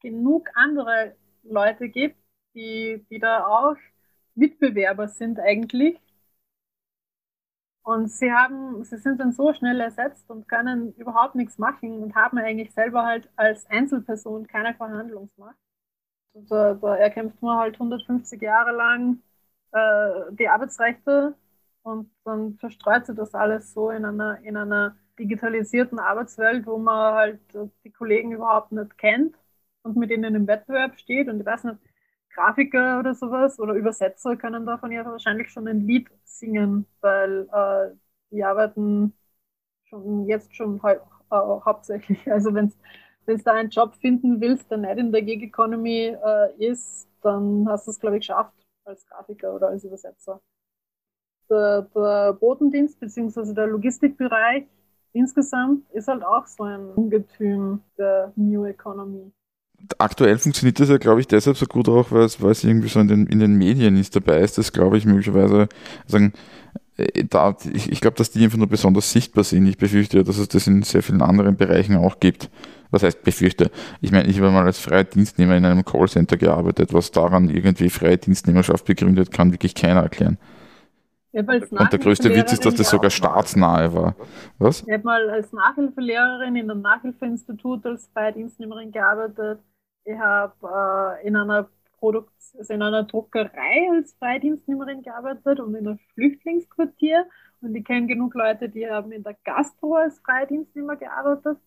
genug 0.00 0.48
andere 0.54 1.14
Leute 1.42 1.88
gibt, 1.88 2.16
die, 2.54 3.04
die 3.10 3.18
da 3.18 3.46
auch 3.46 3.76
Mitbewerber 4.34 5.08
sind 5.08 5.38
eigentlich 5.38 5.98
und 7.82 8.08
sie 8.10 8.32
haben, 8.32 8.84
sie 8.84 8.98
sind 8.98 9.20
dann 9.20 9.32
so 9.32 9.52
schnell 9.54 9.80
ersetzt 9.80 10.30
und 10.30 10.48
können 10.48 10.92
überhaupt 10.94 11.34
nichts 11.34 11.58
machen 11.58 12.02
und 12.02 12.14
haben 12.14 12.38
eigentlich 12.38 12.72
selber 12.72 13.04
halt 13.04 13.28
als 13.36 13.66
Einzelperson 13.66 14.46
keine 14.46 14.74
Verhandlungsmacht. 14.74 15.56
Da, 16.34 16.74
da 16.74 16.96
erkämpft 16.96 17.42
man 17.42 17.58
halt 17.58 17.78
150 17.78 18.40
Jahre 18.42 18.72
lang 18.72 19.22
äh, 19.72 20.32
die 20.32 20.48
Arbeitsrechte 20.48 21.34
und 21.82 22.10
dann 22.24 22.56
verstreut 22.58 23.06
sich 23.06 23.16
das 23.16 23.34
alles 23.34 23.72
so 23.74 23.90
in 23.90 24.04
einer, 24.04 24.40
in 24.42 24.56
einer 24.56 24.96
digitalisierten 25.18 25.98
Arbeitswelt, 25.98 26.66
wo 26.66 26.78
man 26.78 27.14
halt 27.14 27.40
die 27.84 27.90
Kollegen 27.92 28.32
überhaupt 28.32 28.72
nicht 28.72 28.96
kennt 28.98 29.36
und 29.82 29.96
mit 29.96 30.10
denen 30.10 30.34
im 30.34 30.46
Wettbewerb 30.46 30.98
steht 30.98 31.28
und 31.28 31.40
ich 31.40 31.46
weiß 31.46 31.64
nicht, 31.64 31.78
Grafiker 32.40 32.98
oder 33.00 33.14
sowas 33.14 33.58
oder 33.60 33.74
Übersetzer 33.74 34.36
können 34.36 34.64
davon 34.66 34.92
ja 34.92 35.04
wahrscheinlich 35.04 35.50
schon 35.50 35.68
ein 35.68 35.80
Lied 35.80 36.08
singen, 36.24 36.86
weil 37.00 37.48
äh, 37.52 37.94
die 38.30 38.42
arbeiten 38.44 39.14
schon 39.84 40.26
jetzt 40.26 40.54
schon 40.56 40.82
hau 40.82 40.90
äh, 41.30 41.60
hauptsächlich. 41.64 42.26
Also 42.30 42.54
wenn 42.54 42.72
du 43.26 43.38
da 43.38 43.52
einen 43.52 43.70
Job 43.70 43.94
finden 43.96 44.40
willst, 44.40 44.70
der 44.70 44.78
nicht 44.78 44.98
in 44.98 45.12
der 45.12 45.22
Gig 45.22 45.42
Economy 45.42 46.16
äh, 46.24 46.66
ist, 46.66 47.08
dann 47.22 47.68
hast 47.68 47.86
du 47.86 47.90
es, 47.92 48.00
glaube 48.00 48.16
ich, 48.16 48.26
geschafft 48.26 48.54
als 48.84 49.06
Grafiker 49.06 49.54
oder 49.54 49.68
als 49.68 49.84
Übersetzer. 49.84 50.40
Der, 51.50 51.82
der 51.94 52.32
Botendienst 52.34 52.98
bzw. 53.00 53.52
der 53.54 53.66
Logistikbereich 53.66 54.66
insgesamt 55.12 55.90
ist 55.92 56.08
halt 56.08 56.24
auch 56.24 56.46
so 56.46 56.62
ein 56.64 56.90
Ungetüm 56.92 57.82
der 57.98 58.32
New 58.36 58.64
Economy 58.64 59.32
aktuell 59.98 60.38
funktioniert 60.38 60.80
das 60.80 60.88
ja, 60.88 60.98
glaube 60.98 61.20
ich, 61.20 61.28
deshalb 61.28 61.56
so 61.56 61.66
gut 61.66 61.88
auch, 61.88 62.10
weil 62.12 62.22
es, 62.22 62.40
weil 62.42 62.52
es 62.52 62.64
irgendwie 62.64 62.88
so 62.88 63.00
in 63.00 63.08
den, 63.08 63.26
in 63.26 63.38
den 63.38 63.56
Medien 63.56 63.96
ist 63.96 64.16
dabei 64.16 64.40
ist, 64.40 64.58
das 64.58 64.72
glaube 64.72 64.98
ich 64.98 65.04
möglicherweise 65.04 65.68
sagen, 66.06 66.32
äh, 66.96 67.24
da, 67.24 67.56
ich, 67.72 67.90
ich 67.90 68.00
glaube, 68.00 68.16
dass 68.16 68.30
die 68.30 68.44
einfach 68.44 68.58
nur 68.58 68.68
besonders 68.68 69.10
sichtbar 69.12 69.44
sind. 69.44 69.66
Ich 69.66 69.78
befürchte 69.78 70.18
ja, 70.18 70.22
dass 70.22 70.38
es 70.38 70.48
das 70.48 70.66
in 70.66 70.82
sehr 70.82 71.02
vielen 71.02 71.22
anderen 71.22 71.56
Bereichen 71.56 71.96
auch 71.96 72.20
gibt. 72.20 72.50
Was 72.90 73.04
heißt 73.04 73.22
befürchte? 73.22 73.70
Ich 74.00 74.10
meine, 74.10 74.28
ich 74.28 74.38
habe 74.38 74.50
mal 74.50 74.64
als 74.64 74.80
freier 74.80 75.04
Dienstnehmer 75.04 75.56
in 75.56 75.64
einem 75.64 75.84
Callcenter 75.84 76.36
gearbeitet. 76.36 76.92
Was 76.92 77.12
daran 77.12 77.48
irgendwie 77.48 77.88
freie 77.88 78.18
Dienstnehmerschaft 78.18 78.84
begründet, 78.84 79.30
kann 79.30 79.52
wirklich 79.52 79.76
keiner 79.76 80.02
erklären. 80.02 80.38
Und 81.32 81.92
der 81.92 81.98
größte 82.00 82.34
Witz 82.34 82.52
ist, 82.52 82.66
dass 82.66 82.74
das 82.74 82.90
sogar 82.90 83.10
staatsnahe 83.10 83.94
war. 83.94 84.16
Was? 84.58 84.82
Ich 84.82 84.92
habe 84.92 85.04
mal 85.04 85.30
als 85.30 85.52
Nachhilfelehrerin 85.52 86.56
in 86.56 86.68
einem 86.68 86.82
Nachhilfeinstitut 86.82 87.86
als 87.86 88.10
freie 88.12 88.32
Dienstnehmerin 88.32 88.90
gearbeitet. 88.90 89.60
Ich 90.04 90.18
habe 90.18 91.18
äh, 91.22 91.26
in 91.26 91.36
einer 91.36 91.68
Produkt 91.98 92.32
also 92.58 92.72
in 92.72 92.82
einer 92.82 93.04
Druckerei 93.04 93.88
als 93.92 94.14
Freidienstnehmerin 94.14 95.02
gearbeitet 95.02 95.60
und 95.60 95.74
in 95.74 95.86
einem 95.86 95.98
Flüchtlingsquartier. 96.14 97.28
Und 97.60 97.74
ich 97.74 97.84
kenne 97.84 98.06
genug 98.06 98.34
Leute, 98.34 98.68
die 98.68 98.88
haben 98.88 99.12
in 99.12 99.22
der 99.22 99.36
Gastro 99.44 99.96
als 99.96 100.18
Freidienstnehmer 100.20 100.96
gearbeitet, 100.96 101.58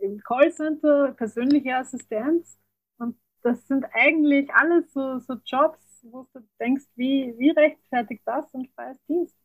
im 0.00 0.20
Callcenter, 0.22 1.12
persönliche 1.12 1.76
Assistenz. 1.76 2.58
Und 2.98 3.16
das 3.42 3.66
sind 3.66 3.86
eigentlich 3.92 4.52
alles 4.52 4.92
so, 4.92 5.18
so 5.20 5.34
Jobs, 5.44 6.00
wo 6.02 6.26
du 6.32 6.40
denkst, 6.58 6.86
wie, 6.96 7.34
wie 7.38 7.50
rechtfertigt 7.50 8.22
das 8.24 8.52
ein 8.54 8.68
freies 8.74 8.98
Dienst? 9.06 9.36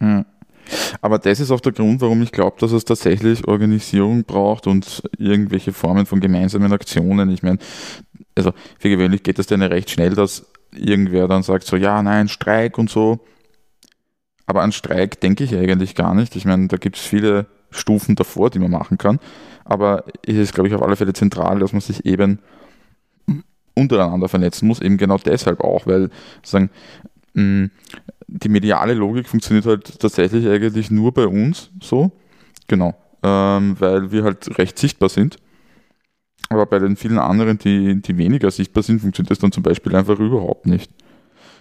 Mhm. 0.00 0.24
Aber 1.02 1.18
das 1.18 1.40
ist 1.40 1.50
auch 1.50 1.60
der 1.60 1.72
Grund, 1.72 2.00
warum 2.00 2.22
ich 2.22 2.30
glaube, 2.30 2.56
dass 2.60 2.70
es 2.70 2.84
tatsächlich 2.84 3.46
Organisierung 3.48 4.22
braucht 4.22 4.68
und 4.68 5.02
irgendwelche 5.18 5.72
Formen 5.72 6.06
von 6.06 6.20
gemeinsamen 6.20 6.72
Aktionen. 6.72 7.28
Ich 7.30 7.42
meine, 7.42 7.58
also 8.36 8.52
für 8.78 8.88
gewöhnlich 8.88 9.24
geht 9.24 9.40
das 9.40 9.48
dann 9.48 9.62
recht 9.62 9.90
schnell, 9.90 10.14
dass 10.14 10.46
irgendwer 10.70 11.26
dann 11.26 11.42
sagt 11.42 11.64
so, 11.64 11.76
ja, 11.76 12.00
nein, 12.02 12.28
Streik 12.28 12.78
und 12.78 12.88
so. 12.88 13.18
Aber 14.46 14.62
an 14.62 14.70
Streik 14.70 15.20
denke 15.20 15.42
ich 15.42 15.54
eigentlich 15.54 15.96
gar 15.96 16.14
nicht. 16.14 16.36
Ich 16.36 16.44
meine, 16.44 16.68
da 16.68 16.76
gibt 16.76 16.96
es 16.96 17.02
viele 17.02 17.46
Stufen 17.70 18.14
davor, 18.14 18.50
die 18.50 18.60
man 18.60 18.70
machen 18.70 18.96
kann. 18.96 19.18
Aber 19.64 20.04
es 20.24 20.36
ist, 20.36 20.54
glaube 20.54 20.68
ich, 20.68 20.74
auf 20.74 20.82
alle 20.82 20.96
Fälle 20.96 21.14
zentral, 21.14 21.58
dass 21.58 21.72
man 21.72 21.80
sich 21.80 22.06
eben 22.06 22.38
untereinander 23.74 24.28
vernetzen 24.28 24.68
muss, 24.68 24.80
eben 24.80 24.98
genau 24.98 25.18
deshalb 25.18 25.62
auch, 25.62 25.86
weil 25.86 26.10
sagen, 26.42 26.70
mh, 27.34 27.70
die 28.38 28.48
mediale 28.48 28.94
Logik 28.94 29.28
funktioniert 29.28 29.66
halt 29.66 29.98
tatsächlich 30.00 30.46
eigentlich 30.46 30.90
nur 30.90 31.12
bei 31.12 31.26
uns 31.26 31.70
so. 31.80 32.12
Genau. 32.68 32.94
Ähm, 33.22 33.76
weil 33.78 34.10
wir 34.10 34.24
halt 34.24 34.58
recht 34.58 34.78
sichtbar 34.78 35.08
sind. 35.08 35.36
Aber 36.48 36.66
bei 36.66 36.78
den 36.78 36.96
vielen 36.96 37.18
anderen, 37.18 37.58
die, 37.58 38.00
die 38.02 38.16
weniger 38.16 38.50
sichtbar 38.50 38.82
sind, 38.82 39.00
funktioniert 39.00 39.30
das 39.30 39.38
dann 39.38 39.52
zum 39.52 39.62
Beispiel 39.62 39.94
einfach 39.94 40.18
überhaupt 40.18 40.66
nicht. 40.66 40.90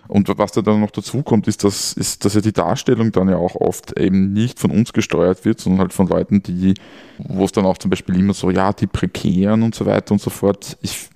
Und 0.07 0.27
was 0.37 0.51
da 0.51 0.61
dann 0.61 0.81
noch 0.81 0.91
dazu 0.91 1.23
kommt, 1.23 1.47
ist, 1.47 1.63
dass, 1.63 1.93
ist, 1.93 2.25
dass 2.25 2.33
ja 2.33 2.41
die 2.41 2.51
Darstellung 2.51 3.11
dann 3.11 3.29
ja 3.29 3.37
auch 3.37 3.55
oft 3.55 3.97
eben 3.97 4.33
nicht 4.33 4.59
von 4.59 4.71
uns 4.71 4.91
gesteuert 4.91 5.45
wird, 5.45 5.61
sondern 5.61 5.81
halt 5.81 5.93
von 5.93 6.07
Leuten, 6.07 6.43
die, 6.43 6.73
wo 7.17 7.45
es 7.45 7.51
dann 7.51 7.65
auch 7.65 7.77
zum 7.77 7.91
Beispiel 7.91 8.19
immer 8.19 8.33
so, 8.33 8.49
ja, 8.49 8.73
die 8.73 8.87
Prekären 8.87 9.63
und 9.63 9.75
so 9.75 9.85
weiter 9.85 10.11
und 10.11 10.19
so 10.19 10.29
fort. 10.29 10.77
Ich 10.81 11.10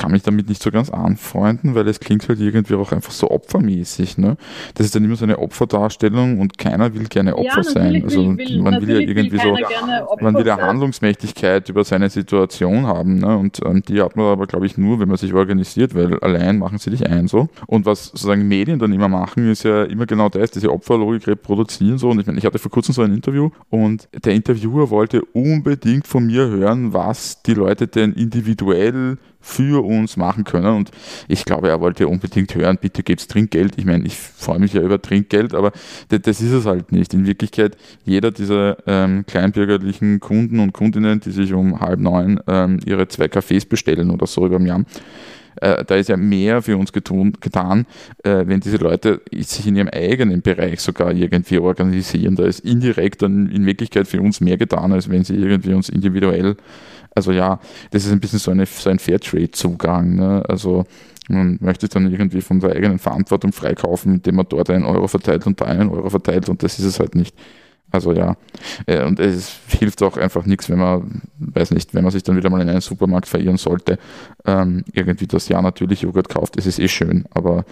kann 0.00 0.12
mich 0.12 0.22
damit 0.22 0.48
nicht 0.48 0.62
so 0.62 0.70
ganz 0.70 0.88
anfreunden, 0.88 1.74
weil 1.74 1.86
es 1.86 2.00
klingt 2.00 2.26
halt 2.26 2.40
irgendwie 2.40 2.74
auch 2.74 2.90
einfach 2.90 3.12
so 3.12 3.30
opfermäßig. 3.30 4.16
Ne? 4.16 4.38
Das 4.74 4.86
ist 4.86 4.94
dann 4.94 5.04
immer 5.04 5.16
so 5.16 5.26
eine 5.26 5.38
Opferdarstellung 5.38 6.40
und 6.40 6.56
keiner 6.56 6.94
will 6.94 7.04
gerne 7.04 7.36
Opfer 7.36 7.58
ja, 7.58 7.62
sein. 7.62 8.02
Also 8.02 8.38
will, 8.38 8.62
man 8.62 8.80
will 8.80 8.98
ja 8.98 9.06
irgendwie 9.06 9.36
so, 9.36 9.54
man 10.22 10.34
will 10.34 10.46
ja 10.46 10.56
Handlungsmächtigkeit 10.56 11.68
über 11.68 11.84
seine 11.84 12.08
Situation 12.08 12.86
haben. 12.86 13.16
Ne? 13.16 13.36
Und 13.36 13.60
ähm, 13.62 13.82
die 13.86 14.00
hat 14.00 14.16
man 14.16 14.24
aber, 14.24 14.46
glaube 14.46 14.64
ich, 14.64 14.78
nur, 14.78 15.00
wenn 15.00 15.08
man 15.08 15.18
sich 15.18 15.34
organisiert, 15.34 15.94
weil 15.94 16.18
allein 16.20 16.58
machen 16.58 16.78
sie 16.78 16.88
dich 16.88 17.06
ein 17.06 17.28
so. 17.28 17.50
Und 17.66 17.84
was 17.84 18.06
sozusagen 18.06 18.48
Medien 18.48 18.78
dann 18.78 18.94
immer 18.94 19.08
machen, 19.08 19.50
ist 19.50 19.64
ja 19.64 19.84
immer 19.84 20.06
genau 20.06 20.30
das, 20.30 20.50
diese 20.50 20.72
Opferlogik 20.72 21.26
reproduzieren 21.26 21.98
so. 21.98 22.08
Und 22.08 22.20
ich 22.20 22.26
meine, 22.26 22.38
ich 22.38 22.46
hatte 22.46 22.58
vor 22.58 22.70
kurzem 22.70 22.94
so 22.94 23.02
ein 23.02 23.12
Interview 23.12 23.50
und 23.68 24.08
der 24.24 24.32
Interviewer 24.32 24.88
wollte 24.88 25.20
unbedingt 25.34 26.06
von 26.06 26.24
mir 26.24 26.48
hören, 26.48 26.94
was 26.94 27.42
die 27.42 27.52
Leute 27.52 27.86
denn 27.86 28.14
individuell 28.14 29.18
für 29.40 29.84
uns 29.84 30.16
machen 30.16 30.44
können. 30.44 30.74
Und 30.74 30.90
ich 31.28 31.44
glaube, 31.44 31.68
er 31.68 31.80
wollte 31.80 32.08
unbedingt 32.08 32.54
hören, 32.54 32.78
bitte 32.80 33.02
gibt's 33.02 33.26
Trinkgeld. 33.26 33.74
Ich 33.76 33.84
meine, 33.84 34.04
ich 34.04 34.16
freue 34.16 34.58
mich 34.58 34.74
ja 34.74 34.82
über 34.82 35.00
Trinkgeld, 35.00 35.54
aber 35.54 35.72
das 36.08 36.40
ist 36.40 36.52
es 36.52 36.66
halt 36.66 36.92
nicht. 36.92 37.14
In 37.14 37.26
Wirklichkeit, 37.26 37.76
jeder 38.04 38.30
dieser 38.30 38.76
ähm, 38.86 39.24
kleinbürgerlichen 39.26 40.20
Kunden 40.20 40.60
und 40.60 40.72
Kundinnen, 40.72 41.20
die 41.20 41.30
sich 41.30 41.52
um 41.52 41.80
halb 41.80 42.00
neun 42.00 42.40
ähm, 42.46 42.80
ihre 42.84 43.08
zwei 43.08 43.26
Cafés 43.26 43.68
bestellen 43.68 44.10
oder 44.10 44.26
so 44.26 44.46
über 44.46 44.58
dem 44.58 44.66
Jahr, 44.66 44.84
äh, 45.60 45.84
da 45.84 45.96
ist 45.96 46.08
ja 46.08 46.16
mehr 46.16 46.62
für 46.62 46.76
uns 46.76 46.92
getun, 46.92 47.32
getan, 47.40 47.86
äh, 48.22 48.44
wenn 48.46 48.60
diese 48.60 48.76
Leute 48.76 49.20
sich 49.32 49.66
in 49.66 49.76
ihrem 49.76 49.88
eigenen 49.88 50.42
Bereich 50.42 50.80
sogar 50.80 51.12
irgendwie 51.12 51.58
organisieren. 51.58 52.36
Da 52.36 52.44
ist 52.44 52.60
indirekt 52.60 53.22
dann 53.22 53.48
in 53.50 53.66
Wirklichkeit 53.66 54.06
für 54.06 54.20
uns 54.20 54.40
mehr 54.40 54.56
getan, 54.56 54.92
als 54.92 55.10
wenn 55.10 55.24
sie 55.24 55.34
irgendwie 55.34 55.74
uns 55.74 55.88
individuell 55.88 56.56
also 57.14 57.32
ja, 57.32 57.60
das 57.90 58.04
ist 58.04 58.12
ein 58.12 58.20
bisschen 58.20 58.38
so, 58.38 58.50
eine, 58.50 58.66
so 58.66 58.90
ein 58.90 58.98
Fairtrade-Zugang. 58.98 60.16
Ne? 60.16 60.44
Also 60.48 60.84
man 61.28 61.58
möchte 61.60 61.88
dann 61.88 62.10
irgendwie 62.10 62.40
von 62.40 62.60
der 62.60 62.72
eigenen 62.72 62.98
Verantwortung 62.98 63.52
freikaufen, 63.52 64.14
indem 64.14 64.36
man 64.36 64.46
dort 64.48 64.70
einen 64.70 64.84
Euro 64.84 65.06
verteilt 65.06 65.46
und 65.46 65.60
da 65.60 65.66
einen 65.66 65.90
Euro 65.90 66.10
verteilt 66.10 66.48
und 66.48 66.62
das 66.62 66.78
ist 66.78 66.84
es 66.84 67.00
halt 67.00 67.14
nicht. 67.14 67.36
Also 67.92 68.12
ja, 68.12 68.36
äh, 68.86 69.04
und 69.04 69.18
es 69.18 69.58
hilft 69.66 70.02
auch 70.02 70.16
einfach 70.16 70.46
nichts, 70.46 70.70
wenn 70.70 70.78
man, 70.78 71.22
weiß 71.38 71.72
nicht, 71.72 71.92
wenn 71.92 72.04
man 72.04 72.12
sich 72.12 72.22
dann 72.22 72.36
wieder 72.36 72.50
mal 72.50 72.60
in 72.60 72.68
einen 72.68 72.80
Supermarkt 72.80 73.26
verirren 73.26 73.56
sollte, 73.56 73.98
ähm, 74.44 74.84
irgendwie 74.92 75.26
das 75.26 75.48
Ja 75.48 75.60
natürlich 75.60 76.02
Joghurt 76.02 76.28
kauft, 76.28 76.56
das 76.56 76.66
ist 76.66 76.78
eh 76.78 76.88
schön, 76.88 77.24
aber 77.32 77.64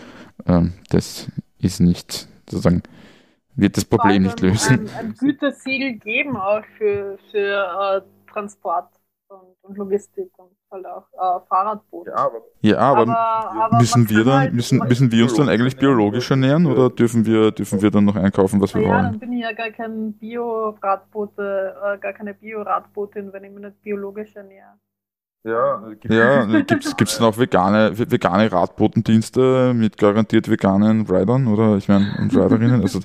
ähm, 0.46 0.72
das 0.90 1.28
ist 1.60 1.80
nicht, 1.80 2.28
sozusagen, 2.50 2.82
wird 3.54 3.76
das 3.76 3.84
Problem 3.84 4.22
nicht 4.22 4.40
lösen. 4.40 4.88
Ein, 4.88 5.06
ein 5.06 5.14
Gütesiegel 5.14 5.94
geben 5.94 6.36
auch 6.36 6.62
für, 6.76 7.18
für 7.30 8.02
äh, 8.04 8.32
Transport 8.32 8.88
und, 9.28 9.56
und 9.62 9.76
Logistik 9.76 10.30
und 10.38 10.50
halt 10.70 10.86
auch 10.86 11.06
äh, 11.12 11.46
Fahrradboote. 11.48 12.10
Ja, 12.10 12.16
aber, 12.16 12.40
ja, 12.60 12.78
aber, 12.78 13.00
aber, 13.02 13.64
aber 13.64 13.78
müssen 13.78 14.08
wir 14.08 14.24
dann, 14.24 14.38
halt 14.38 14.54
müssen, 14.54 14.78
müssen 14.78 15.12
wir 15.12 15.24
uns 15.24 15.34
dann 15.34 15.48
eigentlich 15.48 15.76
biologisch 15.76 16.30
ernähren 16.30 16.66
oder 16.66 16.90
dürfen 16.90 17.26
wir, 17.26 17.50
dürfen 17.50 17.82
wir 17.82 17.90
dann 17.90 18.04
noch 18.04 18.16
einkaufen, 18.16 18.60
was 18.60 18.74
wir 18.74 18.82
ja, 18.82 18.88
wollen? 18.88 19.04
Ja, 19.04 19.10
dann 19.10 19.18
bin 19.18 19.32
ich 19.32 19.42
ja 19.42 19.52
gar 19.52 19.70
kein 19.70 20.12
Bio-Radboote, 20.14 21.76
äh, 21.84 21.98
gar 21.98 22.12
keine 22.12 22.34
Bio-Radbootin, 22.34 23.32
wenn 23.32 23.44
ich 23.44 23.50
mich 23.50 23.64
nicht 23.64 23.82
biologisch 23.82 24.34
ernähre. 24.36 24.78
Ja, 25.44 25.82
ja 26.08 26.60
gibt 26.62 26.84
es 26.84 27.18
dann 27.18 27.28
auch 27.28 27.38
vegane, 27.38 27.96
vegane 27.96 28.50
Radbotendienste 28.50 29.72
mit 29.72 29.96
garantiert 29.96 30.50
veganen 30.50 31.06
Riders 31.06 31.46
oder 31.46 31.76
ich 31.76 31.88
meine 31.88 32.16
und 32.18 32.36
Riderinnen? 32.36 32.82
Also 32.82 33.00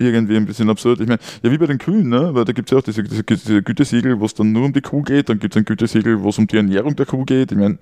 irgendwie 0.00 0.36
ein 0.36 0.46
bisschen 0.46 0.70
absurd. 0.70 1.00
Ich 1.00 1.08
meine, 1.08 1.20
ja, 1.42 1.50
wie 1.50 1.58
bei 1.58 1.66
den 1.66 1.78
Kühen, 1.78 2.08
ne? 2.08 2.34
Weil 2.34 2.44
da 2.44 2.52
gibt 2.52 2.68
es 2.68 2.72
ja 2.72 2.78
auch 2.78 2.82
diese, 2.82 3.02
diese, 3.02 3.22
diese 3.24 3.62
Gütesiegel, 3.62 4.20
wo 4.20 4.24
es 4.24 4.34
dann 4.34 4.52
nur 4.52 4.64
um 4.64 4.72
die 4.72 4.80
Kuh 4.80 5.02
geht, 5.02 5.28
dann 5.28 5.38
gibt 5.38 5.54
es 5.54 5.60
ein 5.60 5.64
Gütesiegel, 5.64 6.22
wo 6.22 6.28
es 6.28 6.38
um 6.38 6.46
die 6.46 6.56
Ernährung 6.56 6.96
der 6.96 7.06
Kuh 7.06 7.24
geht. 7.24 7.52
Ich 7.52 7.58
meine, 7.58 7.78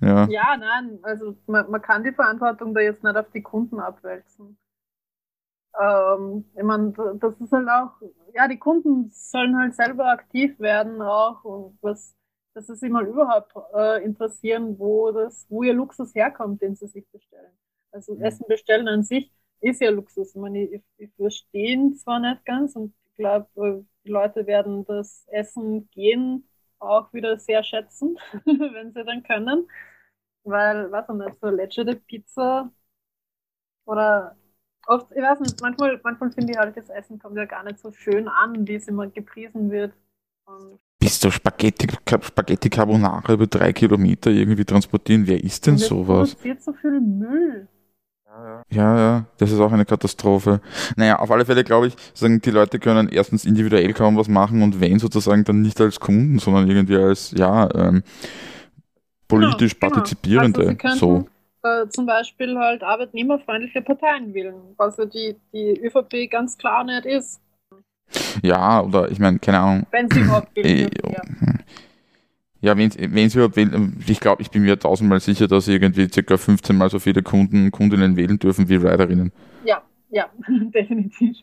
ja. 0.00 0.26
Ja, 0.28 0.56
nein, 0.56 0.98
also 1.02 1.36
man, 1.46 1.70
man 1.70 1.82
kann 1.82 2.04
die 2.04 2.12
Verantwortung 2.12 2.74
da 2.74 2.80
jetzt 2.80 3.02
nicht 3.02 3.16
auf 3.16 3.30
die 3.30 3.42
Kunden 3.42 3.80
abwälzen. 3.80 4.56
Ähm, 5.78 6.44
ich 6.56 6.62
meine, 6.62 6.92
das 7.20 7.40
ist 7.40 7.52
halt 7.52 7.68
auch, 7.68 7.90
ja, 8.34 8.48
die 8.48 8.58
Kunden 8.58 9.10
sollen 9.10 9.56
halt 9.56 9.74
selber 9.74 10.06
aktiv 10.10 10.58
werden 10.60 11.02
auch 11.02 11.44
und 11.44 11.78
was, 11.82 12.16
das 12.54 12.68
ist 12.68 12.82
immer 12.82 13.02
überhaupt 13.02 13.52
äh, 13.74 14.04
interessieren, 14.04 14.78
wo 14.78 15.10
das, 15.12 15.46
wo 15.48 15.62
ihr 15.62 15.74
Luxus 15.74 16.14
herkommt, 16.14 16.62
den 16.62 16.74
sie 16.74 16.86
sich 16.88 17.08
bestellen. 17.10 17.52
Also 17.92 18.14
mhm. 18.14 18.22
Essen 18.22 18.46
bestellen 18.48 18.88
an 18.88 19.02
sich 19.02 19.32
ist 19.60 19.80
ja 19.80 19.90
Luxus. 19.90 20.34
Ich 20.34 20.40
meine, 20.40 20.64
ich, 20.64 20.82
ich 20.98 21.10
verstehe 21.16 21.94
zwar 21.96 22.20
nicht 22.20 22.44
ganz 22.44 22.76
und 22.76 22.94
ich 23.10 23.16
glaube, 23.16 23.84
die 24.04 24.10
Leute 24.10 24.46
werden 24.46 24.84
das 24.84 25.24
Essen 25.28 25.88
gehen 25.90 26.48
auch 26.80 27.12
wieder 27.12 27.38
sehr 27.38 27.64
schätzen, 27.64 28.18
wenn 28.46 28.92
sie 28.92 29.04
dann 29.04 29.22
können. 29.24 29.68
Weil, 30.44 30.90
weiß 30.92 31.06
ich 31.10 31.14
nicht, 31.16 31.40
so 31.40 31.48
lätscherte 31.50 31.96
Pizza 31.96 32.72
oder 33.86 34.36
oft, 34.86 35.10
ich 35.12 35.22
weiß 35.22 35.40
nicht, 35.40 35.60
manchmal, 35.60 36.00
manchmal 36.04 36.32
finde 36.32 36.52
ich 36.52 36.58
halt, 36.58 36.76
das 36.76 36.88
Essen 36.90 37.18
kommt 37.18 37.36
ja 37.36 37.44
gar 37.44 37.64
nicht 37.64 37.78
so 37.78 37.92
schön 37.92 38.28
an, 38.28 38.66
wie 38.66 38.74
es 38.76 38.88
immer 38.88 39.08
gepriesen 39.08 39.70
wird. 39.70 39.94
Und 40.46 40.80
Bist 41.00 41.24
du 41.24 41.30
Spaghetti, 41.32 41.88
Spaghetti 42.22 42.70
Carbonara 42.70 43.32
über 43.32 43.48
drei 43.48 43.72
Kilometer 43.72 44.30
irgendwie 44.30 44.64
transportieren? 44.64 45.26
Wer 45.26 45.42
ist 45.42 45.66
denn 45.66 45.74
Und 45.74 45.82
es 45.82 45.88
sowas? 45.88 46.36
produziert 46.36 46.62
so 46.62 46.72
viel 46.72 47.00
Müll. 47.00 47.68
Ja, 48.70 48.96
ja, 48.98 49.24
das 49.38 49.50
ist 49.50 49.58
auch 49.60 49.72
eine 49.72 49.84
Katastrophe. 49.86 50.60
Naja, 50.96 51.18
auf 51.18 51.30
alle 51.30 51.44
Fälle 51.46 51.64
glaube 51.64 51.88
ich, 51.88 51.96
sagen, 52.14 52.40
die 52.40 52.50
Leute 52.50 52.78
können 52.78 53.08
erstens 53.08 53.44
individuell 53.44 53.92
kaum 53.94 54.16
was 54.16 54.28
machen 54.28 54.62
und 54.62 54.80
wenn 54.80 54.98
sozusagen 54.98 55.44
dann 55.44 55.62
nicht 55.62 55.80
als 55.80 55.98
Kunden, 55.98 56.38
sondern 56.38 56.68
irgendwie 56.68 56.96
als, 56.96 57.32
ja, 57.36 57.68
ähm, 57.74 58.02
politisch 59.28 59.78
Genau, 59.78 59.90
genau. 59.90 59.94
Partizipierende. 59.94 60.60
Also 60.60 60.70
sie 60.70 60.76
könnten 60.76 60.98
so. 60.98 61.28
äh, 61.62 61.88
zum 61.88 62.06
Beispiel 62.06 62.58
halt 62.58 62.82
arbeitnehmerfreundliche 62.82 63.82
Parteien 63.82 64.34
wählen, 64.34 64.54
was 64.76 64.96
ja 64.98 65.06
die, 65.06 65.36
die 65.52 65.80
ÖVP 65.80 66.30
ganz 66.30 66.56
klar 66.58 66.84
nicht 66.84 67.06
ist, 67.06 67.40
Ja, 68.42 68.82
oder 68.82 69.10
ich 69.10 69.18
meine, 69.18 69.38
keine 69.38 69.58
Ahnung. 69.60 69.86
wenn 69.90 70.10
sie 70.10 70.20
überhaupt 70.20 70.56
Äh, 70.58 70.64
wählen 70.64 70.90
dürfen, 70.90 71.12
ja. 71.12 71.54
Ja, 72.60 72.76
wenn 72.76 72.90
sie 72.90 73.38
überhaupt 73.38 73.56
wählen, 73.56 74.02
ich 74.06 74.18
glaube, 74.20 74.42
ich 74.42 74.50
bin 74.50 74.62
mir 74.62 74.78
tausendmal 74.78 75.20
sicher, 75.20 75.46
dass 75.46 75.68
irgendwie 75.68 76.08
circa 76.12 76.36
15 76.36 76.76
mal 76.76 76.90
so 76.90 76.98
viele 76.98 77.22
Kunden, 77.22 77.70
Kundinnen 77.70 78.16
wählen 78.16 78.38
dürfen 78.38 78.68
wie 78.68 78.74
Riderinnen. 78.76 79.32
ja, 79.62 79.82
ja, 80.10 80.26
definitiv. 80.74 81.36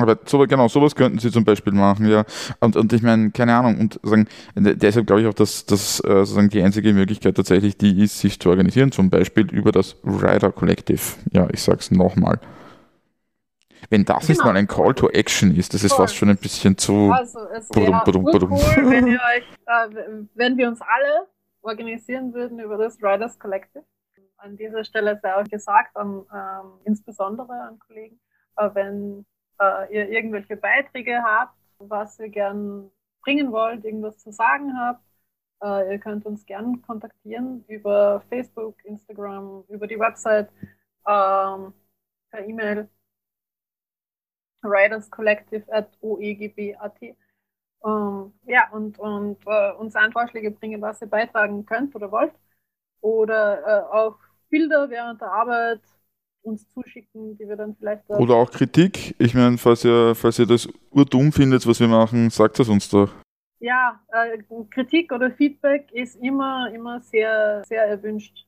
Aber 0.00 0.16
so, 0.26 0.38
genau, 0.46 0.68
sowas 0.68 0.94
könnten 0.94 1.18
sie 1.18 1.32
zum 1.32 1.44
Beispiel 1.44 1.72
machen, 1.72 2.06
ja. 2.08 2.24
Und, 2.60 2.76
und 2.76 2.92
ich 2.92 3.02
meine, 3.02 3.32
keine 3.32 3.56
Ahnung, 3.56 3.80
und 3.80 3.98
sagen, 4.04 4.28
de- 4.54 4.76
deshalb 4.76 5.06
glaube 5.08 5.22
ich 5.22 5.26
auch, 5.26 5.34
dass, 5.34 5.66
dass 5.66 5.98
äh, 6.04 6.18
sozusagen 6.24 6.50
die 6.50 6.62
einzige 6.62 6.92
Möglichkeit 6.92 7.34
tatsächlich 7.36 7.76
die 7.76 8.00
ist, 8.04 8.20
sich 8.20 8.38
zu 8.38 8.48
organisieren, 8.50 8.92
zum 8.92 9.10
Beispiel 9.10 9.50
über 9.50 9.72
das 9.72 9.96
Rider 10.04 10.52
Collective. 10.52 11.00
Ja, 11.32 11.48
ich 11.52 11.62
sag's 11.62 11.90
nochmal. 11.90 12.38
Wenn 13.90 14.04
das 14.04 14.26
Genau. 14.26 14.44
mal 14.44 14.56
ein 14.56 14.66
Call 14.66 14.94
to 14.94 15.08
Action 15.10 15.54
ist, 15.56 15.74
das 15.74 15.84
ist 15.84 15.92
Voll. 15.94 16.04
fast 16.06 16.16
schon 16.16 16.28
ein 16.30 16.36
bisschen 16.36 16.76
zu. 16.76 17.10
Also 17.12 17.40
es 17.50 17.68
wäre 17.74 17.90
badum, 18.04 18.24
badum. 18.24 18.52
cool, 18.52 18.90
wenn 18.90 19.06
ihr 19.06 19.20
euch, 19.36 19.44
äh, 19.66 20.24
wenn 20.34 20.56
wir 20.56 20.68
uns 20.68 20.80
alle 20.80 21.26
organisieren 21.62 22.32
würden 22.34 22.58
über 22.60 22.76
das 22.76 22.98
Riders 23.02 23.38
Collective. 23.38 23.84
An 24.38 24.56
dieser 24.56 24.84
Stelle 24.84 25.18
sei 25.20 25.34
auch 25.34 25.44
gesagt, 25.44 25.96
an, 25.96 26.24
ähm, 26.32 26.72
insbesondere 26.84 27.52
an 27.52 27.78
Kollegen, 27.80 28.20
äh, 28.56 28.70
wenn 28.74 29.26
äh, 29.60 29.92
ihr 29.92 30.08
irgendwelche 30.10 30.56
Beiträge 30.56 31.20
habt, 31.22 31.54
was 31.78 32.18
ihr 32.20 32.28
gern 32.28 32.90
bringen 33.22 33.50
wollt, 33.50 33.84
irgendwas 33.84 34.18
zu 34.18 34.30
sagen 34.30 34.72
habt, 34.78 35.02
äh, 35.64 35.92
ihr 35.92 35.98
könnt 35.98 36.24
uns 36.24 36.46
gern 36.46 36.80
kontaktieren 36.82 37.64
über 37.66 38.22
Facebook, 38.28 38.76
Instagram, 38.84 39.64
über 39.68 39.88
die 39.88 39.98
Website, 39.98 40.48
ähm, 41.06 41.72
per 42.30 42.44
E-Mail 42.46 42.88
riderscollective 44.62 45.64
at 45.72 45.90
oegb.at. 46.00 47.02
Ähm, 47.02 48.32
ja, 48.46 48.68
und, 48.72 48.98
und 48.98 49.38
äh, 49.46 49.72
uns 49.72 49.94
an 49.94 50.12
Vorschläge 50.12 50.50
bringen, 50.50 50.80
was 50.80 51.00
ihr 51.00 51.08
beitragen 51.08 51.64
könnt 51.64 51.94
oder 51.94 52.10
wollt. 52.10 52.32
Oder 53.00 53.60
äh, 53.66 53.94
auch 53.94 54.18
Bilder 54.50 54.90
während 54.90 55.20
der 55.20 55.30
Arbeit 55.30 55.80
uns 56.42 56.68
zuschicken, 56.72 57.36
die 57.36 57.48
wir 57.48 57.56
dann 57.56 57.76
vielleicht 57.76 58.08
Oder 58.08 58.34
auch 58.34 58.50
Kritik. 58.50 59.14
Ich 59.18 59.34
meine, 59.34 59.58
falls 59.58 59.84
ihr, 59.84 60.14
falls 60.14 60.38
ihr 60.38 60.46
das 60.46 60.68
urdumm 60.90 61.32
findet, 61.32 61.66
was 61.66 61.78
wir 61.80 61.88
machen, 61.88 62.30
sagt 62.30 62.58
es 62.58 62.68
uns 62.68 62.88
doch. 62.88 63.12
Ja, 63.60 64.00
äh, 64.12 64.38
Kritik 64.70 65.12
oder 65.12 65.30
Feedback 65.32 65.90
ist 65.92 66.16
immer, 66.16 66.72
immer 66.72 67.00
sehr, 67.00 67.62
sehr 67.66 67.84
erwünscht. 67.84 68.46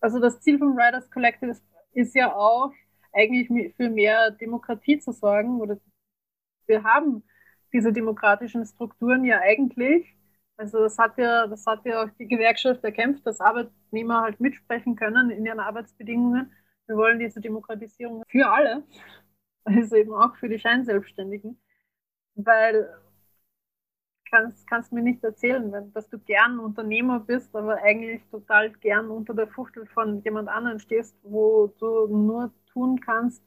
Also 0.00 0.18
das 0.18 0.40
Ziel 0.40 0.58
vom 0.58 0.76
Riders 0.76 1.10
Collective 1.10 1.56
ist 1.92 2.14
ja 2.14 2.34
auch, 2.34 2.72
eigentlich 3.12 3.74
für 3.76 3.90
mehr 3.90 4.30
Demokratie 4.30 4.98
zu 4.98 5.12
sorgen. 5.12 5.60
Oder 5.60 5.78
wir 6.66 6.84
haben 6.84 7.22
diese 7.72 7.92
demokratischen 7.92 8.64
Strukturen 8.66 9.24
ja 9.24 9.40
eigentlich. 9.40 10.16
Also 10.56 10.80
das 10.80 10.98
hat 10.98 11.16
ja, 11.18 11.46
das 11.46 11.64
hat 11.66 11.84
ja 11.86 12.04
auch 12.04 12.10
die 12.18 12.28
Gewerkschaft 12.28 12.84
erkämpft, 12.84 13.26
dass 13.26 13.40
Arbeitnehmer 13.40 14.22
halt 14.22 14.40
mitsprechen 14.40 14.96
können 14.96 15.30
in 15.30 15.46
ihren 15.46 15.60
Arbeitsbedingungen. 15.60 16.52
Wir 16.86 16.96
wollen 16.96 17.18
diese 17.18 17.40
Demokratisierung 17.40 18.22
für 18.28 18.46
alle, 18.50 18.84
also 19.64 19.96
eben 19.96 20.12
auch 20.12 20.36
für 20.36 20.48
die 20.48 20.58
Scheinselbstständigen, 20.58 21.58
weil 22.34 22.88
kannst, 24.30 24.66
kannst 24.68 24.92
mir 24.92 25.02
nicht 25.02 25.22
erzählen, 25.24 25.70
wenn, 25.72 25.92
dass 25.92 26.08
du 26.08 26.18
gern 26.18 26.58
Unternehmer 26.58 27.20
bist, 27.20 27.54
aber 27.54 27.82
eigentlich 27.82 28.22
total 28.30 28.70
gern 28.70 29.10
unter 29.10 29.34
der 29.34 29.48
Fuchtel 29.48 29.86
von 29.86 30.22
jemand 30.22 30.48
anderem 30.48 30.78
stehst, 30.78 31.16
wo 31.22 31.68
du 31.78 32.06
nur 32.06 32.52
tun 32.72 33.00
kannst, 33.00 33.42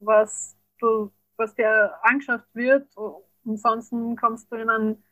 was 0.00 0.56
du, 0.80 1.12
was 1.36 1.54
dir 1.54 1.94
angeschafft 2.02 2.48
wird. 2.54 2.88
Ansonsten 3.46 4.16
kommst 4.16 4.50
du 4.52 4.56
in 4.56 4.70
ein, 4.70 5.02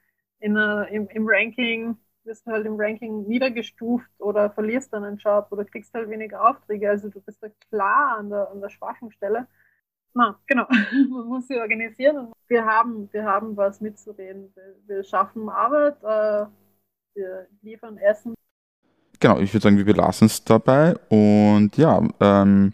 in 0.40 0.56
eine, 0.56 0.88
im, 0.90 1.08
im 1.08 1.24
Ranking, 1.28 1.96
wirst 2.24 2.46
du 2.46 2.52
halt 2.52 2.66
im 2.66 2.76
Ranking 2.78 3.26
niedergestuft 3.26 4.10
oder 4.18 4.50
verlierst 4.50 4.92
dann 4.92 5.04
einen 5.04 5.18
Job 5.18 5.48
oder 5.50 5.64
kriegst 5.64 5.94
halt 5.94 6.10
weniger 6.10 6.48
Aufträge. 6.48 6.90
Also 6.90 7.08
du 7.08 7.20
bist 7.20 7.42
da 7.42 7.48
klar 7.70 8.18
an 8.18 8.30
der, 8.30 8.50
an 8.50 8.60
der 8.60 8.70
schwachen 8.70 9.10
Stelle. 9.12 9.46
Na, 10.14 10.40
genau. 10.46 10.66
Man 11.10 11.26
muss 11.28 11.48
sie 11.48 11.58
organisieren 11.58 12.18
und 12.18 12.34
wir 12.48 12.64
haben, 12.66 13.12
wir 13.12 13.24
haben 13.24 13.56
was 13.56 13.80
mitzureden. 13.80 14.52
Wir, 14.54 14.76
wir 14.86 15.04
schaffen 15.04 15.48
Arbeit, 15.48 16.02
äh, 16.02 16.46
wir 17.14 17.48
liefern 17.62 17.98
Essen. 17.98 18.34
Genau, 19.22 19.38
ich 19.38 19.52
würde 19.52 19.64
sagen, 19.64 19.76
wir 19.76 19.84
belassen 19.84 20.26
es 20.26 20.44
dabei. 20.44 20.96
Und 21.10 21.76
ja, 21.76 22.02
ähm, 22.20 22.72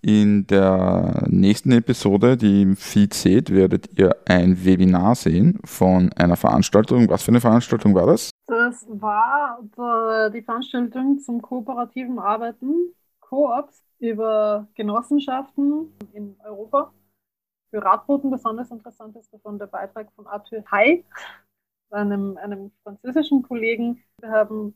in 0.00 0.46
der 0.46 1.26
nächsten 1.28 1.72
Episode, 1.72 2.38
die 2.38 2.62
im 2.62 2.76
Feed 2.76 3.12
seht, 3.12 3.50
werdet 3.50 3.98
ihr 3.98 4.16
ein 4.26 4.64
Webinar 4.64 5.14
sehen 5.14 5.60
von 5.64 6.10
einer 6.14 6.36
Veranstaltung. 6.36 7.10
Was 7.10 7.22
für 7.22 7.32
eine 7.32 7.42
Veranstaltung 7.42 7.94
war 7.94 8.06
das? 8.06 8.30
Das 8.46 8.86
war 8.88 9.60
der, 9.76 10.30
die 10.30 10.40
Veranstaltung 10.40 11.18
zum 11.20 11.42
kooperativen 11.42 12.18
Arbeiten, 12.18 12.94
Koops, 13.20 13.84
über 13.98 14.66
Genossenschaften 14.74 15.92
in 16.14 16.34
Europa. 16.44 16.92
Für 17.70 17.82
Radboten 17.82 18.30
besonders 18.30 18.70
interessant 18.70 19.16
ist 19.16 19.32
davon 19.34 19.58
der 19.58 19.66
Beitrag 19.66 20.10
von 20.16 20.26
Arthur 20.26 20.64
Hay, 20.70 21.04
einem, 21.90 22.38
einem 22.38 22.70
französischen 22.82 23.42
Kollegen. 23.42 24.02
Wir 24.20 24.30
haben 24.30 24.74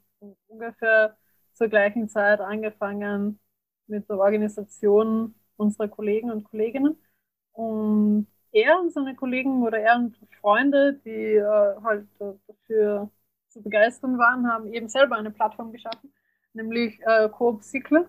ungefähr 0.49 1.17
zur 1.53 1.69
gleichen 1.69 2.09
Zeit 2.09 2.41
angefangen 2.41 3.41
mit 3.87 4.09
der 4.09 4.19
Organisation 4.19 5.35
unserer 5.57 5.89
Kollegen 5.89 6.31
und 6.31 6.45
Kolleginnen. 6.45 6.97
Und 7.53 8.29
er 8.53 8.79
und 8.81 8.93
seine 8.93 9.15
Kollegen 9.15 9.63
oder 9.63 9.79
er 9.79 9.97
und 9.97 10.17
Freunde, 10.41 11.01
die 11.05 11.35
äh, 11.37 11.81
halt 11.83 12.09
äh, 12.21 12.33
dafür 12.47 13.11
zu 13.49 13.63
begeistern 13.63 14.19
waren, 14.19 14.47
haben 14.51 14.73
eben 14.73 14.89
selber 14.89 15.17
eine 15.17 15.31
Plattform 15.31 15.73
geschaffen, 15.73 16.13
nämlich 16.53 17.01
äh, 17.07 17.29
Coop 17.29 17.63
Cycle, 17.63 18.09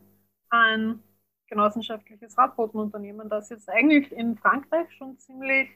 ein 0.50 1.02
genossenschaftliches 1.48 2.38
Radbotenunternehmen, 2.38 3.30
das 3.30 3.50
jetzt 3.50 3.70
eigentlich 3.70 4.12
in 4.12 4.38
Frankreich 4.38 4.88
schon 4.98 5.18
ziemlich 5.18 5.70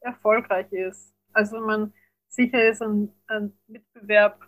erfolgreich 0.00 0.70
ist. 0.72 1.12
Also 1.32 1.60
man 1.60 1.92
sicher 2.28 2.68
ist 2.68 2.82
ein, 2.82 3.12
ein 3.26 3.52
Mitbewerb 3.66 4.38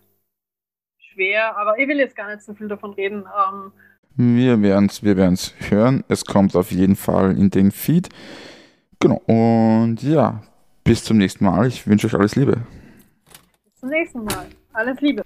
schwer, 1.18 1.56
aber 1.56 1.78
ich 1.78 1.88
will 1.88 1.98
jetzt 1.98 2.16
gar 2.16 2.28
nicht 2.28 2.42
so 2.42 2.54
viel 2.54 2.68
davon 2.68 2.92
reden. 2.92 3.24
Ähm, 3.26 3.72
Wir 4.16 4.62
werden 4.62 4.86
es 4.86 5.02
wir 5.02 5.16
werden's 5.16 5.52
hören. 5.68 6.04
Es 6.08 6.24
kommt 6.24 6.54
auf 6.54 6.70
jeden 6.70 6.96
Fall 6.96 7.36
in 7.36 7.50
den 7.50 7.70
Feed. 7.72 8.08
Genau. 9.00 9.16
Und 9.26 10.02
ja, 10.02 10.42
bis 10.84 11.04
zum 11.04 11.18
nächsten 11.18 11.44
Mal. 11.44 11.66
Ich 11.66 11.86
wünsche 11.86 12.06
euch 12.06 12.14
alles 12.14 12.36
Liebe. 12.36 12.58
bis 13.64 13.80
zum 13.80 13.88
nächsten 13.90 14.24
Mal. 14.24 14.46
Alles 14.72 15.00
Liebe. 15.00 15.22